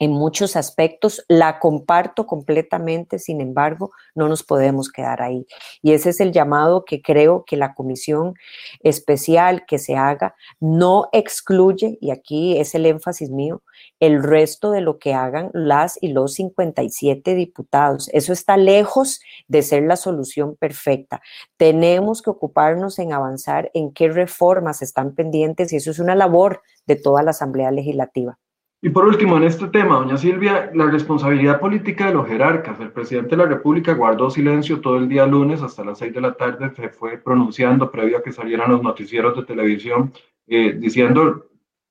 en 0.00 0.12
muchos 0.12 0.56
aspectos, 0.56 1.22
la 1.28 1.58
comparto 1.58 2.26
completamente, 2.26 3.18
sin 3.18 3.42
embargo, 3.42 3.92
no 4.14 4.28
nos 4.28 4.42
podemos 4.42 4.90
quedar 4.90 5.20
ahí. 5.20 5.46
Y 5.82 5.92
ese 5.92 6.08
es 6.10 6.20
el 6.20 6.32
llamado 6.32 6.86
que 6.86 7.02
creo 7.02 7.44
que 7.46 7.58
la 7.58 7.74
comisión 7.74 8.34
especial 8.82 9.66
que 9.66 9.78
se 9.78 9.96
haga 9.96 10.34
no 10.58 11.10
excluye, 11.12 11.98
y 12.00 12.10
aquí 12.12 12.58
es 12.58 12.74
el 12.74 12.86
énfasis 12.86 13.28
mío, 13.28 13.62
el 14.00 14.22
resto 14.22 14.70
de 14.70 14.80
lo 14.80 14.98
que 14.98 15.12
hagan 15.12 15.50
las 15.52 15.98
y 16.00 16.08
los 16.08 16.32
57 16.32 17.34
diputados. 17.34 18.08
Eso 18.14 18.32
está 18.32 18.56
lejos 18.56 19.20
de 19.48 19.60
ser 19.60 19.82
la 19.82 19.96
solución 19.96 20.56
perfecta. 20.56 21.20
Tenemos 21.58 22.22
que 22.22 22.30
ocuparnos 22.30 22.98
en 22.98 23.12
avanzar 23.12 23.70
en 23.74 23.92
qué 23.92 24.08
reformas 24.08 24.80
están 24.80 25.14
pendientes 25.14 25.74
y 25.74 25.76
eso 25.76 25.90
es 25.90 25.98
una 25.98 26.14
labor 26.14 26.62
de 26.86 26.96
toda 26.96 27.22
la 27.22 27.32
Asamblea 27.32 27.70
Legislativa. 27.70 28.38
Y 28.82 28.88
por 28.88 29.04
último, 29.04 29.36
en 29.36 29.42
este 29.42 29.68
tema, 29.68 29.96
doña 29.96 30.16
Silvia, 30.16 30.70
la 30.74 30.86
responsabilidad 30.86 31.60
política 31.60 32.06
de 32.06 32.14
los 32.14 32.26
jerarcas. 32.26 32.80
El 32.80 32.90
presidente 32.90 33.30
de 33.30 33.36
la 33.36 33.44
República 33.44 33.92
guardó 33.92 34.30
silencio 34.30 34.80
todo 34.80 34.96
el 34.96 35.06
día 35.06 35.26
lunes 35.26 35.60
hasta 35.60 35.84
las 35.84 35.98
seis 35.98 36.14
de 36.14 36.22
la 36.22 36.32
tarde, 36.32 36.72
se 36.74 36.88
fue 36.88 37.18
pronunciando 37.18 37.90
previo 37.90 38.16
a 38.16 38.22
que 38.22 38.32
salieran 38.32 38.70
los 38.70 38.82
noticieros 38.82 39.36
de 39.36 39.44
televisión, 39.44 40.14
eh, 40.46 40.72
diciendo, 40.78 41.50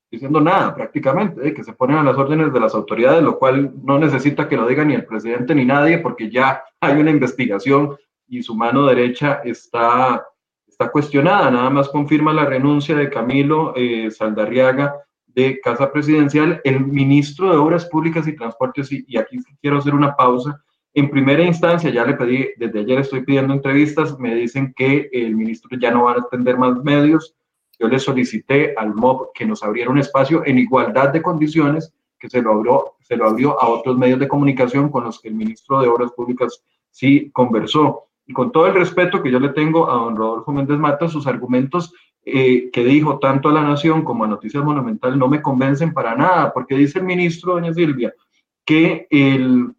diciendo 0.10 0.42
nada 0.42 0.74
prácticamente, 0.74 1.48
eh, 1.48 1.54
que 1.54 1.64
se 1.64 1.74
ponen 1.74 1.98
a 1.98 2.04
las 2.04 2.18
órdenes 2.18 2.52
de 2.52 2.60
las 2.60 2.74
autoridades, 2.74 3.22
lo 3.22 3.38
cual 3.38 3.72
no 3.84 4.00
necesita 4.00 4.50
que 4.50 4.58
lo 4.58 4.66
diga 4.66 4.84
ni 4.84 4.96
el 4.96 5.06
presidente 5.06 5.54
ni 5.54 5.66
nadie, 5.66 6.00
porque 6.00 6.32
ya 6.32 6.64
hay 6.82 7.00
una 7.00 7.12
investigación 7.12 7.98
y 8.28 8.42
su 8.42 8.56
mano 8.56 8.88
derecha 8.88 9.42
está, 9.44 10.26
está 10.68 10.90
cuestionada. 10.90 11.52
Nada 11.52 11.70
más 11.70 11.88
confirma 11.90 12.34
la 12.34 12.46
renuncia 12.46 12.96
de 12.96 13.12
Camilo 13.12 13.74
eh, 13.76 14.10
Saldarriaga 14.10 15.06
de 15.40 15.60
Casa 15.62 15.92
Presidencial, 15.92 16.62
el 16.64 16.86
ministro 16.86 17.52
de 17.52 17.58
Obras 17.58 17.86
Públicas 17.86 18.28
y 18.28 18.36
Transportes, 18.36 18.92
y, 18.92 19.18
aquí 19.18 19.38
quiero 19.62 19.78
hacer 19.78 19.94
una 19.94 20.16
pausa. 20.16 20.62
En 20.94 21.10
primera 21.10 21.44
instancia, 21.44 21.90
ya 21.90 22.06
le 22.06 22.16
pedí, 22.16 22.50
desde 22.58 22.80
ayer 22.80 23.00
estoy 23.00 23.24
pidiendo 23.24 23.54
entrevistas, 23.54 24.18
me 24.20 24.36
dicen 24.36 24.74
que 24.76 25.10
el 25.12 25.36
ministro 25.36 25.78
ya 25.80 25.92
no 25.92 26.06
va 26.06 26.14
a 26.14 26.20
atender 26.20 26.58
más 26.58 26.84
medios. 26.84 27.36
Yo 27.80 27.88
le 27.88 28.00
solicité 28.00 28.74
al 28.76 28.94
MOB 28.94 29.32
que 29.34 29.46
nos 29.46 29.64
abriera 29.64 29.90
un 29.90 30.00
espacio 30.00 30.44
en 30.46 30.60
igualdad 30.60 31.10
de 31.10 31.22
condiciones, 31.22 31.94
que 32.20 32.30
se 32.30 32.42
lo 32.42 32.52
abrió, 32.52 32.96
se 33.02 33.16
lo 33.16 33.28
abrió 33.28 33.62
a 33.62 33.70
otros 33.70 33.98
medios 33.98 34.20
de 34.20 34.28
comunicación 34.28 34.90
con 34.90 35.06
los 35.06 35.22
que 35.22 35.30
el 35.30 35.36
ministro 35.36 35.80
de 35.80 35.88
Obras 35.88 36.12
Públicas 36.12 36.62
sí 36.92 37.30
conversó. 37.32 38.08
Y 38.28 38.34
con 38.34 38.52
todo 38.52 38.68
el 38.68 38.74
respeto 38.74 39.24
que 39.24 39.32
yo 39.32 39.40
le 39.40 39.50
tengo 39.50 39.90
a 39.90 39.94
don 39.94 40.16
Rodolfo 40.16 40.52
Méndez 40.52 40.78
Mata, 40.78 41.08
sus 41.08 41.26
argumentos 41.28 41.94
eh, 42.26 42.70
que 42.72 42.84
dijo 42.84 43.18
tanto 43.18 43.50
a 43.50 43.54
La 43.54 43.64
Nación 43.64 44.04
como 44.04 44.24
a 44.24 44.28
Noticias 44.28 44.64
Monumental 44.64 45.18
no 45.18 45.28
me 45.28 45.42
convencen 45.42 45.94
para 45.94 46.16
nada, 46.16 46.54
porque 46.54 46.76
dice 46.76 47.00
el 47.00 47.06
ministro, 47.06 47.54
doña 47.54 47.74
Silvia, 47.74 48.14
que, 48.66 49.08
el, 49.10 49.74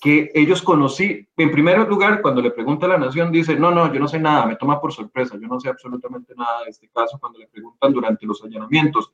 que 0.00 0.30
ellos 0.34 0.62
conocí, 0.62 1.28
en 1.36 1.50
primer 1.50 1.86
lugar, 1.88 2.22
cuando 2.22 2.40
le 2.40 2.52
pregunta 2.52 2.86
a 2.86 2.90
La 2.90 2.98
Nación, 2.98 3.32
dice, 3.32 3.56
no, 3.56 3.70
no, 3.70 3.92
yo 3.92 4.00
no 4.00 4.08
sé 4.08 4.18
nada, 4.18 4.46
me 4.46 4.56
toma 4.56 4.80
por 4.80 4.92
sorpresa, 4.92 5.36
yo 5.40 5.48
no 5.48 5.58
sé 5.58 5.68
absolutamente 5.68 6.32
nada 6.36 6.64
de 6.64 6.70
este 6.70 6.88
caso 6.88 7.18
cuando 7.18 7.38
le 7.38 7.48
preguntan 7.48 7.92
durante 7.92 8.24
los 8.24 8.42
allanamientos. 8.44 9.12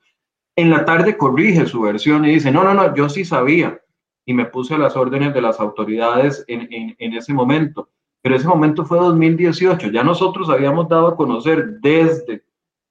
En 0.54 0.70
la 0.70 0.84
tarde 0.84 1.16
corrige 1.16 1.66
su 1.66 1.80
versión 1.80 2.24
y 2.24 2.34
dice, 2.34 2.52
no, 2.52 2.62
no, 2.62 2.74
no, 2.74 2.94
yo 2.94 3.08
sí 3.08 3.24
sabía 3.24 3.80
y 4.24 4.34
me 4.34 4.44
puse 4.44 4.74
a 4.74 4.78
las 4.78 4.96
órdenes 4.96 5.32
de 5.32 5.40
las 5.40 5.58
autoridades 5.60 6.44
en, 6.46 6.68
en, 6.72 6.94
en 6.98 7.12
ese 7.14 7.32
momento 7.32 7.88
pero 8.28 8.36
ese 8.36 8.46
momento 8.46 8.84
fue 8.84 8.98
2018. 8.98 9.88
Ya 9.88 10.04
nosotros 10.04 10.50
habíamos 10.50 10.86
dado 10.86 11.08
a 11.08 11.16
conocer 11.16 11.80
desde 11.80 12.44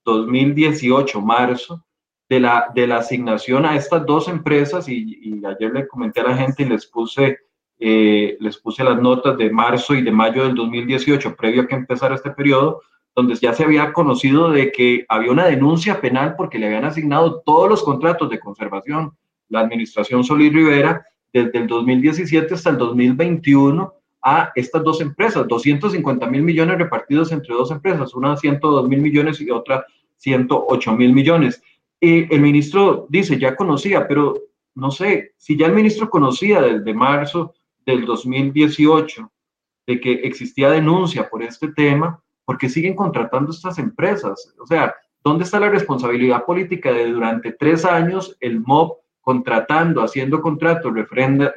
2018, 0.04 1.22
marzo, 1.22 1.86
de 2.28 2.40
la, 2.40 2.72
de 2.74 2.88
la 2.88 2.98
asignación 2.98 3.64
a 3.64 3.76
estas 3.76 4.04
dos 4.08 4.30
empresas 4.30 4.90
y, 4.90 5.40
ayer 5.46 5.72
le 5.72 5.88
comenté 5.88 6.22
a 6.22 6.30
la 6.30 6.38
gente 6.38 6.64
y 6.64 6.66
les 6.66 6.88
puse, 6.88 7.38
eh, 7.78 8.36
les 8.40 8.58
puse 8.58 8.84
las 8.84 9.00
notas 9.00 9.38
de 9.38 9.52
marzo 9.52 9.94
y 9.94 10.02
de 10.02 10.12
mayo 10.12 10.44
del 10.44 10.56
2018, 10.56 11.36
previo 11.36 11.62
a 11.62 11.68
que 11.68 11.76
empezara 11.76 12.16
este 12.16 12.32
periodo, 12.32 12.82
donde 13.16 13.36
ya 13.36 13.54
se 13.54 13.64
había 13.64 13.94
conocido 13.94 14.50
de 14.50 14.72
que 14.72 15.06
había 15.08 15.32
una 15.32 15.46
denuncia 15.46 16.02
penal 16.02 16.34
porque 16.36 16.58
le 16.58 16.66
habían 16.66 16.86
asignado 16.86 17.44
todos 17.46 17.70
los 17.70 17.84
contratos 17.84 18.32
de 18.32 18.40
conservación, 18.40 19.16
la 19.50 19.60
administración 19.60 20.24
Solís 20.24 20.52
Rivera, 20.52 21.06
desde 21.32 21.60
el 21.60 21.68
2017 21.68 22.56
hasta 22.56 22.72
el 22.72 22.80
2021 22.80 23.97
a 24.30 24.52
estas 24.56 24.84
dos 24.84 25.00
empresas, 25.00 25.48
250 25.48 26.28
mil 26.28 26.44
millones 26.44 26.78
repartidos 26.78 27.32
entre 27.32 27.56
dos 27.56 27.72
empresas, 27.72 28.14
una 28.14 28.36
102 28.36 28.90
mil 28.90 29.00
millones 29.00 29.40
y 29.40 29.50
otra 29.50 29.86
108 30.18 30.92
mil 30.98 31.14
millones. 31.14 31.64
Y 31.98 32.34
el 32.34 32.42
ministro 32.42 33.08
dice, 33.10 33.40
ya 33.40 33.56
conocía, 33.56 34.06
pero 34.06 34.34
no 34.76 34.92
sé, 34.92 35.32
si 35.38 35.56
ya 35.56 35.68
el 35.68 35.72
ministro 35.72 36.10
conocía 36.10 36.62
desde 36.62 36.94
marzo 36.94 37.54
del 37.86 38.04
2018 38.04 39.32
de 39.88 40.02
que 40.02 40.12
existía 40.12 40.72
denuncia 40.72 41.30
por 41.30 41.42
este 41.42 41.70
tema, 41.70 42.22
¿por 42.44 42.58
qué 42.58 42.68
siguen 42.68 42.98
contratando 42.98 43.52
estas 43.52 43.80
empresas? 43.80 44.54
O 44.60 44.68
sea, 44.68 44.94
¿dónde 45.24 45.46
está 45.46 45.58
la 45.58 45.70
responsabilidad 45.70 46.44
política 46.44 46.92
de 46.92 47.10
durante 47.14 47.54
tres 47.54 47.86
años 47.86 48.36
el 48.42 48.60
MOB 48.60 48.98
contratando, 49.22 50.04
haciendo 50.04 50.42
contratos, 50.42 50.94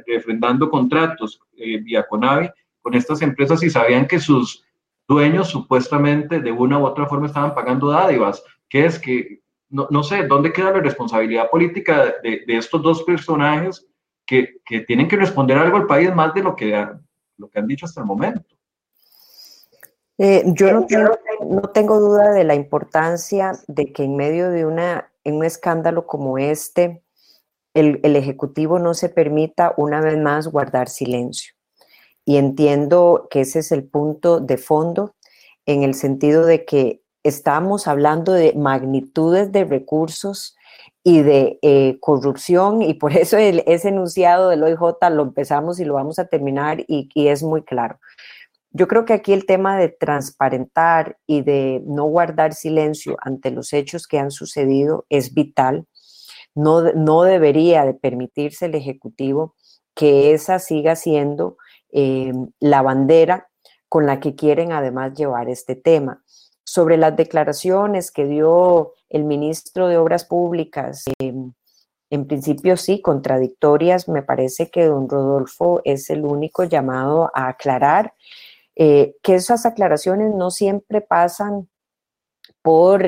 refrendando 0.06 0.70
contratos 0.70 1.40
eh, 1.56 1.78
vía 1.78 2.06
Conavi 2.08 2.48
con 2.82 2.94
estas 2.94 3.22
empresas 3.22 3.62
y 3.62 3.70
sabían 3.70 4.06
que 4.06 4.20
sus 4.20 4.64
dueños 5.08 5.48
supuestamente 5.48 6.40
de 6.40 6.52
una 6.52 6.78
u 6.78 6.84
otra 6.84 7.06
forma 7.06 7.26
estaban 7.26 7.54
pagando 7.54 7.90
dádivas, 7.90 8.42
que 8.68 8.84
es 8.84 8.98
que 8.98 9.40
no, 9.68 9.86
no 9.90 10.02
sé 10.02 10.26
dónde 10.26 10.52
queda 10.52 10.72
la 10.72 10.80
responsabilidad 10.80 11.50
política 11.50 12.14
de, 12.22 12.42
de 12.46 12.56
estos 12.56 12.82
dos 12.82 13.02
personajes 13.04 13.86
que, 14.26 14.60
que, 14.64 14.80
tienen 14.80 15.08
que 15.08 15.16
responder 15.16 15.58
algo 15.58 15.76
al 15.76 15.86
país 15.86 16.14
más 16.14 16.32
de 16.34 16.42
lo 16.42 16.54
que, 16.54 16.86
lo 17.36 17.48
que 17.48 17.58
han 17.58 17.66
dicho 17.66 17.86
hasta 17.86 18.00
el 18.00 18.06
momento. 18.06 18.44
Eh, 20.18 20.44
yo 20.46 20.72
no 20.72 20.86
tengo, 20.86 21.18
no 21.48 21.62
tengo, 21.70 21.98
duda 21.98 22.30
de 22.32 22.44
la 22.44 22.54
importancia 22.54 23.52
de 23.66 23.92
que 23.92 24.04
en 24.04 24.16
medio 24.16 24.50
de 24.50 24.66
una, 24.66 25.10
en 25.24 25.36
un 25.36 25.44
escándalo 25.44 26.06
como 26.06 26.36
este, 26.36 27.02
el, 27.74 28.00
el 28.02 28.16
Ejecutivo 28.16 28.78
no 28.78 28.92
se 28.92 29.08
permita 29.08 29.72
una 29.76 30.00
vez 30.00 30.18
más 30.18 30.46
guardar 30.46 30.88
silencio. 30.88 31.54
Y 32.24 32.36
entiendo 32.36 33.28
que 33.30 33.42
ese 33.42 33.60
es 33.60 33.72
el 33.72 33.84
punto 33.84 34.40
de 34.40 34.58
fondo 34.58 35.14
en 35.66 35.82
el 35.82 35.94
sentido 35.94 36.44
de 36.44 36.64
que 36.64 37.02
estamos 37.22 37.86
hablando 37.86 38.32
de 38.32 38.54
magnitudes 38.54 39.52
de 39.52 39.64
recursos 39.64 40.56
y 41.02 41.22
de 41.22 41.58
eh, 41.62 41.98
corrupción 42.00 42.82
y 42.82 42.94
por 42.94 43.12
eso 43.16 43.38
el, 43.38 43.62
ese 43.66 43.88
enunciado 43.88 44.50
del 44.50 44.62
OIJ 44.62 44.80
lo 45.10 45.22
empezamos 45.22 45.80
y 45.80 45.84
lo 45.84 45.94
vamos 45.94 46.18
a 46.18 46.26
terminar 46.26 46.80
y, 46.86 47.08
y 47.14 47.28
es 47.28 47.42
muy 47.42 47.62
claro. 47.62 47.98
Yo 48.72 48.86
creo 48.86 49.04
que 49.04 49.14
aquí 49.14 49.32
el 49.32 49.46
tema 49.46 49.76
de 49.76 49.88
transparentar 49.88 51.18
y 51.26 51.42
de 51.42 51.82
no 51.86 52.04
guardar 52.04 52.54
silencio 52.54 53.16
ante 53.20 53.50
los 53.50 53.72
hechos 53.72 54.06
que 54.06 54.18
han 54.18 54.30
sucedido 54.30 55.06
es 55.08 55.34
vital. 55.34 55.86
No, 56.54 56.92
no 56.92 57.22
debería 57.22 57.84
de 57.84 57.94
permitirse 57.94 58.66
el 58.66 58.76
Ejecutivo 58.76 59.56
que 59.94 60.32
esa 60.32 60.60
siga 60.60 60.94
siendo 60.94 61.56
eh, 61.92 62.32
la 62.60 62.82
bandera 62.82 63.48
con 63.88 64.06
la 64.06 64.20
que 64.20 64.34
quieren 64.34 64.72
además 64.72 65.14
llevar 65.14 65.48
este 65.48 65.74
tema. 65.74 66.22
Sobre 66.64 66.96
las 66.96 67.16
declaraciones 67.16 68.10
que 68.10 68.26
dio 68.26 68.94
el 69.08 69.24
ministro 69.24 69.88
de 69.88 69.98
Obras 69.98 70.24
Públicas, 70.24 71.04
eh, 71.18 71.34
en 72.10 72.26
principio 72.26 72.76
sí, 72.76 73.00
contradictorias, 73.00 74.08
me 74.08 74.22
parece 74.22 74.70
que 74.70 74.84
don 74.84 75.08
Rodolfo 75.08 75.80
es 75.84 76.10
el 76.10 76.24
único 76.24 76.64
llamado 76.64 77.30
a 77.34 77.48
aclarar 77.48 78.14
eh, 78.76 79.16
que 79.22 79.34
esas 79.34 79.66
aclaraciones 79.66 80.34
no 80.34 80.50
siempre 80.50 81.00
pasan 81.00 81.68
por 82.62 83.04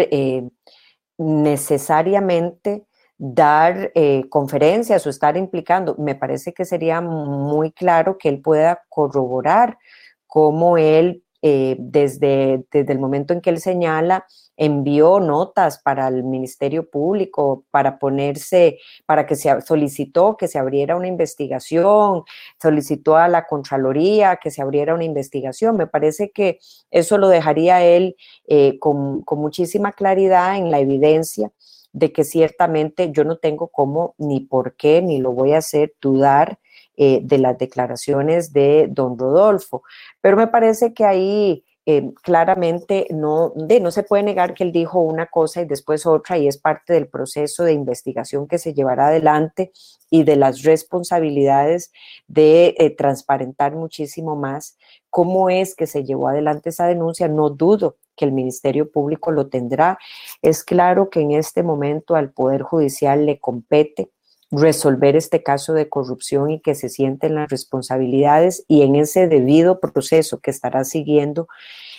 necesariamente 1.18 2.86
dar 3.24 3.92
eh, 3.94 4.24
conferencias 4.30 5.06
o 5.06 5.10
estar 5.10 5.36
implicando, 5.36 5.94
me 5.96 6.16
parece 6.16 6.52
que 6.52 6.64
sería 6.64 7.00
muy 7.00 7.70
claro 7.70 8.18
que 8.18 8.28
él 8.28 8.40
pueda 8.40 8.82
corroborar 8.88 9.78
cómo 10.26 10.76
él, 10.76 11.22
eh, 11.40 11.76
desde, 11.78 12.64
desde 12.72 12.92
el 12.92 12.98
momento 12.98 13.32
en 13.32 13.40
que 13.40 13.50
él 13.50 13.60
señala, 13.60 14.26
envió 14.56 15.20
notas 15.20 15.78
para 15.78 16.08
el 16.08 16.24
Ministerio 16.24 16.90
Público 16.90 17.64
para 17.70 18.00
ponerse, 18.00 18.80
para 19.06 19.24
que 19.24 19.36
se 19.36 19.60
solicitó 19.60 20.36
que 20.36 20.48
se 20.48 20.58
abriera 20.58 20.96
una 20.96 21.06
investigación, 21.06 22.24
solicitó 22.60 23.16
a 23.16 23.28
la 23.28 23.46
Contraloría 23.46 24.40
que 24.42 24.50
se 24.50 24.62
abriera 24.62 24.94
una 24.94 25.04
investigación. 25.04 25.76
Me 25.76 25.86
parece 25.86 26.32
que 26.32 26.58
eso 26.90 27.18
lo 27.18 27.28
dejaría 27.28 27.84
él 27.84 28.16
eh, 28.48 28.80
con, 28.80 29.22
con 29.22 29.38
muchísima 29.38 29.92
claridad 29.92 30.56
en 30.56 30.72
la 30.72 30.80
evidencia 30.80 31.52
de 31.92 32.12
que 32.12 32.24
ciertamente 32.24 33.12
yo 33.12 33.24
no 33.24 33.36
tengo 33.36 33.68
cómo, 33.68 34.14
ni 34.18 34.40
por 34.40 34.76
qué, 34.76 35.02
ni 35.02 35.18
lo 35.18 35.32
voy 35.32 35.52
a 35.52 35.58
hacer 35.58 35.94
dudar 36.00 36.58
eh, 36.96 37.20
de 37.22 37.38
las 37.38 37.58
declaraciones 37.58 38.52
de 38.52 38.88
don 38.90 39.18
Rodolfo. 39.18 39.82
Pero 40.20 40.36
me 40.36 40.46
parece 40.46 40.94
que 40.94 41.04
ahí 41.04 41.64
eh, 41.84 42.12
claramente 42.22 43.08
no, 43.10 43.52
de, 43.56 43.80
no 43.80 43.90
se 43.90 44.04
puede 44.04 44.22
negar 44.22 44.54
que 44.54 44.62
él 44.62 44.70
dijo 44.70 45.00
una 45.00 45.26
cosa 45.26 45.62
y 45.62 45.64
después 45.64 46.06
otra 46.06 46.38
y 46.38 46.46
es 46.46 46.56
parte 46.56 46.92
del 46.92 47.08
proceso 47.08 47.64
de 47.64 47.72
investigación 47.72 48.46
que 48.46 48.58
se 48.58 48.72
llevará 48.72 49.08
adelante 49.08 49.72
y 50.08 50.22
de 50.22 50.36
las 50.36 50.62
responsabilidades 50.62 51.90
de 52.28 52.76
eh, 52.78 52.90
transparentar 52.90 53.74
muchísimo 53.74 54.36
más 54.36 54.76
cómo 55.10 55.50
es 55.50 55.74
que 55.74 55.86
se 55.86 56.04
llevó 56.04 56.28
adelante 56.28 56.70
esa 56.70 56.86
denuncia. 56.86 57.28
No 57.28 57.50
dudo 57.50 57.96
que 58.16 58.24
el 58.24 58.32
Ministerio 58.32 58.90
Público 58.90 59.32
lo 59.32 59.48
tendrá. 59.48 59.98
Es 60.40 60.64
claro 60.64 61.10
que 61.10 61.20
en 61.20 61.32
este 61.32 61.62
momento 61.62 62.14
al 62.14 62.30
Poder 62.30 62.62
Judicial 62.62 63.26
le 63.26 63.40
compete 63.40 64.10
resolver 64.52 65.16
este 65.16 65.42
caso 65.42 65.72
de 65.72 65.88
corrupción 65.88 66.50
y 66.50 66.60
que 66.60 66.74
se 66.74 66.90
sienten 66.90 67.34
las 67.34 67.48
responsabilidades 67.48 68.64
y 68.68 68.82
en 68.82 68.96
ese 68.96 69.26
debido 69.26 69.80
proceso 69.80 70.40
que 70.40 70.50
estará 70.50 70.84
siguiendo, 70.84 71.48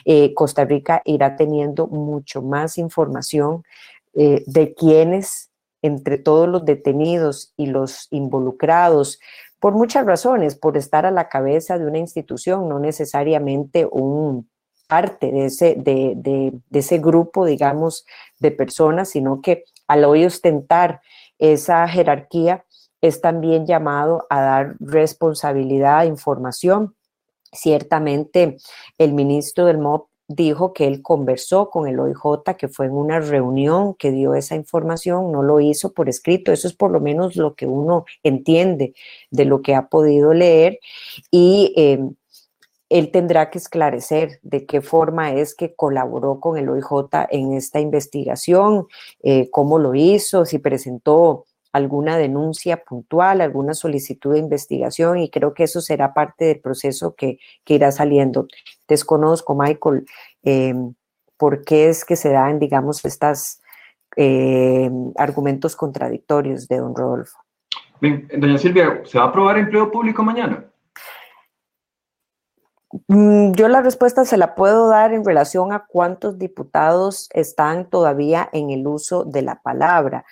eh, 0.06 0.34
Costa 0.36 0.64
Rica 0.64 1.02
irá 1.04 1.36
teniendo 1.36 1.88
mucho 1.88 2.44
más 2.44 2.78
información 2.78 3.64
eh, 4.14 4.44
de 4.46 4.76
quienes 4.76 5.50
entre 5.82 6.18
todos 6.18 6.48
los 6.48 6.64
detenidos 6.64 7.54
y 7.58 7.66
los 7.66 8.08
involucrados, 8.12 9.20
por 9.60 9.74
muchas 9.74 10.06
razones, 10.06 10.56
por 10.56 10.78
estar 10.78 11.06
a 11.06 11.12
la 11.12 11.30
cabeza 11.30 11.78
de 11.78 11.86
una 11.86 11.98
institución, 11.98 12.70
no 12.70 12.80
necesariamente 12.80 13.88
un 13.92 14.48
parte 14.88 15.32
de 15.32 15.46
ese, 15.46 15.76
de, 15.76 16.14
de, 16.16 16.54
de 16.70 16.80
ese 16.80 17.00
grupo, 17.00 17.46
digamos, 17.46 18.06
de 18.40 18.52
personas, 18.52 19.10
sino 19.10 19.42
que 19.42 19.64
al 19.88 20.06
hoy 20.06 20.26
ostentar 20.26 21.02
esa 21.44 21.86
jerarquía 21.90 22.64
es 23.02 23.20
también 23.20 23.66
llamado 23.66 24.26
a 24.30 24.42
dar 24.42 24.76
responsabilidad, 24.80 26.06
información. 26.06 26.96
Ciertamente, 27.52 28.58
el 28.98 29.12
ministro 29.12 29.66
del 29.66 29.78
MOP 29.78 30.08
dijo 30.30 30.72
que 30.72 30.88
él 30.88 31.02
conversó 31.02 31.70
con 31.70 31.86
el 31.88 32.00
OIJ, 32.00 32.56
que 32.58 32.70
fue 32.70 32.86
en 32.86 32.94
una 32.94 33.20
reunión 33.20 33.94
que 33.96 34.12
dio 34.12 34.36
esa 34.36 34.56
información, 34.56 35.34
no 35.34 35.44
lo 35.44 35.60
hizo 35.60 35.92
por 35.92 36.08
escrito, 36.08 36.54
eso 36.54 36.66
es 36.66 36.74
por 36.74 36.92
lo 36.92 37.02
menos 37.02 37.36
lo 37.36 37.56
que 37.56 37.66
uno 37.66 38.06
entiende 38.24 38.94
de 39.30 39.46
lo 39.46 39.62
que 39.62 39.76
ha 39.76 39.88
podido 39.90 40.34
leer 40.34 40.80
y 41.30 41.74
eh, 41.76 42.00
él 42.94 43.10
tendrá 43.10 43.50
que 43.50 43.58
esclarecer 43.58 44.40
de 44.44 44.68
qué 44.68 44.80
forma 44.80 45.32
es 45.32 45.56
que 45.56 45.74
colaboró 45.74 46.40
con 46.40 46.60
el 46.60 46.70
OIJ 46.70 47.26
en 47.32 47.54
esta 47.54 47.80
investigación, 47.80 48.86
eh, 49.24 49.50
cómo 49.50 49.80
lo 49.80 49.96
hizo, 49.96 50.46
si 50.46 50.60
presentó 50.60 51.46
alguna 51.72 52.18
denuncia 52.18 52.84
puntual, 52.84 53.42
alguna 53.42 53.74
solicitud 53.74 54.34
de 54.34 54.40
investigación 54.40 55.18
y 55.18 55.32
creo 55.32 55.56
que 55.56 55.64
eso 55.64 55.82
será 55.82 56.14
parte 56.14 56.46
del 56.46 56.60
proceso 56.60 57.16
que, 57.16 57.40
irá 57.66 57.92
saliendo. 57.92 58.46
Desconozco, 58.88 59.56
Michael, 59.56 60.06
em, 60.44 60.94
por 61.36 61.64
qué 61.66 61.90
es 61.90 62.06
que 62.06 62.16
se 62.16 62.30
dan, 62.30 62.60
digamos, 62.60 63.04
estos 63.04 63.60
em, 64.16 65.12
argumentos 65.18 65.76
contradictorios 65.76 66.68
de 66.68 66.78
don 66.78 66.96
Rodolfo. 66.96 67.40
Doña 68.00 68.60
Silvia, 68.60 69.02
¿se 69.06 69.18
va 69.18 69.26
a 69.26 69.28
aprobar 69.30 69.58
empleo 69.58 69.90
público 69.90 70.22
mañana? 70.22 70.64
Mm, 73.08 73.54
yo 73.54 73.68
la 73.70 73.82
respuesta 73.82 74.24
se 74.24 74.38
la 74.38 74.54
puedo 74.54 74.88
dar 74.88 75.14
en 75.14 75.26
relación 75.26 75.74
a 75.74 75.86
cuántos 75.88 76.38
diputados 76.38 77.28
están 77.34 77.90
todavía 77.90 78.50
en 78.54 78.70
el 78.70 78.86
uso 78.86 79.26
de 79.26 79.42
la 79.42 79.62
palabra. 79.62 80.26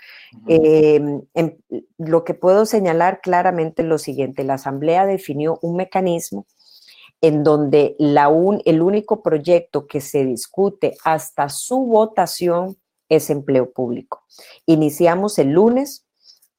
Em, 0.48 1.22
lo 1.98 2.24
que 2.24 2.34
puedo 2.36 2.66
señalar 2.66 3.20
claramente 3.22 3.82
es 3.82 3.88
lo 3.88 3.98
siguiente, 3.98 4.44
la 4.44 4.56
Asamblea 4.56 5.06
definió 5.06 5.58
un 5.62 5.76
mecanismo 5.76 6.46
en 7.20 7.44
donde 7.44 7.96
la 8.00 8.30
el 8.66 8.82
único 8.82 9.22
proyecto 9.22 9.88
que 9.88 10.02
se 10.02 10.26
discute 10.26 10.96
hasta 11.04 11.50
su 11.50 11.80
votación 11.86 12.78
es 13.10 13.30
empleo 13.30 13.72
público. 13.72 14.24
Iniciamos 14.66 15.38
el 15.40 15.50
lunes, 15.50 16.06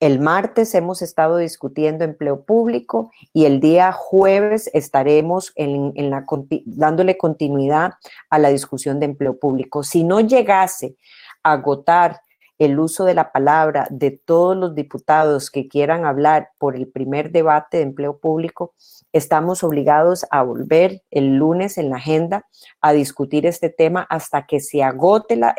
el 0.03 0.18
martes 0.18 0.74
hemos 0.74 1.00
estado 1.00 1.36
discutiendo 1.36 2.03
empleo 2.03 2.42
público 2.42 3.12
y 3.32 3.44
el 3.44 3.61
día 3.61 3.92
jueves 3.92 4.68
estaremos 4.74 5.53
en, 5.55 5.92
la, 6.11 6.26
dándole 6.64 7.16
continuidad 7.16 7.92
a 8.28 8.40
la 8.40 8.48
discusión 8.48 8.98
de 8.98 9.07
empleo 9.07 9.38
público. 9.38 9.84
Si 9.84 10.03
no 10.03 10.18
llegase 10.18 10.96
a 11.44 11.53
agotar 11.53 12.20
el 12.59 12.80
uso 12.80 13.05
de 13.05 13.14
la 13.14 13.30
palabra 13.30 13.86
de 13.90 14.11
todos 14.11 14.57
los 14.57 14.74
diputados 14.74 15.53
que 15.53 15.68
quieran 15.68 16.05
hablar 16.05 16.48
por 16.59 16.74
el 16.74 16.88
primer 16.88 17.30
debate 17.30 17.76
de 17.76 17.84
empleo 17.84 18.18
público, 18.18 18.74
estamos 19.12 19.62
obligados 19.62 20.26
a 20.32 20.42
volver 20.42 21.03
el 21.12 21.36
lunes 21.36 21.78
en 21.78 21.90
la 21.90 21.98
agenda 21.98 22.48
a 22.80 22.92
discutir 22.92 23.46
este 23.46 23.70
tema 23.70 24.05
hasta 24.11 24.46
que 24.46 24.59
se 24.59 24.82
agote 24.82 25.36
la, 25.36 25.55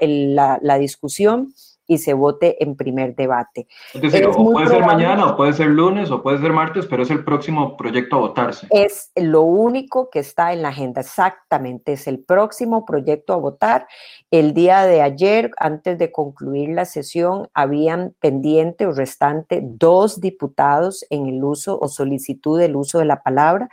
la 0.61 0.77
discusión 0.79 1.53
y 1.88 1.97
se 1.97 2.13
vote 2.13 2.63
en 2.63 2.75
primer 2.75 3.15
debate. 3.15 3.67
Es 3.93 4.01
decir, 4.01 4.25
o 4.25 4.51
puede 4.51 4.67
ser 4.67 4.86
mañana, 4.86 5.27
o 5.27 5.36
puede 5.36 5.53
ser 5.53 5.67
lunes, 5.67 6.11
o 6.11 6.23
puede 6.23 6.39
ser 6.39 6.53
martes, 6.53 6.86
pero 6.86 7.03
es 7.03 7.11
el 7.11 7.23
próximo 7.23 7.75
proyecto 7.77 8.15
a 8.15 8.19
votarse. 8.19 8.67
Es 8.69 9.11
lo 9.15 9.41
único 9.41 10.09
que 10.09 10.19
está 10.19 10.53
en 10.53 10.61
la 10.61 10.69
agenda, 10.69 11.01
exactamente, 11.01 11.93
es 11.93 12.07
el 12.07 12.19
próximo 12.19 12.86
proyecto 12.86 13.34
a 13.34 13.38
votar. 13.38 13.88
El 14.31 14.53
día 14.53 14.86
de 14.86 15.01
ayer, 15.01 15.51
antes 15.57 15.97
de 15.97 16.11
concluir 16.11 16.69
la 16.69 16.86
sesión, 16.86 17.49
habían 17.53 18.13
pendiente 18.19 18.86
o 18.86 18.93
restante 18.93 19.61
dos 19.63 20.21
diputados 20.21 21.05
en 21.09 21.27
el 21.27 21.43
uso 21.43 21.79
o 21.79 21.88
solicitud 21.88 22.59
del 22.59 22.75
uso 22.75 22.99
de 22.99 23.05
la 23.05 23.21
palabra, 23.21 23.69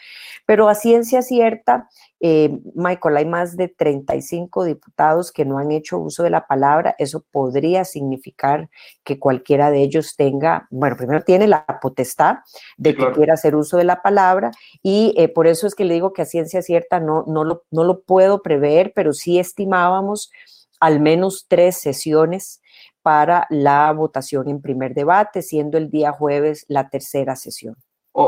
pero 0.47 0.69
a 0.69 0.75
ciencia 0.75 1.23
cierta, 1.23 1.89
eh, 2.23 2.61
Michael, 2.75 3.17
hay 3.17 3.25
más 3.25 3.57
de 3.57 3.69
35 3.69 4.65
diputados 4.65 5.33
que 5.33 5.47
no 5.47 5.59
han 5.59 5.73
hecho 5.73 5.99
uso 5.99 6.23
de 6.23 6.29
la 6.29 6.47
palabra. 6.47 6.95
Eso 6.99 7.25
podría 7.31 7.85
significar 7.87 8.69
que 9.05 9.19
cualquiera 9.19 9.71
de 9.71 9.83
ellos 9.83 10.17
tenga, 10.17 10.69
bueno, 10.71 10.97
primero 10.97 11.25
tiene 11.25 11.49
la 11.49 11.65
potestad 11.81 12.39
de 12.77 12.95
que 12.95 13.11
quiera 13.13 13.35
hacer 13.35 13.57
uso 13.57 13.79
de 13.79 13.85
la 13.85 14.03
palabra. 14.03 14.51
Y 14.83 15.15
eh, 15.17 15.29
por 15.29 15.47
eso 15.47 15.67
es 15.67 15.75
que 15.75 15.85
le 15.85 15.95
digo 15.95 16.13
que 16.13 16.23
a 16.23 16.27
ciencia 16.27 16.61
cierta 16.61 17.01
no, 17.01 17.25
no, 17.27 17.43
lo, 17.43 17.65
no 17.71 17.85
lo 17.85 18.03
puedo 18.03 18.43
prever, 18.43 18.93
pero 18.95 19.15
sí 19.15 19.39
estimábamos 19.39 20.31
al 20.79 21.01
menos 21.01 21.47
tres 21.49 21.77
sesiones 21.79 22.61
para 23.03 23.47
la 23.49 23.91
votación 23.93 24.49
en 24.51 24.61
primer 24.61 24.93
debate, 24.93 25.41
siendo 25.41 25.79
el 25.79 25.91
día 25.91 26.13
jueves 26.13 26.67
la 26.69 26.91
tercera 26.91 27.35
sesión 27.35 27.77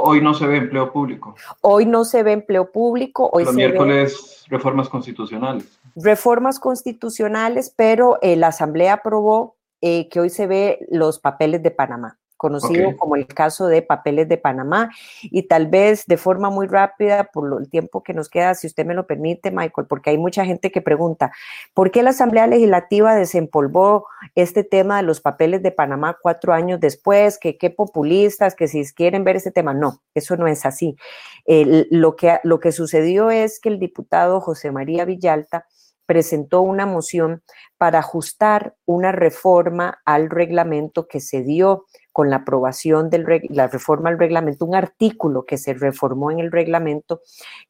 hoy 0.00 0.20
no 0.20 0.34
se 0.34 0.46
ve 0.46 0.56
empleo 0.56 0.92
público. 0.92 1.34
Hoy 1.60 1.86
no 1.86 2.04
se 2.04 2.22
ve 2.22 2.32
empleo 2.32 2.70
público. 2.72 3.28
Hoy 3.32 3.44
Los 3.44 3.54
miércoles 3.54 4.44
reformas 4.48 4.88
constitucionales. 4.88 5.78
Reformas 5.96 6.58
constitucionales, 6.58 7.72
pero 7.76 8.18
eh, 8.22 8.36
la 8.36 8.48
Asamblea 8.48 8.94
aprobó 8.94 9.56
eh, 9.80 10.08
que 10.08 10.20
hoy 10.20 10.30
se 10.30 10.46
ve 10.46 10.86
los 10.90 11.18
papeles 11.18 11.62
de 11.62 11.70
Panamá 11.70 12.18
conocido 12.42 12.96
como 12.96 13.14
el 13.14 13.28
caso 13.28 13.68
de 13.68 13.82
Papeles 13.82 14.28
de 14.28 14.36
Panamá. 14.36 14.90
Y 15.22 15.44
tal 15.44 15.68
vez 15.68 16.06
de 16.06 16.16
forma 16.16 16.50
muy 16.50 16.66
rápida, 16.66 17.30
por 17.32 17.60
el 17.60 17.70
tiempo 17.70 18.02
que 18.02 18.14
nos 18.14 18.28
queda, 18.28 18.56
si 18.56 18.66
usted 18.66 18.84
me 18.84 18.94
lo 18.94 19.06
permite, 19.06 19.52
Michael, 19.52 19.86
porque 19.86 20.10
hay 20.10 20.18
mucha 20.18 20.44
gente 20.44 20.72
que 20.72 20.82
pregunta, 20.82 21.30
¿por 21.72 21.92
qué 21.92 22.02
la 22.02 22.10
Asamblea 22.10 22.48
Legislativa 22.48 23.14
desempolvó 23.14 24.08
este 24.34 24.64
tema 24.64 24.96
de 24.96 25.04
los 25.04 25.20
papeles 25.20 25.62
de 25.62 25.70
Panamá 25.70 26.18
cuatro 26.20 26.52
años 26.52 26.80
después? 26.80 27.38
Que 27.38 27.56
qué 27.56 27.70
populistas, 27.70 28.56
que 28.56 28.66
si 28.66 28.84
quieren 28.92 29.22
ver 29.22 29.36
este 29.36 29.52
tema. 29.52 29.72
No, 29.72 30.02
eso 30.12 30.36
no 30.36 30.48
es 30.48 30.66
así. 30.66 30.96
lo, 31.46 32.16
que, 32.16 32.40
lo 32.42 32.58
que 32.58 32.72
sucedió 32.72 33.30
es 33.30 33.60
que 33.60 33.68
el 33.68 33.78
diputado 33.78 34.40
José 34.40 34.72
María 34.72 35.04
Villalta 35.04 35.66
presentó 36.06 36.60
una 36.60 36.86
moción 36.86 37.42
para 37.78 38.00
ajustar 38.00 38.74
una 38.84 39.12
reforma 39.12 40.02
al 40.04 40.28
reglamento 40.28 41.06
que 41.06 41.20
se 41.20 41.42
dio 41.42 41.86
con 42.12 42.30
la 42.30 42.36
aprobación 42.36 43.10
de 43.10 43.40
la 43.48 43.68
reforma 43.68 44.10
al 44.10 44.18
reglamento, 44.18 44.64
un 44.64 44.74
artículo 44.74 45.44
que 45.44 45.58
se 45.58 45.74
reformó 45.74 46.30
en 46.30 46.40
el 46.40 46.52
reglamento 46.52 47.22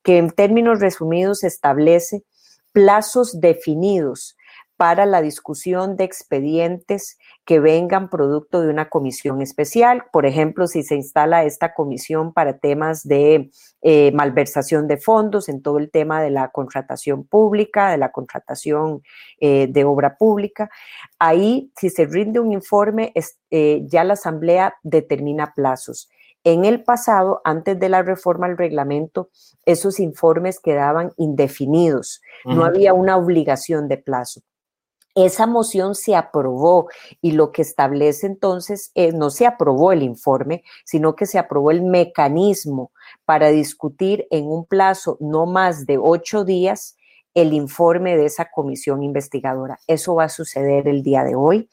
que 0.02 0.18
en 0.18 0.30
términos 0.30 0.80
resumidos 0.80 1.44
establece 1.44 2.24
plazos 2.72 3.40
definidos 3.40 4.36
para 4.76 5.06
la 5.06 5.22
discusión 5.22 5.96
de 5.96 6.04
expedientes 6.04 7.18
que 7.44 7.58
vengan 7.58 8.08
producto 8.08 8.60
de 8.60 8.68
una 8.68 8.88
comisión 8.88 9.42
especial. 9.42 10.04
Por 10.12 10.26
ejemplo, 10.26 10.66
si 10.66 10.82
se 10.82 10.94
instala 10.94 11.44
esta 11.44 11.74
comisión 11.74 12.32
para 12.32 12.58
temas 12.58 13.02
de 13.06 13.50
eh, 13.82 14.12
malversación 14.12 14.86
de 14.86 14.96
fondos 14.96 15.48
en 15.48 15.60
todo 15.60 15.78
el 15.78 15.90
tema 15.90 16.22
de 16.22 16.30
la 16.30 16.48
contratación 16.50 17.24
pública, 17.24 17.90
de 17.90 17.98
la 17.98 18.12
contratación 18.12 19.02
eh, 19.40 19.66
de 19.68 19.84
obra 19.84 20.16
pública, 20.16 20.70
ahí 21.18 21.72
si 21.76 21.90
se 21.90 22.06
rinde 22.06 22.38
un 22.38 22.52
informe, 22.52 23.12
eh, 23.50 23.82
ya 23.86 24.04
la 24.04 24.12
Asamblea 24.12 24.74
determina 24.82 25.52
plazos. 25.54 26.08
En 26.44 26.64
el 26.64 26.82
pasado, 26.82 27.40
antes 27.44 27.78
de 27.78 27.88
la 27.88 28.02
reforma 28.02 28.46
al 28.46 28.58
reglamento, 28.58 29.30
esos 29.64 30.00
informes 30.00 30.58
quedaban 30.58 31.12
indefinidos, 31.16 32.20
no 32.44 32.64
había 32.64 32.94
una 32.94 33.16
obligación 33.16 33.86
de 33.86 33.98
plazo. 33.98 34.42
Esa 35.14 35.46
moción 35.46 35.94
se 35.94 36.16
aprobó 36.16 36.88
y 37.20 37.32
lo 37.32 37.52
que 37.52 37.60
establece 37.62 38.26
entonces, 38.26 38.92
no 39.14 39.28
se 39.28 39.46
aprobó 39.46 39.92
el 39.92 40.02
informe, 40.02 40.64
sino 40.84 41.16
que 41.16 41.26
se 41.26 41.38
aprobó 41.38 41.70
el 41.70 41.82
mecanismo 41.82 42.92
para 43.26 43.50
discutir 43.50 44.26
en 44.30 44.46
un 44.46 44.64
plazo 44.64 45.18
no 45.20 45.44
más 45.44 45.84
de 45.84 45.98
ocho 45.98 46.44
días 46.44 46.96
el 47.34 47.52
informe 47.52 48.16
de 48.16 48.26
esa 48.26 48.50
comisión 48.50 49.02
investigadora. 49.02 49.78
Eso 49.86 50.14
va 50.14 50.24
a 50.24 50.28
suceder 50.28 50.88
el 50.88 51.02
día 51.02 51.24
de 51.24 51.34
hoy. 51.34 51.68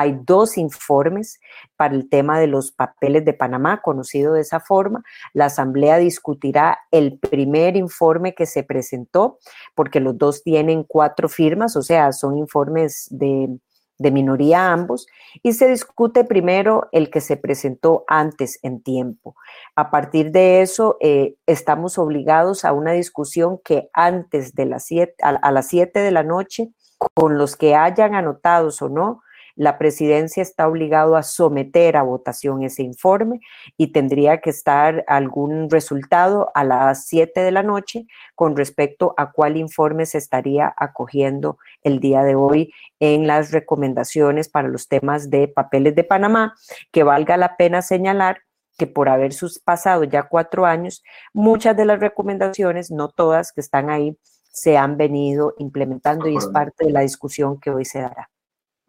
Hay 0.00 0.18
dos 0.24 0.56
informes 0.56 1.40
para 1.76 1.94
el 1.94 2.08
tema 2.08 2.40
de 2.40 2.46
los 2.46 2.72
papeles 2.72 3.22
de 3.26 3.34
Panamá, 3.34 3.82
conocido 3.82 4.32
de 4.32 4.40
esa 4.40 4.58
forma. 4.58 5.02
La 5.34 5.44
Asamblea 5.46 5.98
discutirá 5.98 6.78
el 6.90 7.18
primer 7.18 7.76
informe 7.76 8.34
que 8.34 8.46
se 8.46 8.62
presentó, 8.62 9.38
porque 9.74 10.00
los 10.00 10.16
dos 10.16 10.42
tienen 10.42 10.84
cuatro 10.84 11.28
firmas, 11.28 11.76
o 11.76 11.82
sea, 11.82 12.12
son 12.12 12.38
informes 12.38 13.08
de, 13.10 13.58
de 13.98 14.10
minoría 14.10 14.72
ambos, 14.72 15.06
y 15.42 15.52
se 15.52 15.68
discute 15.68 16.24
primero 16.24 16.88
el 16.92 17.10
que 17.10 17.20
se 17.20 17.36
presentó 17.36 18.04
antes 18.08 18.58
en 18.62 18.82
tiempo. 18.82 19.36
A 19.76 19.90
partir 19.90 20.32
de 20.32 20.62
eso, 20.62 20.96
eh, 21.00 21.34
estamos 21.44 21.98
obligados 21.98 22.64
a 22.64 22.72
una 22.72 22.92
discusión 22.92 23.60
que 23.62 23.90
antes 23.92 24.54
de 24.54 24.64
las 24.64 24.86
siete, 24.86 25.14
a, 25.22 25.52
las 25.52 25.66
7 25.66 26.00
de 26.00 26.10
la 26.10 26.22
noche, 26.22 26.70
con 27.12 27.36
los 27.36 27.54
que 27.56 27.74
hayan 27.74 28.14
anotados 28.14 28.80
o 28.80 28.88
no, 28.88 29.20
la 29.60 29.76
presidencia 29.76 30.42
está 30.42 30.66
obligado 30.66 31.16
a 31.16 31.22
someter 31.22 31.98
a 31.98 32.02
votación 32.02 32.62
ese 32.62 32.82
informe 32.82 33.40
y 33.76 33.92
tendría 33.92 34.40
que 34.40 34.48
estar 34.48 35.04
algún 35.06 35.68
resultado 35.68 36.50
a 36.54 36.64
las 36.64 37.04
7 37.08 37.42
de 37.42 37.50
la 37.50 37.62
noche 37.62 38.06
con 38.34 38.56
respecto 38.56 39.12
a 39.18 39.32
cuál 39.32 39.58
informe 39.58 40.06
se 40.06 40.16
estaría 40.16 40.72
acogiendo 40.78 41.58
el 41.82 42.00
día 42.00 42.22
de 42.22 42.36
hoy 42.36 42.72
en 43.00 43.26
las 43.26 43.52
recomendaciones 43.52 44.48
para 44.48 44.66
los 44.66 44.88
temas 44.88 45.28
de 45.28 45.46
papeles 45.46 45.94
de 45.94 46.04
Panamá, 46.04 46.54
que 46.90 47.02
valga 47.02 47.36
la 47.36 47.58
pena 47.58 47.82
señalar 47.82 48.38
que 48.78 48.86
por 48.86 49.10
haber 49.10 49.32
pasado 49.62 50.04
ya 50.04 50.22
cuatro 50.22 50.64
años, 50.64 51.02
muchas 51.34 51.76
de 51.76 51.84
las 51.84 52.00
recomendaciones, 52.00 52.90
no 52.90 53.10
todas 53.10 53.52
que 53.52 53.60
están 53.60 53.90
ahí, 53.90 54.16
se 54.50 54.78
han 54.78 54.96
venido 54.96 55.52
implementando 55.58 56.28
y 56.28 56.36
es 56.38 56.46
parte 56.46 56.86
de 56.86 56.92
la 56.92 57.00
discusión 57.00 57.60
que 57.60 57.68
hoy 57.68 57.84
se 57.84 58.00
dará. 58.00 58.29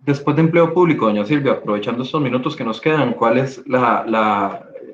Después 0.01 0.35
de 0.35 0.41
empleo 0.41 0.73
público, 0.73 1.05
doña 1.05 1.25
Silvia, 1.25 1.53
aprovechando 1.53 2.01
estos 2.01 2.21
minutos 2.21 2.55
que 2.55 2.63
nos 2.63 2.81
quedan, 2.81 3.13
¿cuál 3.13 3.37
es 3.37 3.61
la, 3.67 4.03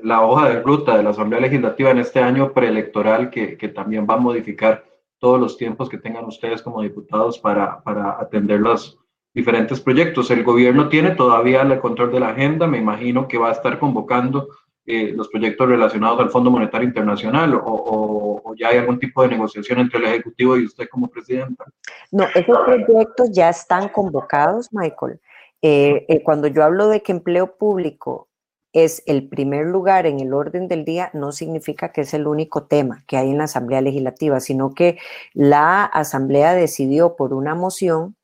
la, 0.03 0.21
hoja 0.21 0.49
de 0.49 0.61
ruta 0.61 0.97
de 0.97 1.03
la 1.03 1.11
Asamblea 1.11 1.39
Legislativa 1.39 1.91
en 1.91 1.99
este 1.99 2.19
año 2.19 2.51
preelectoral 2.51 3.29
que, 3.29 3.57
que, 3.57 3.69
también 3.69 4.05
va 4.09 4.15
a 4.15 4.19
modificar 4.19 4.83
todos 5.17 5.39
los 5.39 5.55
tiempos 5.55 5.87
que 5.87 5.97
tengan 5.97 6.25
ustedes 6.25 6.61
como 6.61 6.81
diputados 6.81 7.39
para, 7.39 7.81
para 7.83 8.19
atender 8.19 8.59
los 8.59 8.99
diferentes 9.33 9.79
proyectos? 9.79 10.29
El 10.29 10.43
gobierno 10.43 10.89
tiene 10.89 11.11
todavía 11.11 11.61
el 11.61 11.79
control 11.79 12.11
de 12.11 12.19
la 12.19 12.29
agenda, 12.29 12.67
me 12.67 12.77
imagino 12.77 13.29
que 13.29 13.37
va 13.37 13.47
a 13.47 13.53
estar 13.53 13.79
convocando 13.79 14.49
eh, 14.89 15.11
los 15.13 15.27
proyectos 15.27 15.67
relacionados 15.67 16.21
al 16.21 16.29
Fondo 16.29 16.49
Monetario 16.49 16.87
Internacional 16.87 17.59
o, 17.61 18.55
ya 18.57 18.69
hay 18.69 18.77
algún 18.77 18.97
tipo 18.97 19.21
de 19.21 19.27
negociación 19.27 19.79
entre 19.79 19.99
el 19.99 20.05
Ejecutivo 20.05 20.57
y 20.57 20.65
usted 20.65 20.87
como 20.89 21.09
presidenta? 21.09 21.65
No, 22.09 22.23
esos 22.33 22.57
proyectos 22.65 23.29
ya 23.33 23.49
están 23.49 23.89
convocados, 23.89 24.69
Michael. 24.71 25.19
Eh, 25.61 26.05
eh, 26.07 26.23
cuando 26.23 26.47
yo 26.47 26.63
hablo 26.63 26.87
de 26.87 27.01
que 27.01 27.11
empleo 27.11 27.57
público 27.57 28.29
es 28.71 29.03
el 29.07 29.27
primer 29.27 29.65
lugar 29.65 30.05
en 30.05 30.19
el 30.19 30.33
orden 30.33 30.67
del 30.67 30.85
día, 30.85 31.09
no 31.13 31.31
significa 31.31 31.91
que 31.91 32.01
es 32.01 32.13
el 32.13 32.27
único 32.27 32.63
tema 32.63 33.03
que 33.07 33.17
hay 33.17 33.31
en 33.31 33.39
la 33.39 33.45
Asamblea 33.45 33.81
Legislativa, 33.81 34.39
sino 34.39 34.73
que 34.73 34.97
la 35.33 35.83
Asamblea 35.83 36.53
decidió 36.53 37.15
por 37.15 37.33
una 37.33 37.55
moción 37.55 38.15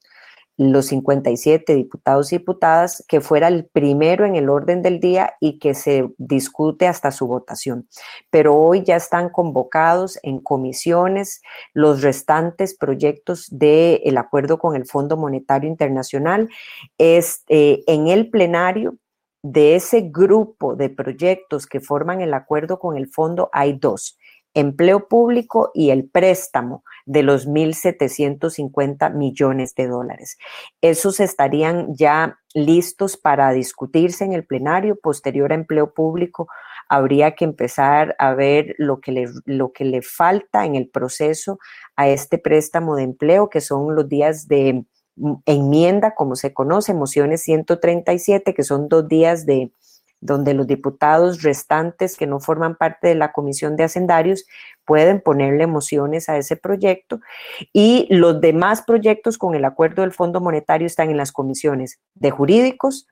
los 0.58 0.88
57 0.88 1.74
diputados 1.74 2.32
y 2.32 2.38
diputadas, 2.38 3.04
que 3.08 3.22
fuera 3.22 3.48
el 3.48 3.66
primero 3.66 4.26
en 4.26 4.36
el 4.36 4.50
orden 4.50 4.82
del 4.82 5.00
día 5.00 5.34
y 5.40 5.60
que 5.60 5.74
se 5.74 6.10
discute 6.18 6.88
hasta 6.88 7.12
su 7.12 7.28
votación. 7.28 7.88
Pero 8.30 8.56
hoy 8.56 8.84
ya 8.84 8.96
están 8.96 9.30
convocados 9.30 10.20
en 10.24 10.40
comisiones 10.40 11.42
los 11.74 12.02
restantes 12.02 12.76
proyectos 12.76 13.48
del 13.50 14.18
acuerdo 14.18 14.60
con 14.60 14.76
el 14.76 14.86
Fondo 14.86 15.18
Monetario 15.18 15.70
Internacional. 15.70 16.50
Este, 16.98 17.84
en 17.92 18.08
el 18.08 18.30
plenario 18.30 18.98
de 19.42 19.76
ese 19.76 20.02
grupo 20.02 20.76
de 20.76 20.90
proyectos 20.90 21.68
que 21.68 21.82
forman 21.82 22.22
el 22.22 22.34
acuerdo 22.34 22.80
con 22.80 22.96
el 22.96 23.08
fondo 23.08 23.50
hay 23.52 23.74
dos 23.74 24.18
empleo 24.54 25.08
público 25.08 25.72
y 25.74 25.90
el 25.90 26.10
préstamo 26.10 26.84
de 27.06 27.24
los 27.24 27.48
1.750 27.48 29.14
millones 29.14 29.76
de 29.76 29.88
dólares. 29.88 30.38
Esos 30.82 31.20
estarían 31.20 31.96
ya 31.96 32.40
listos 32.54 33.18
para 33.18 33.52
discutirse 33.52 34.24
en 34.24 34.34
el 34.34 34.46
plenario. 34.46 34.98
Posterior 35.02 35.52
a 35.52 35.56
empleo 35.56 35.94
público, 35.94 36.48
habría 36.88 37.36
que 37.36 37.46
empezar 37.46 38.16
a 38.20 38.34
ver 38.34 38.76
lo 38.78 39.00
que 39.00 39.12
le, 39.12 39.26
lo 39.46 39.72
que 39.72 39.86
le 39.86 40.02
falta 40.02 40.66
en 40.66 40.76
el 40.76 40.90
proceso 40.90 41.60
a 41.96 42.08
este 42.08 42.38
préstamo 42.38 42.96
de 42.96 43.04
empleo, 43.04 43.50
que 43.50 43.62
son 43.62 43.96
los 43.96 44.08
días 44.08 44.48
de 44.48 44.86
enmienda, 45.46 46.16
como 46.16 46.36
se 46.36 46.54
conoce, 46.54 46.94
mociones 46.94 47.42
137, 47.44 48.54
que 48.54 48.64
son 48.64 48.90
dos 48.90 49.08
días 49.08 49.46
de 49.46 49.72
donde 50.24 50.54
los 50.54 50.68
diputados 50.68 51.42
restantes 51.42 52.16
que 52.16 52.28
no 52.28 52.40
forman 52.40 52.76
parte 52.76 53.10
de 53.10 53.16
la 53.16 53.34
Comisión 53.34 53.76
de 53.76 53.84
Hacendarios 53.84 54.46
pueden 54.86 55.22
ponerle 55.22 55.68
mociones 55.68 56.30
a 56.30 56.38
ese 56.38 56.56
proyecto 56.56 57.20
y 57.74 58.08
los 58.10 58.40
demás 58.40 58.84
proyectos 58.84 59.38
con 59.38 59.54
el 59.54 59.66
acuerdo 59.66 60.02
del 60.02 60.14
Fondo 60.14 60.40
Monetario 60.40 60.88
están 60.88 61.10
en 61.10 61.18
las 61.18 61.32
comisiones 61.32 62.00
de 62.16 62.32
jurídicos, 62.32 63.08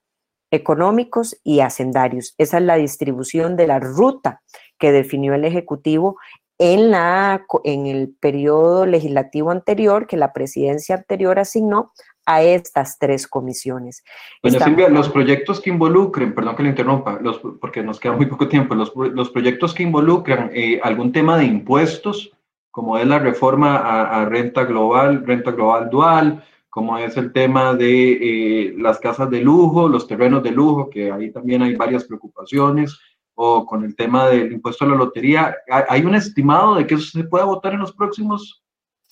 económicos 0.52 1.38
y 1.44 1.60
hacendarios. 1.60 2.34
Esa 2.38 2.58
es 2.58 2.64
la 2.64 2.76
distribución 2.76 3.58
de 3.58 3.68
la 3.68 3.80
ruta 3.80 4.42
que 4.80 4.92
definió 4.92 5.34
el 5.34 5.46
Ejecutivo 5.46 6.18
en, 6.60 6.92
la, 6.92 7.46
en 7.64 7.88
el 7.88 8.16
periodo 8.20 8.86
legislativo 8.86 9.52
anterior 9.52 10.08
que 10.08 10.16
la 10.16 10.32
presidencia 10.32 10.96
anterior 10.96 11.40
asignó 11.40 11.92
a 12.34 12.42
estas 12.42 12.98
tres 12.98 13.28
comisiones. 13.28 14.04
Doña 14.42 14.60
Silvia, 14.60 14.90
los 14.90 15.10
proyectos 15.10 15.60
que 15.60 15.70
involucren, 15.70 16.34
perdón 16.34 16.56
que 16.56 16.64
le 16.64 16.70
interrumpa, 16.70 17.20
los, 17.22 17.40
porque 17.60 17.84
nos 17.84 18.00
queda 18.00 18.14
muy 18.14 18.26
poco 18.26 18.48
tiempo, 18.48 18.76
los, 18.76 18.94
los 18.96 19.30
proyectos 19.30 19.74
que 19.74 19.84
involucran 19.84 20.50
eh, 20.54 20.80
algún 20.84 21.12
tema 21.12 21.38
de 21.38 21.46
impuestos, 21.46 22.32
como 22.72 22.98
es 22.98 23.06
la 23.06 23.20
reforma 23.20 23.78
a, 23.78 24.26
renta 24.26 24.64
global, 24.64 25.26
renta 25.26 25.52
global 25.52 25.90
dual, 25.90 26.44
como 26.70 26.98
es 26.98 27.18
el 27.18 27.34
tema 27.34 27.74
de 27.74 28.14
eh, 28.14 28.74
las 28.78 28.98
casas 29.00 29.30
de 29.30 29.42
lujo, 29.42 29.90
los 29.90 30.08
terrenos 30.08 30.42
de 30.42 30.52
lujo, 30.52 30.90
que 30.90 31.12
ahí 31.12 31.32
también 31.32 31.62
hay 31.62 31.76
varias 31.76 32.06
preocupaciones, 32.06 32.98
o 33.36 33.66
con 33.66 33.84
el 33.84 33.96
tema 33.96 34.28
del 34.28 34.54
impuesto 34.54 34.86
a 34.86 34.88
la 34.88 34.96
lotería, 34.96 35.56
¿hay 35.90 36.06
un 36.06 36.16
estimado 36.16 36.76
de 36.76 36.88
que 36.88 36.96
eso 36.96 37.06
se 37.06 37.24
pueda 37.24 37.46
votar 37.46 37.74
en 37.74 37.80
los 37.80 37.92
próximos 37.92 38.64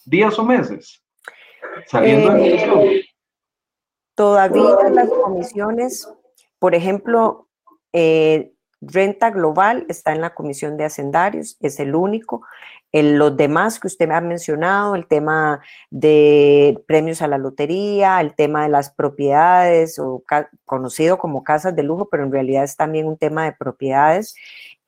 días 0.05 0.37
o 0.39 0.45
meses? 0.45 1.03
Saliendo 1.87 2.35
eh, 2.35 3.08
Todavía 4.19 4.75
las 4.91 5.07
comisiones, 5.07 6.09
por 6.59 6.75
ejemplo, 6.75 7.47
eh, 7.93 8.51
renta 8.81 9.29
global 9.29 9.85
está 9.87 10.11
en 10.11 10.19
la 10.19 10.35
comisión 10.35 10.75
de 10.75 10.83
hacendarios, 10.83 11.55
es 11.61 11.79
el 11.79 11.95
único. 11.95 12.41
En 12.91 13.17
los 13.17 13.37
demás 13.37 13.79
que 13.79 13.87
usted 13.87 14.09
me 14.09 14.15
ha 14.15 14.19
mencionado, 14.19 14.95
el 14.95 15.07
tema 15.07 15.61
de 15.89 16.83
premios 16.85 17.21
a 17.21 17.29
la 17.29 17.37
lotería, 17.37 18.19
el 18.19 18.35
tema 18.35 18.63
de 18.63 18.69
las 18.69 18.91
propiedades, 18.91 19.97
o 19.99 20.21
conocido 20.65 21.17
como 21.17 21.45
casas 21.45 21.73
de 21.73 21.83
lujo, 21.83 22.09
pero 22.09 22.25
en 22.25 22.33
realidad 22.33 22.65
es 22.65 22.75
también 22.75 23.07
un 23.07 23.17
tema 23.17 23.45
de 23.45 23.53
propiedades. 23.53 24.35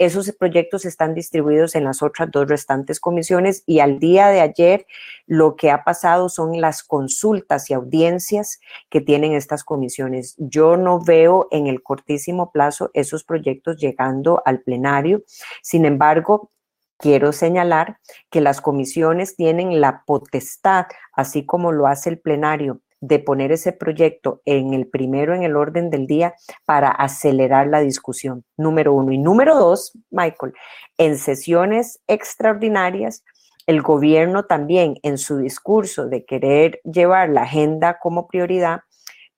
Esos 0.02 0.32
proyectos 0.32 0.86
están 0.86 1.14
distribuidos 1.14 1.76
en 1.76 1.84
las 1.84 2.02
otras 2.02 2.32
dos 2.32 2.48
restantes 2.48 3.00
comisiones 3.00 3.62
y 3.68 3.82
al 3.82 4.00
día 4.00 4.30
de 4.30 4.42
ayer 4.42 4.88
lo 5.28 5.56
que 5.56 5.70
ha 5.70 5.84
pasado 5.84 6.28
son 6.28 6.60
las 6.60 6.82
consultas 6.82 7.70
y 7.70 7.76
audiencias 7.76 8.60
que 8.90 9.00
tienen 9.00 9.34
estas 9.34 9.64
comisiones. 9.64 10.34
Yo 10.40 10.76
no 10.76 11.00
veo 11.00 11.48
en 11.52 11.68
el 11.68 11.84
cortísimo 11.84 12.52
plazo 12.52 12.90
esos 12.96 13.24
proyectos 13.24 13.78
llegando 13.78 14.42
al 14.44 14.62
plenario. 14.62 15.22
Sin 15.62 15.86
embargo, 15.86 16.50
Quiero 16.98 17.32
señalar 17.32 17.98
que 18.30 18.42
las 18.42 18.62
comisiones 18.62 19.36
tienen 19.36 19.82
la 19.82 20.04
potestad, 20.06 20.86
así 21.14 21.48
como 21.48 21.72
lo 21.72 21.88
hace 21.88 22.12
el 22.12 22.20
plenario, 22.20 22.82
de 23.02 23.20
poner 23.20 23.52
ese 23.52 23.74
proyecto 23.74 24.42
en 24.46 24.74
el 24.74 24.88
primero 24.88 25.36
en 25.36 25.44
el 25.44 25.56
orden 25.56 25.90
del 25.90 26.08
día 26.08 26.36
para 26.66 26.90
acelerar 26.90 27.68
la 27.68 27.82
discusión, 27.82 28.46
número 28.58 28.94
uno. 28.94 29.12
Y 29.12 29.18
número 29.18 29.58
dos, 29.58 29.98
Michael, 30.12 30.54
en 30.98 31.18
sesiones 31.18 32.00
extraordinarias, 32.08 33.24
el 33.66 33.82
gobierno 33.82 34.46
también 34.46 34.96
en 35.04 35.18
su 35.18 35.38
discurso 35.38 36.08
de 36.08 36.26
querer 36.26 36.80
llevar 36.84 37.30
la 37.30 37.44
agenda 37.44 37.98
como 38.00 38.28
prioridad, 38.28 38.82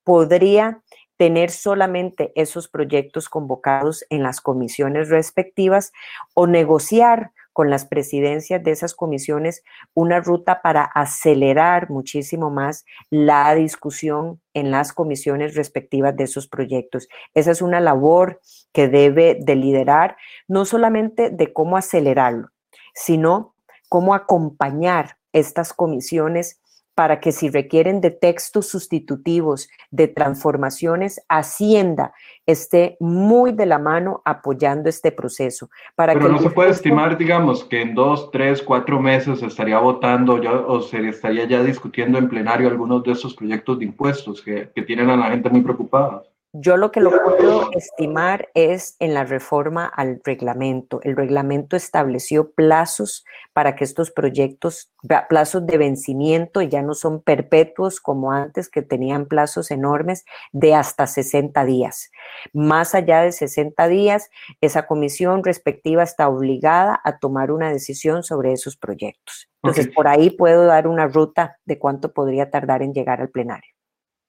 podría 0.03 0.81
tener 1.17 1.51
solamente 1.51 2.33
esos 2.35 2.67
proyectos 2.67 3.29
convocados 3.29 4.03
en 4.09 4.23
las 4.23 4.41
comisiones 4.41 5.09
respectivas 5.09 5.91
o 6.33 6.47
negociar 6.47 7.31
con 7.53 7.69
las 7.69 7.85
presidencias 7.85 8.63
de 8.63 8.71
esas 8.71 8.93
comisiones 8.95 9.63
una 9.93 10.19
ruta 10.19 10.61
para 10.61 10.83
acelerar 10.83 11.89
muchísimo 11.89 12.49
más 12.49 12.83
la 13.09 13.53
discusión 13.55 14.41
en 14.53 14.71
las 14.71 14.91
comisiones 14.91 15.55
respectivas 15.55 16.15
de 16.15 16.25
esos 16.25 16.47
proyectos. 16.47 17.07
Esa 17.33 17.51
es 17.51 17.61
una 17.61 17.79
labor 17.79 18.41
que 18.73 18.87
debe 18.87 19.37
de 19.39 19.55
liderar, 19.55 20.17
no 20.47 20.65
solamente 20.65 21.29
de 21.29 21.53
cómo 21.53 21.77
acelerarlo, 21.77 22.49
sino 22.93 23.55
cómo 23.87 24.15
acompañar 24.15 25.17
estas 25.31 25.73
comisiones 25.73 26.59
para 26.95 27.19
que 27.19 27.31
si 27.31 27.49
requieren 27.49 28.01
de 28.01 28.11
textos 28.11 28.67
sustitutivos, 28.67 29.69
de 29.91 30.07
transformaciones, 30.07 31.21
Hacienda 31.29 32.13
esté 32.45 32.97
muy 32.99 33.51
de 33.51 33.65
la 33.65 33.79
mano 33.79 34.21
apoyando 34.25 34.89
este 34.89 35.11
proceso. 35.11 35.69
Para 35.95 36.13
Pero 36.13 36.29
no 36.29 36.39
se 36.39 36.49
puede 36.49 36.71
estimar, 36.71 37.17
digamos, 37.17 37.63
que 37.63 37.81
en 37.81 37.95
dos, 37.95 38.29
tres, 38.31 38.61
cuatro 38.61 38.99
meses 38.99 39.39
se 39.39 39.45
estaría 39.45 39.79
votando 39.79 40.41
o 40.67 40.81
se 40.81 41.07
estaría 41.07 41.45
ya 41.45 41.63
discutiendo 41.63 42.17
en 42.17 42.29
plenario 42.29 42.67
algunos 42.67 43.03
de 43.03 43.13
esos 43.13 43.33
proyectos 43.33 43.79
de 43.79 43.85
impuestos 43.85 44.41
que, 44.41 44.69
que 44.75 44.81
tienen 44.81 45.09
a 45.09 45.17
la 45.17 45.29
gente 45.31 45.49
muy 45.49 45.61
preocupada. 45.61 46.23
Yo 46.55 46.77
lo 46.77 46.91
que 46.91 46.99
lo 46.99 47.09
puedo 47.09 47.71
estimar 47.71 48.49
es 48.53 48.95
en 48.99 49.15
la 49.15 49.23
reforma 49.23 49.87
al 49.87 50.21
reglamento. 50.23 50.99
El 51.01 51.15
reglamento 51.15 51.75
estableció 51.75 52.51
plazos 52.51 53.25
para 53.53 53.75
que 53.75 53.83
estos 53.83 54.11
proyectos, 54.11 54.91
plazos 55.29 55.65
de 55.65 55.79
vencimiento, 55.79 56.61
ya 56.61 56.83
no 56.83 56.93
son 56.93 57.23
perpetuos 57.23 57.99
como 57.99 58.31
antes, 58.31 58.69
que 58.69 58.83
tenían 58.83 59.25
plazos 59.25 59.71
enormes 59.71 60.25
de 60.51 60.75
hasta 60.75 61.07
60 61.07 61.65
días. 61.65 62.11
Más 62.53 62.93
allá 62.93 63.21
de 63.21 63.31
60 63.31 63.87
días, 63.87 64.29
esa 64.61 64.85
comisión 64.85 65.43
respectiva 65.43 66.03
está 66.03 66.29
obligada 66.29 67.01
a 67.03 67.17
tomar 67.17 67.49
una 67.49 67.71
decisión 67.71 68.21
sobre 68.21 68.53
esos 68.53 68.77
proyectos. 68.77 69.49
Entonces, 69.63 69.87
por 69.87 70.07
ahí 70.07 70.29
puedo 70.29 70.65
dar 70.65 70.87
una 70.87 71.07
ruta 71.07 71.57
de 71.65 71.79
cuánto 71.79 72.13
podría 72.13 72.51
tardar 72.51 72.83
en 72.83 72.93
llegar 72.93 73.21
al 73.21 73.29
plenario. 73.29 73.72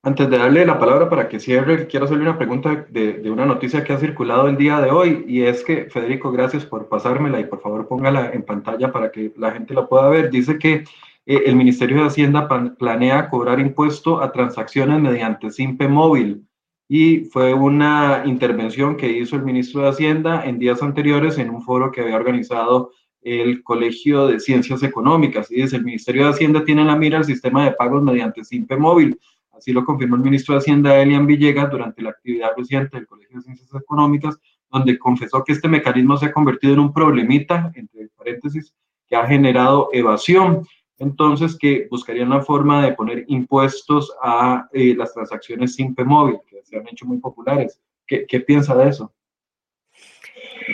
Antes 0.06 0.28
de 0.28 0.36
darle 0.36 0.66
la 0.66 0.78
palabra 0.78 1.08
para 1.08 1.30
que 1.30 1.40
cierre, 1.40 1.86
quiero 1.86 2.04
hacerle 2.04 2.24
una 2.24 2.36
pregunta 2.36 2.86
de, 2.90 3.14
de, 3.14 3.30
una 3.30 3.46
noticia 3.46 3.82
que 3.82 3.94
ha 3.94 3.98
circulado 3.98 4.48
el 4.48 4.58
día 4.58 4.78
de 4.82 4.90
hoy 4.90 5.24
y 5.26 5.44
es 5.44 5.64
que, 5.64 5.86
Federico, 5.86 6.30
gracias 6.30 6.66
por 6.66 6.90
pasármela 6.90 7.40
y 7.40 7.46
por 7.46 7.62
favor 7.62 7.88
póngala 7.88 8.30
en 8.34 8.42
pantalla 8.42 8.92
para 8.92 9.10
que 9.10 9.32
la 9.38 9.52
gente 9.52 9.72
la 9.72 9.88
pueda 9.88 10.10
ver. 10.10 10.30
Dice 10.30 10.58
que 10.58 10.84
eh, 11.24 11.42
el 11.46 11.56
Ministerio 11.56 12.00
de 12.00 12.08
Hacienda 12.08 12.46
planea 12.78 13.30
cobrar 13.30 13.60
impuesto 13.60 14.20
a 14.20 14.30
transacciones 14.30 15.00
mediante 15.00 15.50
SIMPE 15.50 15.88
móvil 15.88 16.46
y 16.86 17.24
fue 17.32 17.54
una 17.54 18.24
intervención 18.26 18.98
que 18.98 19.10
hizo 19.10 19.36
el 19.36 19.42
ministro 19.42 19.80
de 19.80 19.88
Hacienda 19.88 20.44
en 20.44 20.58
días 20.58 20.82
anteriores 20.82 21.38
en 21.38 21.48
un 21.48 21.62
foro 21.62 21.90
que 21.90 22.02
había 22.02 22.16
organizado 22.16 22.90
el 23.22 23.62
Colegio 23.62 24.26
de 24.26 24.38
Ciencias 24.38 24.82
Económicas. 24.82 25.50
Y 25.50 25.62
dice, 25.62 25.76
el 25.76 25.84
Ministerio 25.84 26.24
de 26.24 26.32
Hacienda 26.32 26.62
tiene 26.62 26.82
en 26.82 26.88
la 26.88 26.96
mira 26.96 27.16
el 27.16 27.24
sistema 27.24 27.64
de 27.64 27.72
pagos 27.72 28.02
mediante 28.02 28.44
SIMPE 28.44 28.76
móvil 28.76 29.18
Así 29.64 29.72
lo 29.72 29.82
confirmó 29.82 30.16
el 30.16 30.20
ministro 30.20 30.52
de 30.52 30.58
Hacienda, 30.58 31.00
Elian 31.00 31.26
Villegas, 31.26 31.70
durante 31.70 32.02
la 32.02 32.10
actividad 32.10 32.50
reciente 32.54 32.98
del 32.98 33.06
Colegio 33.06 33.38
de 33.38 33.44
Ciencias 33.44 33.74
Económicas, 33.74 34.38
donde 34.70 34.98
confesó 34.98 35.42
que 35.42 35.54
este 35.54 35.68
mecanismo 35.68 36.18
se 36.18 36.26
ha 36.26 36.32
convertido 36.34 36.74
en 36.74 36.80
un 36.80 36.92
problemita, 36.92 37.72
entre 37.74 38.10
paréntesis, 38.14 38.74
que 39.08 39.16
ha 39.16 39.26
generado 39.26 39.88
evasión. 39.94 40.66
Entonces, 40.98 41.56
que 41.56 41.88
buscarían 41.90 42.26
una 42.26 42.42
forma 42.42 42.84
de 42.84 42.92
poner 42.92 43.24
impuestos 43.28 44.12
a 44.22 44.68
eh, 44.74 44.94
las 44.94 45.14
transacciones 45.14 45.76
sin 45.76 45.94
móvil, 46.04 46.40
que 46.46 46.62
se 46.62 46.76
han 46.76 46.86
hecho 46.86 47.06
muy 47.06 47.16
populares. 47.16 47.80
¿Qué, 48.06 48.26
qué 48.28 48.40
piensa 48.40 48.76
de 48.76 48.90
eso? 48.90 49.14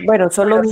Bueno, 0.05 0.31
solo, 0.31 0.63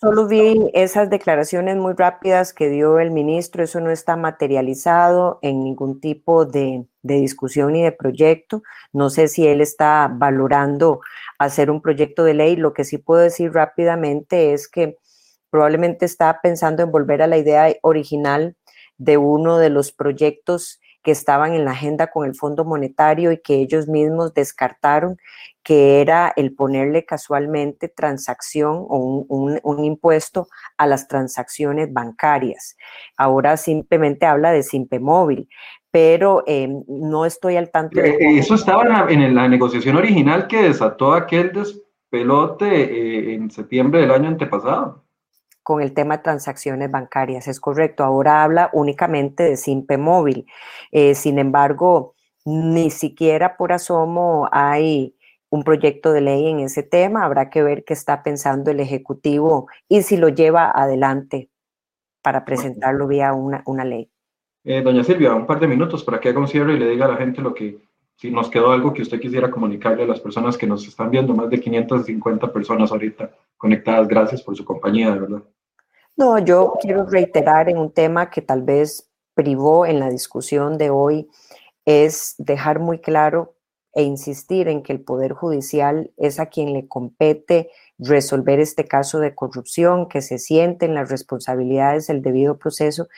solo 0.00 0.26
vi 0.26 0.70
esas 0.74 1.10
declaraciones 1.10 1.76
muy 1.76 1.94
rápidas 1.94 2.52
que 2.52 2.68
dio 2.68 2.98
el 2.98 3.10
ministro, 3.10 3.62
eso 3.62 3.80
no 3.80 3.90
está 3.90 4.16
materializado 4.16 5.38
en 5.42 5.64
ningún 5.64 6.00
tipo 6.00 6.44
de, 6.44 6.84
de, 7.02 7.14
discusión 7.14 7.72
ni 7.72 7.82
de 7.82 7.92
proyecto. 7.92 8.62
No 8.92 9.10
sé 9.10 9.28
si 9.28 9.46
él 9.46 9.60
está 9.60 10.10
valorando 10.12 11.00
hacer 11.38 11.70
un 11.70 11.80
proyecto 11.80 12.24
de 12.24 12.34
ley. 12.34 12.56
Lo 12.56 12.72
que 12.72 12.84
sí 12.84 12.98
puedo 12.98 13.20
decir 13.20 13.52
rápidamente 13.52 14.52
es 14.52 14.68
que 14.68 14.98
probablemente 15.50 16.04
está 16.04 16.40
pensando 16.42 16.82
en 16.82 16.90
volver 16.90 17.22
a 17.22 17.26
la 17.26 17.38
idea 17.38 17.74
original 17.82 18.56
de 18.98 19.16
uno 19.16 19.58
de 19.58 19.70
los 19.70 19.92
proyectos 19.92 20.80
que 21.02 21.12
estaban 21.12 21.54
en 21.54 21.64
la 21.64 21.70
agenda 21.70 22.08
con 22.08 22.26
el 22.26 22.34
Fondo 22.34 22.64
Monetario 22.64 23.32
y 23.32 23.38
que 23.38 23.54
ellos 23.54 23.88
mismos 23.88 24.34
descartaron, 24.34 25.16
que 25.68 26.00
era 26.00 26.32
el 26.34 26.54
ponerle 26.54 27.04
casualmente 27.04 27.90
transacción 27.90 28.86
o 28.88 29.26
un, 29.28 29.84
impuesto 29.84 30.48
a 30.78 30.86
las 30.86 31.08
transacciones 31.08 31.92
bancarias. 31.92 32.78
Ahora 33.18 33.54
simplemente 33.58 34.24
habla 34.24 34.50
de 34.50 34.62
Simpe 34.62 34.98
Móvil, 34.98 35.46
pero 35.90 36.42
em, 36.46 36.84
no 36.88 37.26
estoy 37.26 37.56
al 37.56 37.70
tanto. 37.70 38.00
De 38.00 38.08
eh, 38.08 38.38
Eso 38.38 38.54
estaba 38.54 39.10
en 39.10 39.34
la, 39.34 39.46
negociación 39.46 39.96
original 39.96 40.46
que 40.46 40.62
desató 40.62 41.12
aquel 41.12 41.52
despelote 41.52 42.64
eh, 42.66 43.34
en 43.34 43.50
septiembre 43.50 44.00
del 44.00 44.12
año 44.12 44.28
antepasado 44.28 45.04
con 45.62 45.82
el 45.82 45.92
tema 45.92 46.16
de 46.16 46.22
transacciones 46.22 46.90
bancarias, 46.90 47.46
es 47.46 47.60
correcto. 47.60 48.04
Ahora 48.04 48.42
habla 48.42 48.70
únicamente 48.72 49.42
de 49.42 49.58
Simpe 49.58 49.98
Móvil. 49.98 50.46
Eh, 50.92 51.14
sin 51.14 51.38
embargo, 51.38 52.14
ni 52.46 52.88
siquiera 52.88 53.58
por 53.58 53.74
asomo 53.74 54.48
hay 54.50 55.17
un 55.50 55.62
proyecto 55.62 56.12
de 56.12 56.20
ley 56.20 56.48
en 56.48 56.60
ese 56.60 56.82
tema. 56.82 57.24
Habrá 57.24 57.50
que 57.50 57.62
ver 57.62 57.84
qué 57.84 57.94
está 57.94 58.22
pensando 58.22 58.70
el 58.70 58.80
Ejecutivo 58.80 59.68
y 59.88 60.02
si 60.02 60.16
lo 60.16 60.28
lleva 60.28 60.70
adelante 60.70 61.50
para 62.22 62.44
presentarlo 62.44 63.06
vía 63.06 63.32
una, 63.32 63.62
una 63.66 63.84
ley. 63.84 64.10
Eh, 64.64 64.82
doña 64.82 65.04
Silvia, 65.04 65.34
un 65.34 65.46
par 65.46 65.60
de 65.60 65.68
minutos 65.68 66.04
para 66.04 66.20
que 66.20 66.28
haga 66.28 66.40
un 66.40 66.48
cierre 66.48 66.74
y 66.74 66.78
le 66.78 66.90
diga 66.90 67.06
a 67.06 67.08
la 67.08 67.16
gente 67.16 67.40
lo 67.40 67.54
que, 67.54 67.78
si 68.16 68.30
nos 68.30 68.50
quedó 68.50 68.72
algo 68.72 68.92
que 68.92 69.02
usted 69.02 69.20
quisiera 69.20 69.50
comunicarle 69.50 70.02
a 70.02 70.06
las 70.06 70.20
personas 70.20 70.58
que 70.58 70.66
nos 70.66 70.86
están 70.86 71.10
viendo, 71.10 71.34
más 71.34 71.48
de 71.48 71.60
550 71.60 72.52
personas 72.52 72.90
ahorita 72.90 73.30
conectadas. 73.56 74.08
Gracias 74.08 74.42
por 74.42 74.56
su 74.56 74.64
compañía, 74.64 75.10
de 75.12 75.20
verdad. 75.20 75.42
No, 76.16 76.38
yo 76.38 76.74
quiero 76.82 77.06
reiterar 77.06 77.68
en 77.68 77.78
un 77.78 77.92
tema 77.92 78.28
que 78.28 78.42
tal 78.42 78.62
vez 78.62 79.08
privó 79.34 79.86
en 79.86 80.00
la 80.00 80.10
discusión 80.10 80.76
de 80.76 80.90
hoy, 80.90 81.28
es 81.84 82.34
dejar 82.38 82.80
muy 82.80 82.98
claro 82.98 83.54
e 83.94 84.02
insistir 84.02 84.68
en 84.68 84.82
que 84.82 84.92
el 84.92 85.00
Poder 85.00 85.32
Judicial 85.32 86.12
es 86.16 86.38
a 86.38 86.46
quien 86.46 86.72
le 86.72 86.86
compete 86.86 87.70
resolver 87.98 88.60
este 88.60 88.84
caso 88.84 89.18
de 89.18 89.34
corrupción, 89.34 90.08
que 90.08 90.22
se 90.22 90.38
sienten 90.38 90.94
las 90.94 91.10
responsabilidades 91.10 92.06
del 92.06 92.22
debido 92.22 92.58
proceso, 92.58 93.08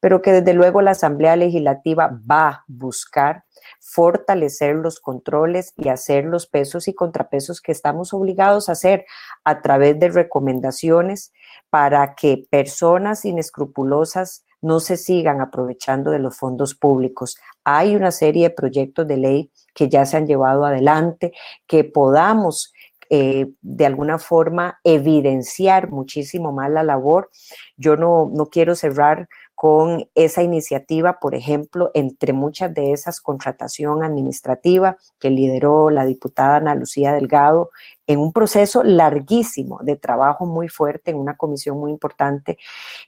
pero 0.00 0.22
que 0.22 0.32
desde 0.32 0.54
luego 0.54 0.80
la 0.80 0.92
Asamblea 0.92 1.36
Legislativa 1.36 2.18
va 2.28 2.48
a 2.48 2.64
buscar 2.68 3.44
fortalecer 3.78 4.76
los 4.76 5.00
controles 5.00 5.74
y 5.76 5.88
hacer 5.88 6.24
los 6.24 6.46
pesos 6.46 6.88
y 6.88 6.94
contrapesos 6.94 7.60
que 7.60 7.72
estamos 7.72 8.14
obligados 8.14 8.68
a 8.68 8.72
hacer 8.72 9.04
a 9.44 9.60
través 9.60 9.98
de 9.98 10.08
recomendaciones 10.08 11.32
para 11.68 12.14
que 12.14 12.46
personas 12.50 13.24
inescrupulosas 13.24 14.44
no 14.62 14.80
se 14.80 14.96
sigan 14.96 15.40
aprovechando 15.40 16.10
de 16.10 16.18
los 16.18 16.36
fondos 16.36 16.74
públicos. 16.74 17.36
Hay 17.64 17.96
una 17.96 18.10
serie 18.10 18.48
de 18.48 18.54
proyectos 18.54 19.06
de 19.06 19.16
ley 19.16 19.50
que 19.74 19.88
ya 19.88 20.04
se 20.06 20.16
han 20.16 20.26
llevado 20.26 20.64
adelante, 20.64 21.32
que 21.66 21.84
podamos 21.84 22.72
eh, 23.12 23.48
de 23.60 23.86
alguna 23.86 24.18
forma 24.18 24.78
evidenciar 24.84 25.90
muchísimo 25.90 26.52
más 26.52 26.70
la 26.70 26.84
labor. 26.84 27.30
Yo 27.76 27.96
no, 27.96 28.30
no 28.32 28.46
quiero 28.46 28.76
cerrar 28.76 29.28
con 29.60 30.08
esa 30.14 30.42
iniciativa, 30.42 31.18
por 31.20 31.34
ejemplo, 31.34 31.90
entre 31.92 32.32
muchas 32.32 32.72
de 32.72 32.92
esas 32.92 33.20
contratación 33.20 34.02
administrativa 34.02 34.96
que 35.18 35.28
lideró 35.28 35.90
la 35.90 36.06
diputada 36.06 36.56
Ana 36.56 36.74
Lucía 36.74 37.12
Delgado 37.12 37.70
en 38.06 38.20
un 38.20 38.32
proceso 38.32 38.82
larguísimo 38.82 39.80
de 39.82 39.96
trabajo 39.96 40.46
muy 40.46 40.68
fuerte 40.68 41.10
en 41.10 41.18
una 41.18 41.36
comisión 41.36 41.78
muy 41.78 41.90
importante. 41.90 42.56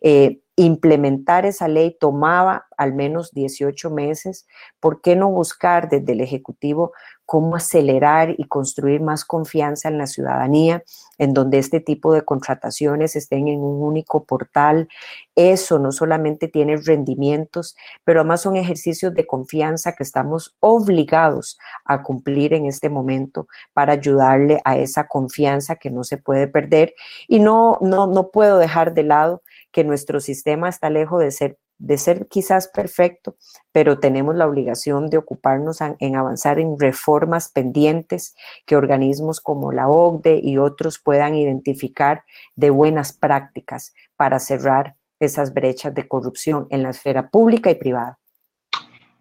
Eh, 0.03 0.41
implementar 0.65 1.47
esa 1.47 1.69
ley 1.69 1.97
tomaba 1.99 2.67
al 2.77 2.95
menos 2.95 3.33
18 3.33 3.91
meses. 3.91 4.47
¿Por 4.81 5.01
qué 5.01 5.17
no 5.17 5.31
buscar 5.31 5.89
desde 5.89 6.13
el 6.13 6.21
Ejecutivo 6.21 6.93
cómo 7.25 7.57
acelerar 7.57 8.35
y 8.37 8.45
construir 8.45 9.01
más 9.01 9.25
confianza 9.25 9.89
en 9.89 9.97
la 9.97 10.07
ciudadanía, 10.07 10.83
en 11.19 11.33
donde 11.33 11.59
este 11.59 11.81
tipo 11.81 12.13
de 12.13 12.23
contrataciones 12.23 13.17
estén 13.17 13.49
en 13.49 13.61
un 13.61 13.83
único 13.83 14.25
portal? 14.25 14.89
Eso 15.35 15.79
no 15.79 15.93
solamente 15.93 16.49
tiene 16.49 16.77
rendimientos, 16.77 17.75
pero 18.05 18.21
además 18.21 18.43
son 18.43 18.57
ejercicios 18.57 19.15
de 19.15 19.27
confianza 19.27 19.95
que 19.95 20.03
estamos 20.03 20.57
obligados 20.61 21.59
a 21.85 22.03
cumplir 22.03 22.53
en 22.53 22.67
este 22.67 22.91
momento 22.91 23.47
para 23.73 23.95
ayudarle 23.95 24.61
a 24.65 24.77
esa 24.77 25.09
confianza 25.09 25.77
que 25.77 25.91
no 25.91 26.05
se 26.05 26.19
puede 26.19 26.49
perder. 26.49 26.95
Y 27.29 27.39
no, 27.39 27.79
no, 27.81 28.07
no 28.07 28.31
puedo 28.31 28.59
dejar 28.59 28.93
de 28.93 29.05
lado 29.05 29.43
que 29.73 29.85
nuestro 29.85 30.21
sistema 30.21 30.69
está 30.69 30.91
lejos 30.91 31.21
de 31.21 31.31
ser, 31.31 31.59
de 31.79 31.99
ser 31.99 32.29
quizás 32.29 32.69
perfecto, 32.69 33.37
pero 33.73 33.99
tenemos 33.99 34.37
la 34.37 34.47
obligación 34.47 35.09
de 35.09 35.17
ocuparnos 35.17 35.81
en, 35.81 36.17
avanzar 36.17 36.59
en 36.59 36.79
reformas 36.79 37.51
pendientes 37.51 38.37
que 38.67 38.77
organismos 38.77 39.41
como 39.41 39.73
la 39.73 39.89
OCDE 39.89 40.41
y 40.43 40.59
otros 40.59 41.01
puedan 41.03 41.35
identificar 41.35 42.25
de 42.55 42.71
buenas 42.71 43.13
prácticas 43.13 43.95
para 44.17 44.39
cerrar 44.39 44.97
esas 45.19 45.55
brechas 45.55 45.95
de 45.95 46.07
corrupción 46.07 46.67
en 46.71 46.83
la 46.83 46.91
esfera 46.91 47.31
pública 47.31 47.71
y 47.71 47.77
privada. 47.77 48.19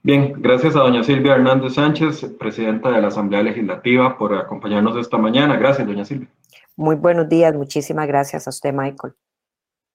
Bien, 0.04 0.34
gracias 0.38 0.76
a 0.76 0.80
doña 0.80 1.04
Silvia 1.04 1.36
Hernández 1.36 1.76
Sánchez, 1.76 2.26
presidenta 2.40 2.90
de 2.90 3.02
la 3.02 3.10
Asamblea 3.10 3.44
Legislativa, 3.44 4.18
por 4.18 4.34
acompañarnos 4.34 4.98
esta 4.98 5.18
mañana. 5.18 5.58
Gracias, 5.58 5.88
doña 5.88 6.06
Silvia. 6.06 6.28
Muy 6.76 6.96
buenos 6.96 7.30
días, 7.30 7.56
muchísimas 7.56 8.08
gracias 8.08 8.48
a 8.48 8.50
usted, 8.50 8.74
Michael. 8.74 9.14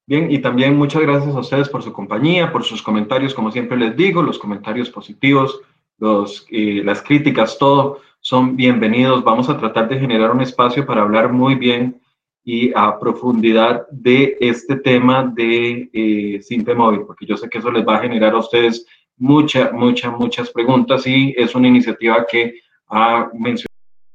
Bien, 0.09 0.31
y 0.31 0.39
también 0.39 0.77
muchas 0.77 1.03
gracias 1.03 1.35
a 1.35 1.41
ustedes 1.41 1.69
por 1.69 1.83
su 1.83 1.93
compañía, 1.93 2.53
por 2.53 2.63
sus 2.63 2.81
comentarios, 2.81 3.35
como 3.35 3.51
siempre 3.51 3.77
les 3.77 3.97
digo, 3.97 4.23
los 4.23 4.39
comentarios 4.39 4.89
positivos, 4.89 5.61
los, 5.99 6.47
eh, 6.51 6.81
las 6.85 7.03
críticas, 7.03 7.59
todo 7.59 8.01
son 8.21 8.55
bienvenidos. 8.55 9.25
Vamos 9.25 9.49
a 9.49 9.59
tratar 9.59 9.89
de 9.89 9.99
generar 9.99 10.31
un 10.31 10.43
espacio 10.43 10.87
para 10.87 11.03
hablar 11.03 11.33
muy 11.33 11.57
bien 11.57 12.01
y 12.45 12.71
a 12.77 13.01
profundidad 13.01 13.89
de 13.91 14.37
este 14.41 14.77
tema 14.77 15.25
de 15.35 15.91
eh, 15.93 16.75
Móvil, 16.77 17.01
porque 17.05 17.27
yo 17.27 17.37
sé 17.37 17.49
que 17.49 17.59
eso 17.59 17.73
les 17.73 17.85
va 17.85 17.97
a 17.97 18.03
generar 18.03 18.33
a 18.33 18.39
ustedes 18.39 18.87
muchas, 19.17 19.73
muchas, 19.73 20.13
muchas 20.17 20.51
preguntas 20.51 21.05
y 21.09 21.35
es 21.37 21.53
una 21.57 21.67
iniciativa 21.67 22.25
que 22.31 22.61
ha 22.89 23.29
mencionado 23.35 23.67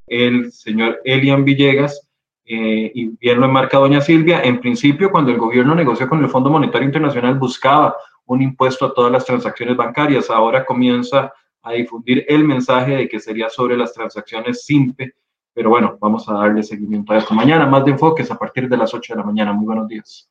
el 0.08 0.54
señor 0.54 1.02
Elian 1.04 1.44
Villegas 1.44 2.08
eh, 2.54 2.92
y 2.94 3.08
bien 3.18 3.40
lo 3.40 3.46
enmarca 3.46 3.78
doña 3.78 4.02
Silvia, 4.02 4.42
en 4.44 4.60
principio 4.60 5.10
cuando 5.10 5.32
el 5.32 5.38
gobierno 5.38 5.74
negoció 5.74 6.10
con 6.10 6.22
el 6.22 6.30
Fondo 6.30 6.50
Monetario 6.50 6.86
Internacional 6.86 7.40
buscaba 7.40 7.96
un 8.26 8.42
impuesto 8.42 8.86
a 8.86 8.94
todas 8.94 9.12
las 9.12 9.26
transacciones 9.26 9.78
bancarias, 9.78 10.30
ahora 10.30 10.66
comienza 10.66 11.32
a 11.62 11.72
difundir 11.72 12.26
el 12.28 12.44
mensaje 12.44 12.96
de 12.98 13.08
que 13.08 13.20
sería 13.20 13.50
sobre 13.50 13.78
las 13.78 13.94
transacciones 13.94 14.66
SIMPE, 14.66 15.14
pero 15.54 15.70
bueno, 15.70 15.98
vamos 16.02 16.28
a 16.28 16.34
darle 16.34 16.64
seguimiento 16.64 17.14
a 17.14 17.18
esto. 17.20 17.34
Mañana 17.34 17.66
más 17.66 17.86
de 17.86 17.92
enfoques 17.92 18.30
a 18.32 18.38
partir 18.38 18.68
de 18.68 18.78
las 18.78 18.94
8 18.94 19.14
de 19.14 19.20
la 19.20 19.26
mañana. 19.26 19.54
Muy 19.54 19.66
buenos 19.66 19.88
días. 19.88 20.30